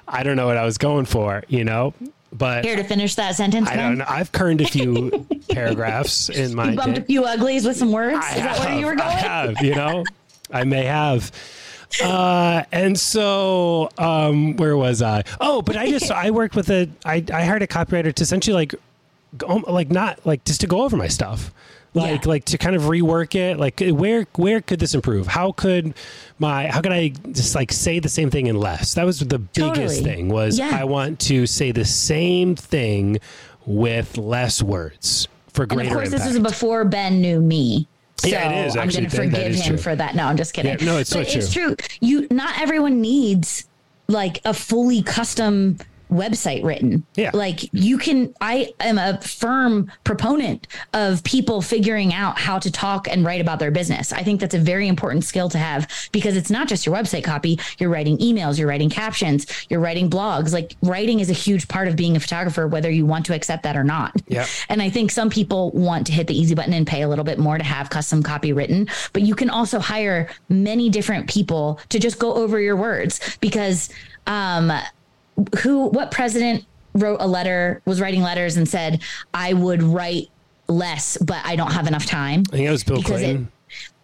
I 0.08 0.22
don't 0.22 0.36
know 0.36 0.46
what 0.46 0.56
I 0.56 0.64
was 0.64 0.78
going 0.78 1.06
for, 1.06 1.42
you 1.48 1.64
know, 1.64 1.94
but 2.32 2.64
Here 2.64 2.76
to 2.76 2.84
finish 2.84 3.14
that 3.14 3.34
sentence, 3.36 3.68
I 3.68 3.76
don't 3.76 3.98
know. 3.98 4.04
I've 4.08 4.32
kerned 4.32 4.60
a 4.60 4.66
few 4.66 5.26
paragraphs 5.50 6.28
in 6.28 6.54
my 6.54 6.70
You 6.70 6.76
bumped 6.76 6.96
day. 6.96 7.02
a 7.02 7.04
few 7.04 7.24
uglies 7.24 7.64
with 7.66 7.76
some 7.76 7.92
words. 7.92 8.18
I 8.20 8.30
Is 8.36 8.42
that 8.42 8.58
where 8.60 8.78
you 8.78 8.86
were 8.86 8.94
going? 8.94 9.08
I 9.08 9.12
have, 9.12 9.62
you 9.62 9.74
know, 9.74 10.04
I 10.50 10.64
may 10.64 10.84
have. 10.84 11.30
Uh, 12.02 12.62
and 12.72 12.98
so, 12.98 13.88
um, 13.98 14.56
where 14.56 14.76
was 14.76 15.02
I? 15.02 15.24
Oh, 15.40 15.62
but 15.62 15.76
I 15.76 15.88
just, 15.90 16.10
I 16.10 16.30
worked 16.30 16.54
with 16.54 16.70
a, 16.70 16.88
I, 17.04 17.24
I 17.32 17.44
hired 17.44 17.62
a 17.62 17.66
copywriter 17.66 18.14
to 18.14 18.22
essentially 18.22 18.54
like, 18.54 18.74
go, 19.36 19.56
like 19.68 19.90
not 19.90 20.24
like 20.24 20.44
just 20.44 20.60
to 20.62 20.66
go 20.66 20.82
over 20.82 20.96
my 20.96 21.08
stuff. 21.08 21.52
Like, 21.94 22.24
Yeah. 22.24 22.30
like 22.30 22.44
to 22.46 22.56
kind 22.58 22.74
of 22.74 22.82
rework 22.84 23.34
it. 23.34 23.58
Like, 23.58 23.80
where, 23.80 24.26
where 24.36 24.62
could 24.62 24.80
this 24.80 24.94
improve? 24.94 25.26
How 25.26 25.52
could 25.52 25.92
my, 26.38 26.68
how 26.68 26.80
could 26.80 26.92
I 26.92 27.08
just 27.32 27.54
like 27.54 27.70
say 27.70 27.98
the 27.98 28.08
same 28.08 28.30
thing 28.30 28.46
in 28.46 28.56
less? 28.56 28.94
That 28.94 29.04
was 29.04 29.18
the 29.20 29.38
biggest 29.38 29.56
Totally. 29.98 30.02
thing 30.02 30.28
was 30.30 30.58
Yeah. 30.58 30.70
I 30.72 30.84
want 30.84 31.20
to 31.20 31.46
say 31.46 31.70
the 31.72 31.84
same 31.84 32.56
thing 32.56 33.18
with 33.66 34.16
less 34.16 34.62
words 34.62 35.28
for 35.48 35.64
And 35.64 35.72
greater 35.72 35.90
of 35.90 35.94
course, 35.96 36.06
impact. 36.08 36.24
this 36.24 36.34
is 36.34 36.40
before 36.40 36.84
Ben 36.86 37.20
knew 37.20 37.40
me. 37.40 37.86
So 38.22 38.28
Yeah, 38.28 38.52
it 38.52 38.66
is, 38.66 38.76
I'm 38.76 38.88
going 38.88 39.08
to 39.08 39.16
forgive 39.16 39.54
him 39.56 39.66
true. 39.74 39.76
for 39.78 39.96
that. 39.96 40.14
No, 40.14 40.26
I'm 40.26 40.36
just 40.36 40.54
kidding. 40.54 40.78
Yeah, 40.78 40.84
no, 40.84 40.98
it's 40.98 41.10
so 41.10 41.18
but 41.20 41.34
it's 41.34 41.52
true. 41.52 41.74
You 42.00 42.28
not 42.30 42.60
everyone 42.60 43.00
needs 43.00 43.64
like 44.06 44.40
a 44.44 44.54
fully 44.54 45.02
custom 45.02 45.78
website 46.12 46.62
written. 46.62 47.04
Yeah. 47.14 47.30
Like 47.32 47.72
you 47.72 47.98
can 47.98 48.34
I 48.40 48.72
am 48.80 48.98
a 48.98 49.20
firm 49.20 49.90
proponent 50.04 50.68
of 50.92 51.24
people 51.24 51.62
figuring 51.62 52.12
out 52.12 52.38
how 52.38 52.58
to 52.58 52.70
talk 52.70 53.08
and 53.08 53.24
write 53.24 53.40
about 53.40 53.58
their 53.58 53.70
business. 53.70 54.12
I 54.12 54.22
think 54.22 54.40
that's 54.40 54.54
a 54.54 54.58
very 54.58 54.88
important 54.88 55.24
skill 55.24 55.48
to 55.50 55.58
have 55.58 55.88
because 56.12 56.36
it's 56.36 56.50
not 56.50 56.68
just 56.68 56.84
your 56.86 56.94
website 56.94 57.24
copy, 57.24 57.58
you're 57.78 57.90
writing 57.90 58.18
emails, 58.18 58.58
you're 58.58 58.68
writing 58.68 58.90
captions, 58.90 59.46
you're 59.70 59.80
writing 59.80 60.10
blogs. 60.10 60.52
Like 60.52 60.76
writing 60.82 61.20
is 61.20 61.30
a 61.30 61.34
huge 61.34 61.66
part 61.68 61.88
of 61.88 61.96
being 61.96 62.16
a 62.16 62.20
photographer 62.20 62.68
whether 62.68 62.90
you 62.90 63.06
want 63.06 63.26
to 63.26 63.34
accept 63.34 63.62
that 63.62 63.76
or 63.76 63.84
not. 63.84 64.14
Yeah. 64.28 64.46
And 64.68 64.82
I 64.82 64.90
think 64.90 65.10
some 65.10 65.30
people 65.30 65.70
want 65.70 66.06
to 66.08 66.12
hit 66.12 66.26
the 66.26 66.38
easy 66.38 66.54
button 66.54 66.74
and 66.74 66.86
pay 66.86 67.02
a 67.02 67.08
little 67.08 67.24
bit 67.24 67.38
more 67.38 67.56
to 67.56 67.64
have 67.64 67.90
custom 67.90 68.22
copy 68.22 68.52
written, 68.52 68.88
but 69.12 69.22
you 69.22 69.34
can 69.34 69.48
also 69.50 69.78
hire 69.78 70.28
many 70.48 70.90
different 70.90 71.28
people 71.28 71.80
to 71.88 71.98
just 71.98 72.18
go 72.18 72.34
over 72.34 72.60
your 72.60 72.76
words 72.76 73.38
because 73.40 73.88
um 74.26 74.72
who 75.60 75.86
what 75.86 76.10
president 76.10 76.64
wrote 76.94 77.18
a 77.20 77.26
letter 77.26 77.80
was 77.86 78.00
writing 78.00 78.22
letters 78.22 78.56
and 78.56 78.68
said 78.68 79.00
I 79.32 79.54
would 79.54 79.82
write 79.82 80.28
less 80.68 81.16
but 81.18 81.38
I 81.44 81.56
don't 81.56 81.72
have 81.72 81.86
enough 81.86 82.06
time. 82.06 82.44
I 82.52 82.56
think 82.56 82.68
it 82.68 82.70
was 82.70 82.84
Bill 82.84 82.96
because 82.96 83.22
it- 83.22 83.24
Clinton. 83.24 83.52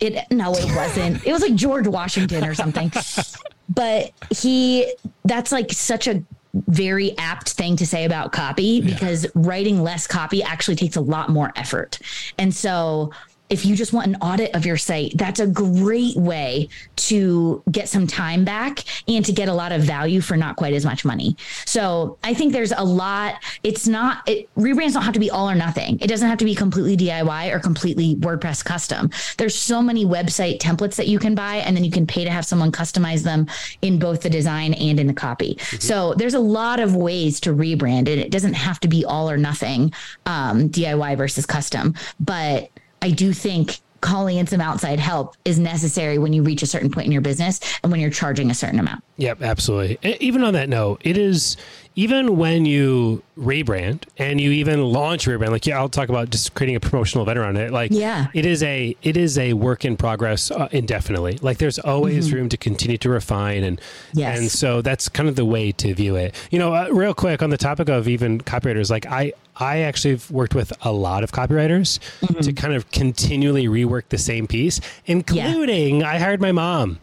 It 0.01 0.25
no, 0.31 0.55
it 0.55 0.75
wasn't. 0.75 1.27
it 1.27 1.33
was 1.33 1.43
like 1.43 1.55
George 1.55 1.87
Washington 1.87 2.45
or 2.45 2.55
something. 2.55 2.91
but 3.69 4.13
he 4.31 4.91
that's 5.25 5.53
like 5.53 5.73
such 5.73 6.09
a 6.09 6.23
very 6.55 7.17
apt 7.19 7.51
thing 7.51 7.77
to 7.77 7.87
say 7.87 8.07
about 8.07 8.33
copy 8.33 8.81
because 8.81 9.27
writing 9.35 9.83
less 9.83 10.07
copy 10.07 10.43
actually 10.43 10.77
takes 10.77 10.97
a 10.97 11.01
lot 11.01 11.29
more 11.29 11.53
effort. 11.57 11.99
And 12.39 12.55
so 12.55 13.13
if 13.51 13.65
you 13.65 13.75
just 13.75 13.93
want 13.93 14.07
an 14.07 14.17
audit 14.17 14.55
of 14.55 14.67
your 14.67 14.77
site, 14.77 15.13
that's 15.17 15.41
a 15.41 15.47
great 15.47 16.17
way 16.17 16.69
to 16.97 17.63
get 17.71 17.89
some 17.89 18.07
time 18.07 18.45
back 18.45 18.85
and 19.09 19.25
to 19.25 19.33
get 19.33 19.49
a 19.49 19.53
lot 19.53 19.73
of 19.73 19.83
value 19.83 20.21
for 20.21 20.37
not 20.37 20.57
quite 20.57 20.75
as 20.75 20.85
much 20.85 21.05
money. 21.05 21.37
So 21.65 22.19
I 22.23 22.35
think 22.35 22.53
there's 22.53 22.73
a 22.73 22.85
lot. 22.85 23.43
It's 23.63 23.87
not, 23.87 24.29
it, 24.29 24.55
rebrands 24.57 24.93
don't 24.93 25.03
have 25.03 25.15
to 25.15 25.21
be 25.21 25.31
all 25.31 25.49
or 25.49 25.55
nothing. 25.55 25.99
It 26.01 26.09
doesn't 26.09 26.29
have 26.29 26.39
to 26.39 26.45
be 26.45 26.55
completely 26.55 26.97
DIY 26.97 27.55
or 27.55 27.59
completely 27.59 28.17
WordPress 28.17 28.65
custom. 28.65 29.11
There's 29.39 29.55
so 29.55 29.81
many 29.81 30.05
website 30.05 30.59
templates 30.59 30.97
that 30.97 31.09
you 31.09 31.19
can 31.19 31.35
buy, 31.35 31.57
and 31.57 31.77
then 31.77 31.85
you 31.85 31.91
can 31.91 32.07
pay 32.07 32.25
to 32.25 32.31
have 32.31 32.45
someone 32.45 32.71
customize 32.71 33.23
them 33.23 33.47
in 33.83 33.99
both 33.99 34.23
the 34.23 34.31
design 34.31 34.75
and 34.75 35.01
in 35.01 35.07
the 35.07 35.15
copy. 35.15 35.59
So 35.79 36.15
there's 36.15 36.35
a 36.35 36.41
lot 36.41 36.81
of 36.81 36.95
ways 36.97 37.41
to 37.41 37.51
rebrand 37.51 37.99
and 37.99 38.09
It 38.09 38.31
doesn't 38.31 38.55
have 38.55 38.81
to 38.81 38.89
be 38.89 39.05
all 39.05 39.31
or 39.31 39.37
nothing, 39.37 39.93
um, 40.27 40.69
DIY 40.69 41.17
versus 41.17 41.47
custom. 41.47 41.95
But 42.21 42.71
I 43.03 43.11
do 43.11 43.33
think 43.33 43.81
calling 44.01 44.37
in 44.37 44.47
some 44.47 44.61
outside 44.61 45.01
help 45.01 45.37
is 45.45 45.59
necessary 45.59 46.19
when 46.19 46.33
you 46.33 46.43
reach 46.43 46.63
a 46.63 46.67
certain 46.67 46.91
point 46.91 47.07
in 47.07 47.13
your 47.13 47.21
business 47.21 47.61
and 47.83 47.91
when 47.91 48.01
you're 48.01 48.11
charging 48.11 48.51
a 48.51 48.55
certain 48.55 48.79
amount. 48.79 49.03
Yep, 49.17 49.43
absolutely. 49.43 49.99
Even 50.21 50.45
on 50.45 50.55
that 50.55 50.69
note, 50.69 51.01
it 51.05 51.19
is 51.19 51.57
even 51.99 52.37
when 52.37 52.65
you 52.65 53.23
rebrand 53.37 54.03
and 54.19 54.41
you 54.41 54.51
even 54.53 54.83
launch 54.85 55.27
rebrand. 55.27 55.51
Like, 55.51 55.67
yeah, 55.67 55.79
I'll 55.79 55.89
talk 55.89 56.09
about 56.09 56.31
just 56.31 56.55
creating 56.55 56.77
a 56.77 56.81
promotional 56.81 57.25
event 57.25 57.39
around 57.39 57.57
it. 57.57 57.73
Like, 57.73 57.91
Yeah. 57.93 58.29
it 58.35 58.47
is 58.47 58.63
a 58.63 58.97
it 59.03 59.17
is 59.17 59.37
a 59.37 59.53
work 59.55 59.85
in 59.85 59.97
progress 59.97 60.51
uh, 60.53 60.69
indefinitely. 60.71 61.39
Like, 61.43 61.59
there's 61.59 61.79
always 61.81 62.33
room 62.33 62.49
to 62.51 62.57
continue 62.57 62.99
to 62.99 63.09
refine, 63.11 63.65
and 63.65 63.79
Mm-hmm. 63.81 64.19
Yes. 64.21 64.39
and 64.39 64.51
so 64.51 64.81
that's 64.83 65.09
kind 65.09 65.29
of 65.29 65.35
the 65.37 65.45
way 65.45 65.73
to 65.73 65.93
view 65.95 66.15
it. 66.17 66.35
You 66.51 66.59
know, 66.61 66.73
uh, 66.75 66.89
real 66.93 67.15
quick 67.15 67.43
on 67.43 67.51
the 67.51 67.57
topic 67.59 67.89
of 67.89 68.07
even 68.09 68.41
copywriters, 68.41 68.91
like 68.91 69.07
I 69.07 69.33
I 69.61 69.79
actually 69.81 70.13
have 70.13 70.31
worked 70.31 70.55
with 70.55 70.73
a 70.83 70.93
lot 70.93 71.25
of 71.25 71.33
copywriters 71.33 71.99
Mm-hmm. 72.23 72.41
to 72.41 72.53
kind 72.53 72.75
of 72.75 72.91
continually 72.93 73.67
rework 73.67 74.05
the 74.11 74.19
same 74.19 74.47
piece, 74.47 74.81
including 75.07 76.03
I 76.05 76.19
hired 76.19 76.41
my 76.41 76.53
mom. 76.53 76.99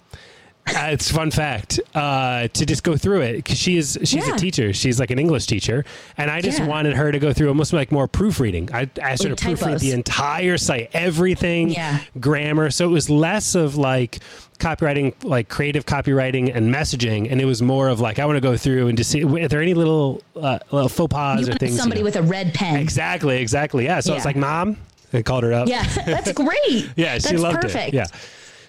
Uh, 0.67 0.87
it's 0.91 1.11
a 1.11 1.13
fun 1.13 1.29
fact 1.29 1.79
uh, 1.93 2.47
to 2.49 2.65
just 2.65 2.83
go 2.83 2.97
through 2.97 3.21
it 3.21 3.33
because 3.37 3.57
she 3.57 3.77
is 3.77 3.99
she's 4.03 4.27
Yeah. 4.27 4.33
a 4.33 4.37
teacher. 4.37 4.73
She's 4.73 4.99
like 4.99 5.11
an 5.11 5.19
English 5.19 5.45
teacher, 5.45 5.85
and 6.17 6.31
I 6.31 6.41
just 6.41 6.57
Yeah. 6.59 6.65
wanted 6.67 6.95
her 6.95 7.11
to 7.11 7.19
go 7.19 7.33
through 7.33 7.49
almost 7.49 7.71
like 7.71 7.91
more 7.91 8.07
proofreading. 8.07 8.69
I 8.73 8.89
asked 8.99 9.23
her 9.23 9.29
to 9.29 9.35
proofread 9.35 9.79
the 9.79 9.91
entire 9.91 10.57
site, 10.57 10.89
everything, 10.93 11.69
Yeah. 11.69 11.99
grammar. 12.19 12.71
So 12.71 12.85
it 12.85 12.91
was 12.91 13.09
less 13.11 13.53
of 13.53 13.75
like 13.77 14.19
copywriting, 14.59 15.13
like 15.23 15.49
creative 15.49 15.85
copywriting 15.85 16.51
and 16.55 16.73
messaging, 16.73 17.31
and 17.31 17.39
it 17.39 17.45
was 17.45 17.61
more 17.61 17.87
of 17.87 17.99
like 17.99 18.17
I 18.17 18.25
want 18.25 18.37
to 18.37 18.41
go 18.41 18.57
through 18.57 18.87
and 18.87 18.97
just 18.97 19.11
see 19.11 19.23
are 19.23 19.47
there 19.47 19.61
any 19.61 19.75
little 19.75 20.23
uh, 20.35 20.57
little 20.71 20.89
faux 20.89 21.13
pas 21.13 21.45
You 21.47 21.53
or 21.53 21.57
things. 21.57 21.73
you 21.73 21.77
somebody 21.77 22.01
know? 22.01 22.05
with 22.05 22.15
a 22.15 22.23
red 22.23 22.53
pen. 22.55 22.77
exactly, 22.79 23.37
exactly. 23.37 23.85
Yeah. 23.85 23.99
So 23.99 24.13
I 24.13 24.15
was 24.15 24.25
like, 24.25 24.35
Mom, 24.35 24.77
I 25.13 25.21
called 25.21 25.43
her 25.43 25.53
up. 25.53 25.67
Yeah, 25.67 25.83
that's 26.05 26.31
great. 26.33 26.89
Yeah, 26.95 27.19
she 27.19 27.29
that's 27.29 27.41
loved 27.41 27.61
perfect. 27.61 27.89
it. 27.89 27.93
Yeah. 27.93 28.05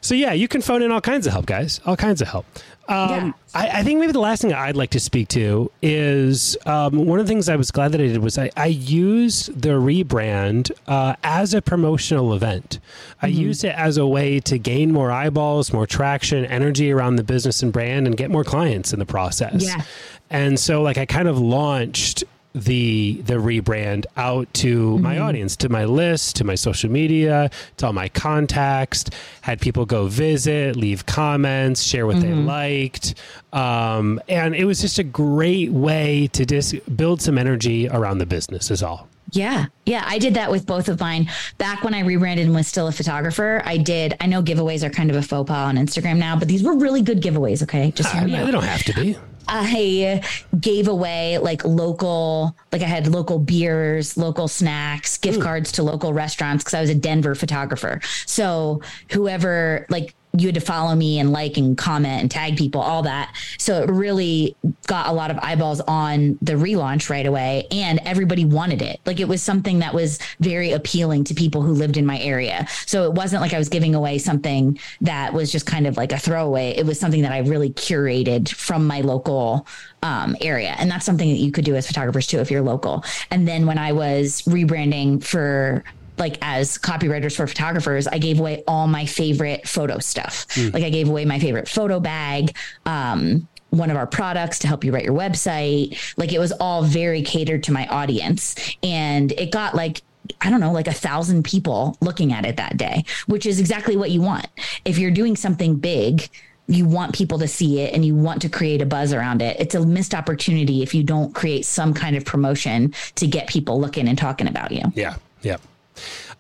So 0.07 0.15
yeah, 0.15 0.33
you 0.33 0.47
can 0.47 0.61
phone 0.63 0.83
in 0.83 0.93
all 0.93 1.01
kinds 1.01 1.27
of 1.27 1.33
help, 1.33 1.47
guys. 1.47 1.81
All 1.85 1.97
kinds 1.97 2.23
of 2.23 2.29
help. 2.29 2.47
Um, 2.89 3.11
Yeah. 3.11 3.33
I, 3.55 3.81
I 3.81 3.83
think 3.83 3.99
maybe 3.99 4.13
the 4.13 4.21
last 4.21 4.43
thing 4.43 4.53
I'd 4.53 4.77
like 4.77 4.91
to 4.91 5.01
speak 5.01 5.27
to 5.29 5.71
is 5.83 6.57
um, 6.67 7.07
one 7.07 7.19
of 7.19 7.27
the 7.27 7.29
things 7.29 7.49
I 7.49 7.57
was 7.57 7.73
glad 7.73 7.91
that 7.93 8.01
I 8.01 8.07
did 8.07 8.19
was 8.19 8.39
I, 8.39 8.51
I 8.57 8.67
used 8.67 9.61
the 9.61 9.71
rebrand 9.71 10.71
uh, 10.87 11.17
as 11.25 11.55
a 11.55 11.61
promotional 11.61 12.33
event. 12.35 12.79
I 13.21 13.29
Mm-hmm. 13.31 13.41
used 13.41 13.65
it 13.65 13.75
as 13.77 13.97
a 13.97 14.07
way 14.07 14.39
to 14.41 14.59
gain 14.59 14.93
more 14.93 15.11
eyeballs, 15.11 15.73
more 15.73 15.87
traction, 15.87 16.45
energy 16.47 16.93
around 16.93 17.17
the 17.17 17.25
business 17.25 17.63
and 17.63 17.73
brand, 17.73 18.07
and 18.07 18.17
get 18.17 18.31
more 18.31 18.45
clients 18.45 18.93
in 18.93 19.01
the 19.01 19.07
process. 19.07 19.65
Yeah. 19.65 19.83
And 20.31 20.61
so, 20.61 20.83
like, 20.83 20.99
I 20.99 21.07
kind 21.07 21.27
of 21.27 21.39
launched 21.41 22.23
the 22.57 23.21
the 23.25 23.35
rebrand 23.35 24.07
out 24.17 24.53
to 24.55 24.99
my 24.99 25.17
mm-hmm. 25.17 25.25
audience, 25.25 25.57
to 25.57 25.69
my 25.69 25.85
list, 25.85 26.37
to 26.37 26.45
my 26.45 26.55
social 26.55 26.91
media, 26.91 27.51
to 27.77 27.87
all 27.87 27.93
my 27.93 28.09
contacts. 28.09 29.05
Had 29.43 29.61
people 29.61 29.85
go 29.85 30.07
visit, 30.07 30.75
leave 30.75 31.05
comments, 31.07 31.83
share 31.83 32.07
what 32.07 32.21
they 32.21 32.29
mm-hmm. 32.29 32.47
liked, 32.47 33.15
um, 33.53 34.21
and 34.29 34.55
it 34.55 34.65
was 34.65 34.81
just 34.81 34.99
a 34.99 35.05
great 35.05 35.71
way 35.71 36.29
to 36.33 36.47
just 36.47 36.97
build 36.97 37.21
some 37.21 37.37
energy 37.37 37.89
around 37.89 38.19
the 38.19 38.27
business. 38.27 38.71
Is 38.71 38.83
all. 38.83 39.09
Yeah. 39.33 39.67
Yeah. 39.85 40.05
I 40.07 40.19
did 40.19 40.35
that 40.35 40.51
with 40.51 40.67
both 40.67 40.89
of 40.89 41.01
mine. 41.01 41.29
Back 41.59 41.83
when 41.83 41.95
I 41.95 42.01
rebranded 42.01 42.47
and 42.47 42.55
was 42.55 42.69
still 42.69 42.87
a 42.87 42.93
photographer, 42.93 43.61
I 43.65 43.77
did. 43.77 44.17
I 44.21 44.27
know 44.27 44.43
giveaways 44.43 44.83
are 44.85 44.91
kind 44.91 45.11
of 45.11 45.17
a 45.17 45.23
faux 45.23 45.49
pas 45.49 45.69
on 45.69 45.77
Instagram 45.77 46.19
now, 46.19 46.39
but 46.39 46.49
these 46.49 46.63
were 46.63 46.77
really 46.77 47.03
good 47.03 47.21
giveaways. 47.21 47.63
Okay. 47.63 47.91
Just 47.91 48.13
hear 48.13 48.23
I 48.23 48.25
me 48.25 48.33
mean, 48.33 48.41
out. 48.41 48.47
they 48.47 48.53
don't 48.53 48.63
have 48.63 48.85
to 48.85 48.95
be. 48.95 49.17
I 49.49 50.23
gave 50.59 50.89
away 50.89 51.39
like 51.39 51.65
local, 51.65 52.57
like 52.73 52.83
I 52.83 52.87
had 52.87 53.07
local 53.07 53.39
beers, 53.39 54.17
local 54.17 54.49
snacks, 54.49 55.19
gift 55.19 55.39
hmm. 55.39 55.43
cards 55.43 55.73
to 55.73 55.83
local 55.83 56.13
restaurants 56.13 56.65
because 56.65 56.75
I 56.75 56.81
was 56.81 56.91
a 56.91 56.95
Denver 56.95 57.35
photographer. 57.35 58.01
So 58.27 58.83
whoever 59.11 59.87
like 59.89 60.15
you 60.39 60.49
had 60.49 60.55
to 60.55 60.61
follow 60.61 60.95
me 60.95 61.19
and 61.19 61.33
like 61.33 61.57
and 61.57 61.77
comment 61.77 62.21
and 62.23 62.31
tag 62.31 62.57
people, 62.57 62.81
all 62.81 63.03
that. 63.03 63.35
So 63.59 63.83
it 63.83 63.91
really 63.91 64.57
got 64.87 65.09
a 65.09 65.13
lot 65.13 65.31
of 65.31 65.39
eyeballs 65.39 65.81
on 65.83 66.39
the 66.43 66.53
relaunch 66.53 67.11
right 67.11 67.27
away, 67.27 67.67
and 67.71 68.01
everybody 68.05 68.45
wanted 68.45 68.83
it. 68.83 69.01
Like 69.07 69.21
it 69.21 69.29
was 69.29 69.43
something 69.43 69.81
that 69.81 69.95
was 69.95 70.19
very 70.41 70.73
appealing 70.73 71.25
to 71.25 71.35
people 71.35 71.63
who 71.63 71.73
lived 71.73 71.97
in 71.97 72.07
my 72.07 72.19
area. 72.19 72.67
So 72.87 73.05
it 73.05 73.13
wasn't 73.13 73.43
like 73.43 73.53
I 73.53 73.59
was 73.59 73.69
giving 73.69 73.95
away 73.95 74.19
something 74.19 74.79
that 75.01 75.33
was 75.33 75.53
just 75.53 75.67
kind 75.67 75.87
of 75.87 75.97
like 75.97 76.13
a 76.13 76.19
throwaway. 76.19 76.71
It 76.71 76.87
was 76.87 76.99
something 76.99 77.23
that 77.23 77.33
I 77.33 77.39
really 77.39 77.71
curated 77.71 78.49
from 78.49 78.87
my 78.87 79.01
local 79.01 79.67
um, 80.03 80.37
area, 80.41 80.75
and 80.79 80.91
that's 80.91 81.05
something 81.05 81.29
that 81.29 81.39
you 81.39 81.51
could 81.51 81.65
do 81.65 81.75
as 81.75 81.87
photographers 81.87 82.27
too 82.27 82.39
if 82.39 82.51
you're 82.51 82.63
local. 82.63 83.05
And 83.31 83.47
then 83.47 83.67
when 83.67 83.79
I 83.79 83.93
was 83.93 84.43
rebranding 84.43 85.23
for 85.23 85.85
like 86.19 86.39
as 86.43 86.79
copywriters 86.79 87.37
for 87.37 87.47
photographers, 87.47 88.07
I 88.07 88.19
gave 88.19 88.41
away 88.41 88.65
all 88.67 88.87
my 88.87 89.07
favorite 89.07 89.69
photo 89.69 89.99
stuff. 89.99 90.47
Like 90.73 90.85
I 90.85 90.91
gave 90.91 91.09
away 91.09 91.25
my 91.25 91.39
favorite 91.39 91.69
photo 91.69 92.01
bag, 92.01 92.57
um, 92.85 93.49
one 93.71 93.91
of 93.91 93.97
our 93.97 94.07
products 94.07 94.61
to 94.61 94.69
help 94.69 94.85
you 94.85 94.93
write 94.93 95.05
your 95.05 95.15
website. 95.15 95.99
Like 96.17 96.33
it 96.33 96.39
was 96.39 96.53
all 96.53 96.83
very 96.83 97.23
catered 97.23 97.65
to 97.65 97.73
my 97.73 97.87
audience. 97.89 98.55
And 98.83 99.33
it 99.33 99.51
got 99.53 99.75
like, 99.75 100.03
I 100.41 100.51
don't 100.51 100.61
know, 100.61 100.73
like 100.73 100.89
a 100.89 100.93
thousand 100.93 101.45
people 101.45 101.97
looking 102.01 102.33
at 102.33 102.45
it 102.45 102.57
that 102.57 102.77
day, 102.77 103.05
which 103.27 103.47
is 103.47 103.61
exactly 103.61 103.97
what 103.97 104.11
you 104.11 104.21
want. 104.23 104.47
If 104.85 104.99
you're 104.99 105.11
doing 105.11 105.37
something 105.37 105.77
big, 105.77 106.29
you 106.69 106.85
want 106.85 107.15
people 107.15 107.39
to 107.39 107.47
see 107.47 107.81
it 107.81 107.95
and 107.95 108.05
you 108.05 108.15
want 108.15 108.43
to 108.43 108.49
create 108.49 108.83
a 108.83 108.87
buzz 108.87 109.13
around 109.13 109.41
it. 109.41 109.57
It's 109.61 109.75
a 109.75 109.87
missed 109.87 110.15
opportunity 110.15 110.83
if 110.83 110.95
you 110.95 111.05
don't 111.05 111.33
create 111.33 111.65
some 111.65 111.95
kind 111.95 112.17
of 112.17 112.25
promotion 112.25 112.93
to 113.17 113.27
get 113.27 113.47
people 113.47 113.81
looking 113.81 114.09
and 114.09 114.19
talking 114.19 114.49
about 114.49 114.73
you. 114.73 114.83
Yeah. 114.95 115.17
Yeah. 115.43 115.59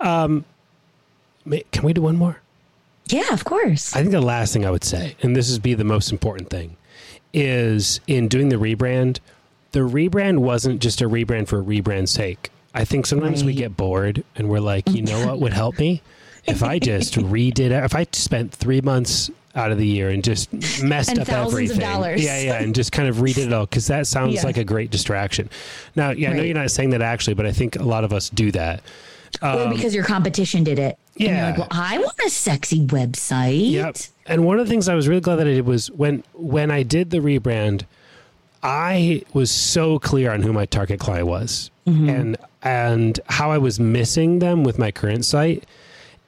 Um, 0.00 0.44
can 1.70 1.84
we 1.84 1.92
do 1.92 2.02
one 2.02 2.16
more? 2.16 2.40
Yeah, 3.06 3.32
of 3.32 3.44
course. 3.44 3.94
I 3.94 4.00
think 4.00 4.10
the 4.10 4.20
last 4.20 4.52
thing 4.52 4.66
I 4.66 4.70
would 4.70 4.84
say, 4.84 5.16
and 5.22 5.36
this 5.36 5.48
is 5.48 5.58
be 5.58 5.74
the 5.74 5.84
most 5.84 6.10
important 6.10 6.50
thing, 6.50 6.76
is 7.32 8.00
in 8.06 8.28
doing 8.28 8.48
the 8.48 8.56
rebrand, 8.56 9.20
the 9.72 9.80
rebrand 9.80 10.38
wasn't 10.38 10.80
just 10.80 11.00
a 11.00 11.08
rebrand 11.08 11.48
for 11.48 11.62
rebrand's 11.62 12.10
sake. 12.10 12.50
I 12.74 12.84
think 12.84 13.06
sometimes 13.06 13.42
right. 13.42 13.46
we 13.46 13.54
get 13.54 13.76
bored 13.76 14.24
and 14.34 14.48
we're 14.48 14.60
like, 14.60 14.90
you 14.90 15.02
know 15.02 15.26
what 15.26 15.40
would 15.40 15.52
help 15.52 15.78
me? 15.78 16.02
If 16.44 16.62
I 16.62 16.78
just 16.78 17.14
redid 17.14 17.58
it, 17.58 17.72
if 17.72 17.94
I 17.94 18.06
spent 18.12 18.52
three 18.52 18.80
months 18.80 19.30
out 19.54 19.72
of 19.72 19.78
the 19.78 19.86
year 19.86 20.10
and 20.10 20.22
just 20.22 20.52
messed 20.82 21.10
and 21.10 21.20
up 21.20 21.28
everything. 21.30 21.80
Yeah, 21.80 22.38
yeah, 22.38 22.62
and 22.62 22.74
just 22.74 22.92
kind 22.92 23.08
of 23.08 23.16
redid 23.16 23.46
it 23.46 23.52
all 23.52 23.64
because 23.64 23.86
that 23.86 24.06
sounds 24.06 24.34
yeah. 24.34 24.42
like 24.42 24.58
a 24.58 24.64
great 24.64 24.90
distraction. 24.90 25.48
Now, 25.96 26.10
yeah, 26.10 26.28
right. 26.28 26.34
I 26.34 26.36
know 26.36 26.42
you're 26.44 26.54
not 26.54 26.70
saying 26.70 26.90
that 26.90 27.02
actually, 27.02 27.34
but 27.34 27.46
I 27.46 27.52
think 27.52 27.76
a 27.76 27.82
lot 27.82 28.04
of 28.04 28.12
us 28.12 28.28
do 28.28 28.52
that. 28.52 28.82
Um, 29.42 29.58
or 29.58 29.74
because 29.74 29.94
your 29.94 30.04
competition 30.04 30.64
did 30.64 30.78
it. 30.78 30.98
Yeah. 31.16 31.50
Like, 31.50 31.58
well, 31.58 31.68
I 31.70 31.98
want 31.98 32.18
a 32.24 32.30
sexy 32.30 32.86
website. 32.86 33.70
Yep. 33.70 33.96
And 34.26 34.44
one 34.44 34.58
of 34.58 34.66
the 34.66 34.70
things 34.70 34.88
I 34.88 34.94
was 34.94 35.08
really 35.08 35.20
glad 35.20 35.36
that 35.36 35.46
I 35.46 35.54
did 35.54 35.66
was 35.66 35.90
when 35.90 36.22
when 36.34 36.70
I 36.70 36.82
did 36.82 37.10
the 37.10 37.18
rebrand, 37.18 37.84
I 38.62 39.22
was 39.32 39.50
so 39.50 39.98
clear 39.98 40.32
on 40.32 40.42
who 40.42 40.52
my 40.52 40.66
target 40.66 41.00
client 41.00 41.26
was 41.26 41.70
mm-hmm. 41.86 42.08
and 42.08 42.36
and 42.62 43.20
how 43.26 43.50
I 43.50 43.58
was 43.58 43.78
missing 43.78 44.40
them 44.40 44.64
with 44.64 44.78
my 44.78 44.90
current 44.90 45.24
site 45.24 45.64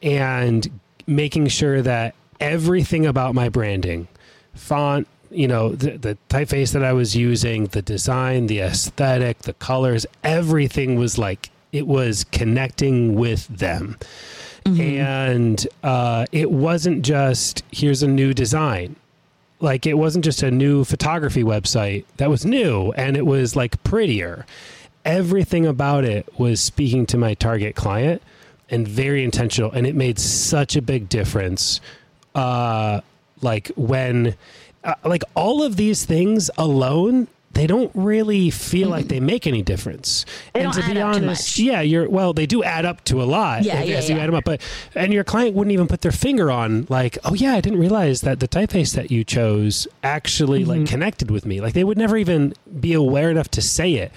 and 0.02 0.68
making 1.06 1.48
sure 1.48 1.82
that 1.82 2.14
everything 2.40 3.06
about 3.06 3.34
my 3.34 3.48
branding, 3.48 4.06
font, 4.54 5.08
you 5.30 5.48
know, 5.48 5.70
the, 5.70 5.98
the 5.98 6.18
typeface 6.28 6.72
that 6.72 6.84
I 6.84 6.92
was 6.92 7.16
using, 7.16 7.66
the 7.66 7.82
design, 7.82 8.46
the 8.46 8.60
aesthetic, 8.60 9.40
the 9.40 9.54
colors, 9.54 10.06
everything 10.22 10.96
was 10.96 11.18
like 11.18 11.50
it 11.72 11.86
was 11.86 12.24
connecting 12.24 13.14
with 13.14 13.46
them. 13.48 13.96
Mm-hmm. 14.64 14.80
And 14.80 15.66
uh, 15.82 16.26
it 16.32 16.50
wasn't 16.50 17.04
just 17.04 17.62
here's 17.70 18.02
a 18.02 18.08
new 18.08 18.34
design. 18.34 18.96
Like 19.60 19.86
it 19.86 19.94
wasn't 19.94 20.24
just 20.24 20.42
a 20.42 20.50
new 20.50 20.84
photography 20.84 21.42
website 21.42 22.04
that 22.18 22.30
was 22.30 22.44
new 22.44 22.92
and 22.92 23.16
it 23.16 23.26
was 23.26 23.56
like 23.56 23.82
prettier. 23.82 24.46
Everything 25.04 25.66
about 25.66 26.04
it 26.04 26.28
was 26.38 26.60
speaking 26.60 27.06
to 27.06 27.16
my 27.16 27.34
target 27.34 27.74
client 27.74 28.22
and 28.70 28.86
very 28.86 29.24
intentional. 29.24 29.72
And 29.72 29.86
it 29.86 29.94
made 29.94 30.18
such 30.18 30.76
a 30.76 30.82
big 30.82 31.08
difference. 31.08 31.80
Uh, 32.34 33.00
like 33.40 33.68
when, 33.76 34.36
uh, 34.84 34.94
like 35.04 35.22
all 35.34 35.62
of 35.62 35.76
these 35.76 36.04
things 36.04 36.50
alone 36.58 37.26
they 37.52 37.66
don't 37.66 37.90
really 37.94 38.50
feel 38.50 38.88
like 38.88 39.08
they 39.08 39.20
make 39.20 39.46
any 39.46 39.62
difference. 39.62 40.24
They 40.52 40.60
and 40.60 40.72
to 40.72 40.82
be 40.86 41.00
honest, 41.00 41.58
yeah, 41.58 41.80
you're 41.80 42.08
well, 42.08 42.32
they 42.32 42.46
do 42.46 42.62
add 42.62 42.84
up 42.84 43.04
to 43.04 43.22
a 43.22 43.24
lot 43.24 43.64
yeah, 43.64 43.82
yeah, 43.82 43.96
as 43.96 44.08
you 44.08 44.16
add 44.16 44.28
them 44.28 44.34
up. 44.34 44.44
But 44.44 44.60
and 44.94 45.12
your 45.12 45.24
client 45.24 45.56
wouldn't 45.56 45.72
even 45.72 45.88
put 45.88 46.02
their 46.02 46.12
finger 46.12 46.50
on 46.50 46.86
like, 46.88 47.18
oh 47.24 47.34
yeah, 47.34 47.54
I 47.54 47.60
didn't 47.60 47.80
realize 47.80 48.20
that 48.20 48.40
the 48.40 48.48
typeface 48.48 48.94
that 48.94 49.10
you 49.10 49.24
chose 49.24 49.88
actually 50.02 50.60
mm-hmm. 50.60 50.70
like 50.82 50.86
connected 50.86 51.30
with 51.30 51.46
me. 51.46 51.60
Like 51.60 51.74
they 51.74 51.84
would 51.84 51.98
never 51.98 52.16
even 52.16 52.54
be 52.80 52.92
aware 52.92 53.30
enough 53.30 53.48
to 53.52 53.62
say 53.62 53.94
it. 53.94 54.12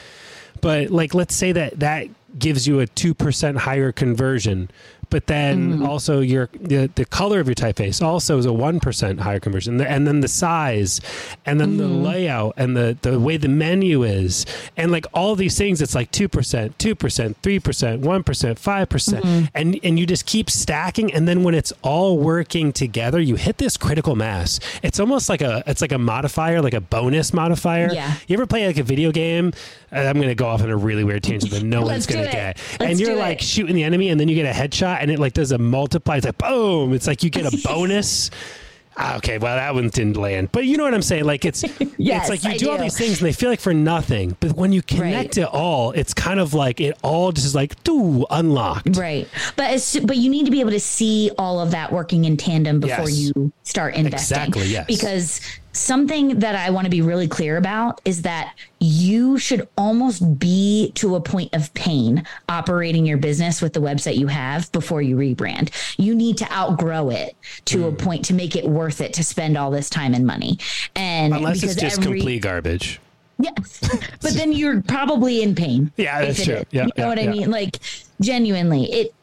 But 0.60 0.92
like, 0.92 1.14
let's 1.14 1.34
say 1.34 1.52
that 1.54 1.80
that 1.80 2.08
gives 2.38 2.68
you 2.68 2.80
a 2.80 2.88
two 2.88 3.14
percent 3.14 3.58
higher 3.60 3.92
conversion 3.92 4.70
but 5.12 5.28
then 5.28 5.74
mm-hmm. 5.74 5.86
also 5.86 6.22
your 6.22 6.50
the, 6.54 6.90
the 6.96 7.06
color 7.06 7.40
of 7.40 7.48
your 7.48 7.54
typeface 7.54 8.02
also 8.02 8.38
is 8.38 8.46
a 8.46 8.50
1% 8.50 9.20
higher 9.20 9.40
conversion. 9.40 9.80
And 9.82 10.08
then 10.08 10.22
the 10.22 10.28
size 10.28 11.02
and 11.46 11.60
then 11.60 11.72
mm-hmm. 11.72 11.78
the 11.78 11.88
layout 11.88 12.54
and 12.58 12.76
the, 12.76 12.98
the 13.02 13.20
way 13.20 13.38
the 13.38 13.50
menu 13.50 14.04
is. 14.04 14.46
And 14.78 14.92
like 14.92 15.06
all 15.14 15.36
these 15.36 15.58
things 15.58 15.82
it's 15.82 15.94
like 15.94 16.12
2% 16.12 16.30
2% 16.30 16.76
3% 16.78 17.36
1% 17.36 18.02
5% 18.02 18.24
mm-hmm. 18.24 19.46
and 19.54 19.80
and 19.84 20.00
you 20.00 20.08
just 20.08 20.26
keep 20.26 20.50
stacking 20.50 21.14
and 21.14 21.28
then 21.28 21.44
when 21.44 21.54
it's 21.54 21.74
all 21.82 22.18
working 22.18 22.72
together 22.72 23.20
you 23.20 23.36
hit 23.36 23.58
this 23.58 23.78
critical 23.78 24.16
mass. 24.16 24.60
It's 24.82 25.00
almost 25.00 25.30
like 25.30 25.42
a 25.42 25.62
it's 25.68 25.82
like 25.82 25.92
a 25.92 25.98
modifier 25.98 26.62
like 26.62 26.74
a 26.74 26.82
bonus 26.82 27.34
modifier. 27.34 27.90
Yeah. 27.94 28.16
You 28.28 28.36
ever 28.38 28.48
play 28.48 28.66
like 28.66 28.78
a 28.78 28.84
video 28.84 29.12
game? 29.12 29.52
I'm 29.92 30.16
going 30.16 30.30
to 30.30 30.36
go 30.36 30.48
off 30.48 30.62
on 30.62 30.70
a 30.70 30.78
really 30.78 31.04
weird 31.04 31.24
tangent 31.24 31.52
that 31.52 31.64
no 31.64 31.82
one's 31.86 32.06
going 32.06 32.26
to 32.26 32.32
get 32.32 32.58
Let's 32.80 32.92
and 32.92 33.00
you're 33.00 33.16
like 33.16 33.42
it. 33.42 33.46
shooting 33.46 33.76
the 33.76 33.84
enemy 33.84 34.08
and 34.08 34.20
then 34.20 34.30
you 34.30 34.36
get 34.36 34.46
a 34.46 34.58
headshot 34.58 35.01
and 35.02 35.12
it 35.12 35.20
like 35.20 35.34
does 35.34 35.52
a 35.52 35.58
multiply. 35.58 36.18
It's 36.18 36.26
like 36.26 36.38
boom. 36.38 36.94
It's 36.94 37.08
like 37.08 37.24
you 37.24 37.30
get 37.30 37.52
a 37.52 37.58
bonus. 37.68 38.30
Ah, 38.98 39.16
okay, 39.18 39.38
well 39.38 39.56
that 39.56 39.74
one 39.74 39.88
didn't 39.88 40.18
land, 40.18 40.52
but 40.52 40.66
you 40.66 40.76
know 40.76 40.84
what 40.84 40.94
I'm 40.94 41.02
saying. 41.02 41.24
Like 41.24 41.46
it's 41.46 41.64
yes, 41.98 42.30
it's 42.30 42.30
like 42.30 42.44
you 42.44 42.60
do, 42.60 42.66
do, 42.66 42.72
all 42.72 42.78
these 42.78 42.98
things 42.98 43.20
and 43.20 43.28
they 43.28 43.32
feel 43.32 43.50
like 43.50 43.62
for 43.62 43.74
nothing, 43.74 44.36
but 44.42 44.52
when 44.54 44.74
you 44.74 44.82
connect 44.82 45.38
right. 45.38 45.46
it 45.46 45.46
all, 45.46 45.92
it's 45.92 46.14
kind 46.14 46.42
of 46.42 46.54
like 46.54 46.82
it 46.82 46.98
all 47.02 47.32
just 47.32 47.48
is 47.48 47.56
like 47.56 47.82
do 47.84 48.26
unlocked. 48.30 48.98
Right, 48.98 49.30
but 49.56 49.74
it's, 49.74 49.98
but 50.00 50.18
you 50.18 50.30
need 50.30 50.46
to 50.46 50.52
be 50.52 50.60
able 50.60 50.72
to 50.72 50.80
see 50.80 51.32
all 51.38 51.62
of 51.62 51.72
that 51.72 51.94
working 51.94 52.26
in 52.26 52.36
tandem 52.36 52.82
before 52.82 53.10
yes. 53.10 53.34
you 53.38 53.54
start 53.64 53.96
investing. 53.96 54.38
Exactly. 54.38 54.68
Yes. 54.68 54.88
Because 54.88 55.42
something 55.74 56.40
that 56.40 56.56
I 56.56 56.70
want 56.70 56.86
to 56.86 56.92
be 56.92 57.02
really 57.02 57.28
clear 57.28 57.58
about 57.58 58.02
is 58.06 58.24
that 58.24 58.54
you 58.80 59.38
should 59.38 59.68
almost 59.78 60.40
be 60.40 60.92
to 60.96 61.16
a 61.16 61.22
point 61.22 61.54
of 61.54 61.74
pain 61.74 62.26
operating 62.50 63.06
your 63.06 63.18
business 63.18 63.62
with 63.62 63.74
the 63.74 63.80
website 63.80 64.18
you 64.18 64.28
have 64.28 64.72
before 64.72 65.02
you 65.02 65.16
rebrand. 65.16 65.72
You 65.98 66.16
need 66.16 66.38
to 66.40 66.52
outgrow 66.52 67.10
it 67.10 67.36
to 67.66 67.80
mm. 67.80 67.90
a 67.90 67.92
point 67.92 68.26
to 68.26 68.34
make 68.34 68.56
it 68.56 68.66
worth 68.66 69.02
it 69.02 69.14
to 69.14 69.24
spend 69.24 69.58
all 69.58 69.72
this 69.72 69.90
time 69.90 70.14
and 70.14 70.26
money. 70.26 70.58
And 70.96 71.34
unless 71.34 71.64
it's 71.64 71.76
just 71.76 72.00
every, 72.00 72.20
complete 72.20 72.42
garbage. 72.42 73.00
Yes. 73.40 73.80
but 74.22 74.34
then 74.34 74.52
you're 74.52 74.82
probably 74.82 75.42
in 75.42 75.56
pain. 75.56 75.92
Yeah, 75.98 76.22
that's 76.22 76.44
true. 76.44 76.64
Yeah, 76.72 76.84
you 76.84 76.88
know 76.88 76.92
yeah, 76.98 77.08
what 77.08 77.18
yeah. 77.18 77.30
I 77.30 77.34
mean? 77.34 77.52
Like 77.52 77.80
genuinely, 78.20 78.92
it 78.92 79.14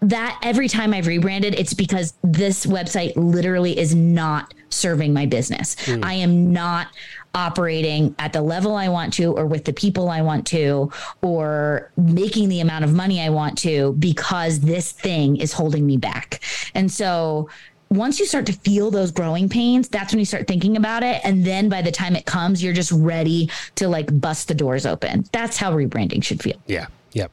that 0.00 0.38
every 0.42 0.68
time 0.68 0.94
I've 0.94 1.06
rebranded, 1.06 1.54
it's 1.54 1.74
because 1.74 2.14
this 2.22 2.66
website 2.66 3.14
literally 3.16 3.76
is 3.76 3.94
not 3.94 4.54
serving 4.70 5.12
my 5.12 5.26
business. 5.26 5.76
Mm. 5.86 6.04
I 6.04 6.14
am 6.14 6.52
not 6.52 6.88
operating 7.34 8.14
at 8.18 8.32
the 8.32 8.42
level 8.42 8.74
I 8.74 8.88
want 8.88 9.12
to, 9.14 9.32
or 9.32 9.46
with 9.46 9.64
the 9.64 9.72
people 9.72 10.08
I 10.08 10.22
want 10.22 10.46
to, 10.48 10.90
or 11.22 11.90
making 11.96 12.48
the 12.48 12.60
amount 12.60 12.84
of 12.84 12.92
money 12.92 13.20
I 13.20 13.30
want 13.30 13.58
to 13.58 13.92
because 13.98 14.60
this 14.60 14.92
thing 14.92 15.36
is 15.36 15.52
holding 15.52 15.86
me 15.86 15.96
back. 15.96 16.40
And 16.74 16.90
so, 16.90 17.48
once 17.90 18.20
you 18.20 18.26
start 18.26 18.44
to 18.44 18.52
feel 18.52 18.90
those 18.90 19.10
growing 19.10 19.48
pains, 19.48 19.88
that's 19.88 20.12
when 20.12 20.18
you 20.18 20.26
start 20.26 20.46
thinking 20.46 20.76
about 20.76 21.02
it. 21.02 21.22
And 21.24 21.42
then 21.42 21.70
by 21.70 21.80
the 21.80 21.90
time 21.90 22.16
it 22.16 22.26
comes, 22.26 22.62
you're 22.62 22.74
just 22.74 22.92
ready 22.92 23.50
to 23.76 23.88
like 23.88 24.20
bust 24.20 24.48
the 24.48 24.54
doors 24.54 24.84
open. 24.84 25.24
That's 25.32 25.56
how 25.56 25.72
rebranding 25.72 26.22
should 26.22 26.42
feel. 26.42 26.60
Yeah. 26.66 26.88
Yep. 27.12 27.30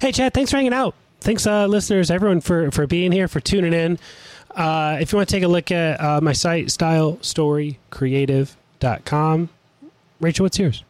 Hey, 0.00 0.12
Chad, 0.12 0.34
thanks 0.34 0.52
for 0.52 0.58
hanging 0.58 0.72
out 0.72 0.94
thanks, 1.22 1.46
uh, 1.46 1.66
listeners, 1.66 2.10
everyone, 2.10 2.40
for, 2.40 2.70
for 2.70 2.86
being 2.86 3.12
here, 3.12 3.28
for 3.28 3.40
tuning 3.40 3.72
in. 3.72 3.98
Uh, 4.54 4.98
if 5.00 5.12
you 5.12 5.16
want 5.16 5.28
to 5.28 5.34
take 5.34 5.44
a 5.44 5.48
look 5.48 5.70
at 5.70 6.00
uh, 6.00 6.20
my 6.20 6.32
site, 6.32 6.66
stylestorycreative.com. 6.66 9.48
Rachel, 10.20 10.44
what's 10.44 10.58
yours? 10.58 10.84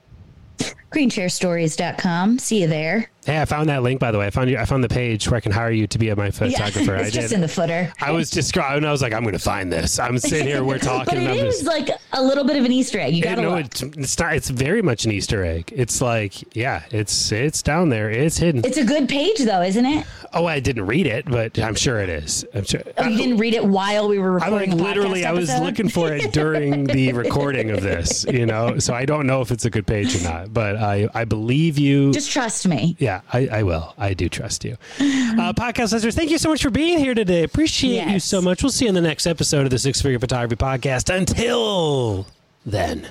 Greenchairstories.com. 0.92 2.38
See 2.38 2.60
you 2.62 2.66
there. 2.66 3.08
Hey, 3.24 3.40
I 3.40 3.44
found 3.44 3.68
that 3.68 3.84
link 3.84 4.00
by 4.00 4.10
the 4.10 4.18
way. 4.18 4.26
I 4.26 4.30
found 4.30 4.50
you. 4.50 4.58
I 4.58 4.64
found 4.64 4.82
the 4.82 4.88
page 4.88 5.28
where 5.28 5.36
I 5.36 5.40
can 5.40 5.52
hire 5.52 5.70
you 5.70 5.86
to 5.86 5.98
be 5.98 6.12
my 6.14 6.30
photographer. 6.32 6.92
Yeah, 6.92 6.98
it's 6.98 7.08
I 7.08 7.20
just 7.20 7.28
did. 7.28 7.36
in 7.36 7.40
the 7.40 7.48
footer. 7.48 7.92
I 8.00 8.10
was 8.10 8.30
just. 8.30 8.56
I 8.58 8.78
was 8.78 9.00
like, 9.00 9.12
I'm 9.12 9.22
going 9.22 9.32
to 9.34 9.38
find 9.38 9.72
this. 9.72 10.00
I'm 10.00 10.18
sitting 10.18 10.48
here. 10.48 10.64
We're 10.64 10.78
talking. 10.80 11.14
but 11.14 11.22
it 11.22 11.36
is 11.46 11.58
just, 11.60 11.66
like 11.66 11.88
a 12.12 12.22
little 12.22 12.42
bit 12.42 12.56
of 12.56 12.64
an 12.64 12.72
Easter 12.72 12.98
egg. 12.98 13.14
You 13.14 13.22
got 13.22 13.36
to 13.36 13.42
no, 13.42 13.54
it's, 13.56 13.80
it's 13.82 14.18
not. 14.18 14.34
It's 14.34 14.50
very 14.50 14.82
much 14.82 15.04
an 15.04 15.12
Easter 15.12 15.44
egg. 15.44 15.72
It's 15.72 16.00
like, 16.00 16.56
yeah, 16.56 16.82
it's 16.90 17.30
it's 17.30 17.62
down 17.62 17.90
there. 17.90 18.10
It's 18.10 18.38
hidden. 18.38 18.64
It's 18.64 18.76
a 18.76 18.84
good 18.84 19.08
page 19.08 19.38
though, 19.38 19.62
isn't 19.62 19.86
it? 19.86 20.04
Oh, 20.34 20.46
I 20.46 20.58
didn't 20.58 20.86
read 20.86 21.06
it, 21.06 21.26
but 21.26 21.58
I'm 21.60 21.76
sure 21.76 22.00
it 22.00 22.08
is. 22.08 22.44
I'm 22.54 22.64
sure. 22.64 22.82
Oh, 22.98 23.06
you 23.06 23.16
didn't 23.18 23.36
read 23.36 23.54
it 23.54 23.64
while 23.64 24.08
we 24.08 24.18
were 24.18 24.40
I 24.40 24.46
recording. 24.46 24.70
like 24.72 24.80
a 24.80 24.82
literally. 24.82 25.24
I 25.24 25.32
was 25.32 25.48
looking 25.60 25.88
for 25.88 26.12
it 26.12 26.32
during 26.32 26.84
the 26.84 27.12
recording 27.12 27.70
of 27.70 27.82
this. 27.82 28.24
You 28.24 28.46
know, 28.46 28.80
so 28.80 28.94
I 28.94 29.04
don't 29.04 29.28
know 29.28 29.42
if 29.42 29.52
it's 29.52 29.64
a 29.64 29.70
good 29.70 29.86
page 29.86 30.20
or 30.20 30.24
not, 30.24 30.52
but 30.52 30.76
I 30.82 31.08
I 31.14 31.24
believe 31.24 31.78
you. 31.78 32.12
Just 32.12 32.30
trust 32.30 32.66
me. 32.66 32.96
Yeah, 32.98 33.20
I, 33.32 33.46
I 33.48 33.62
will. 33.62 33.94
I 33.96 34.14
do 34.14 34.28
trust 34.28 34.64
you. 34.64 34.76
Uh, 35.00 35.52
podcast 35.54 35.92
listeners, 35.92 36.14
thank 36.14 36.30
you 36.30 36.38
so 36.38 36.50
much 36.50 36.62
for 36.62 36.70
being 36.70 36.98
here 36.98 37.14
today. 37.14 37.42
Appreciate 37.44 38.06
you 38.08 38.20
so 38.20 38.42
much. 38.42 38.62
We'll 38.62 38.70
see 38.70 38.84
you 38.84 38.90
in 38.90 38.94
the 38.94 39.00
next 39.00 39.26
episode 39.26 39.64
of 39.64 39.70
the 39.70 39.78
Six 39.78 40.02
Figure 40.02 40.18
Photography 40.18 40.56
Podcast. 40.56 41.14
Until 41.14 42.26
then, 42.66 43.08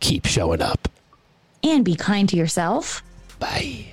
keep 0.00 0.26
showing 0.26 0.62
up. 0.62 0.88
And 1.62 1.84
be 1.84 1.94
kind 1.94 2.28
to 2.30 2.36
yourself. 2.36 3.02
Bye. 3.38 3.91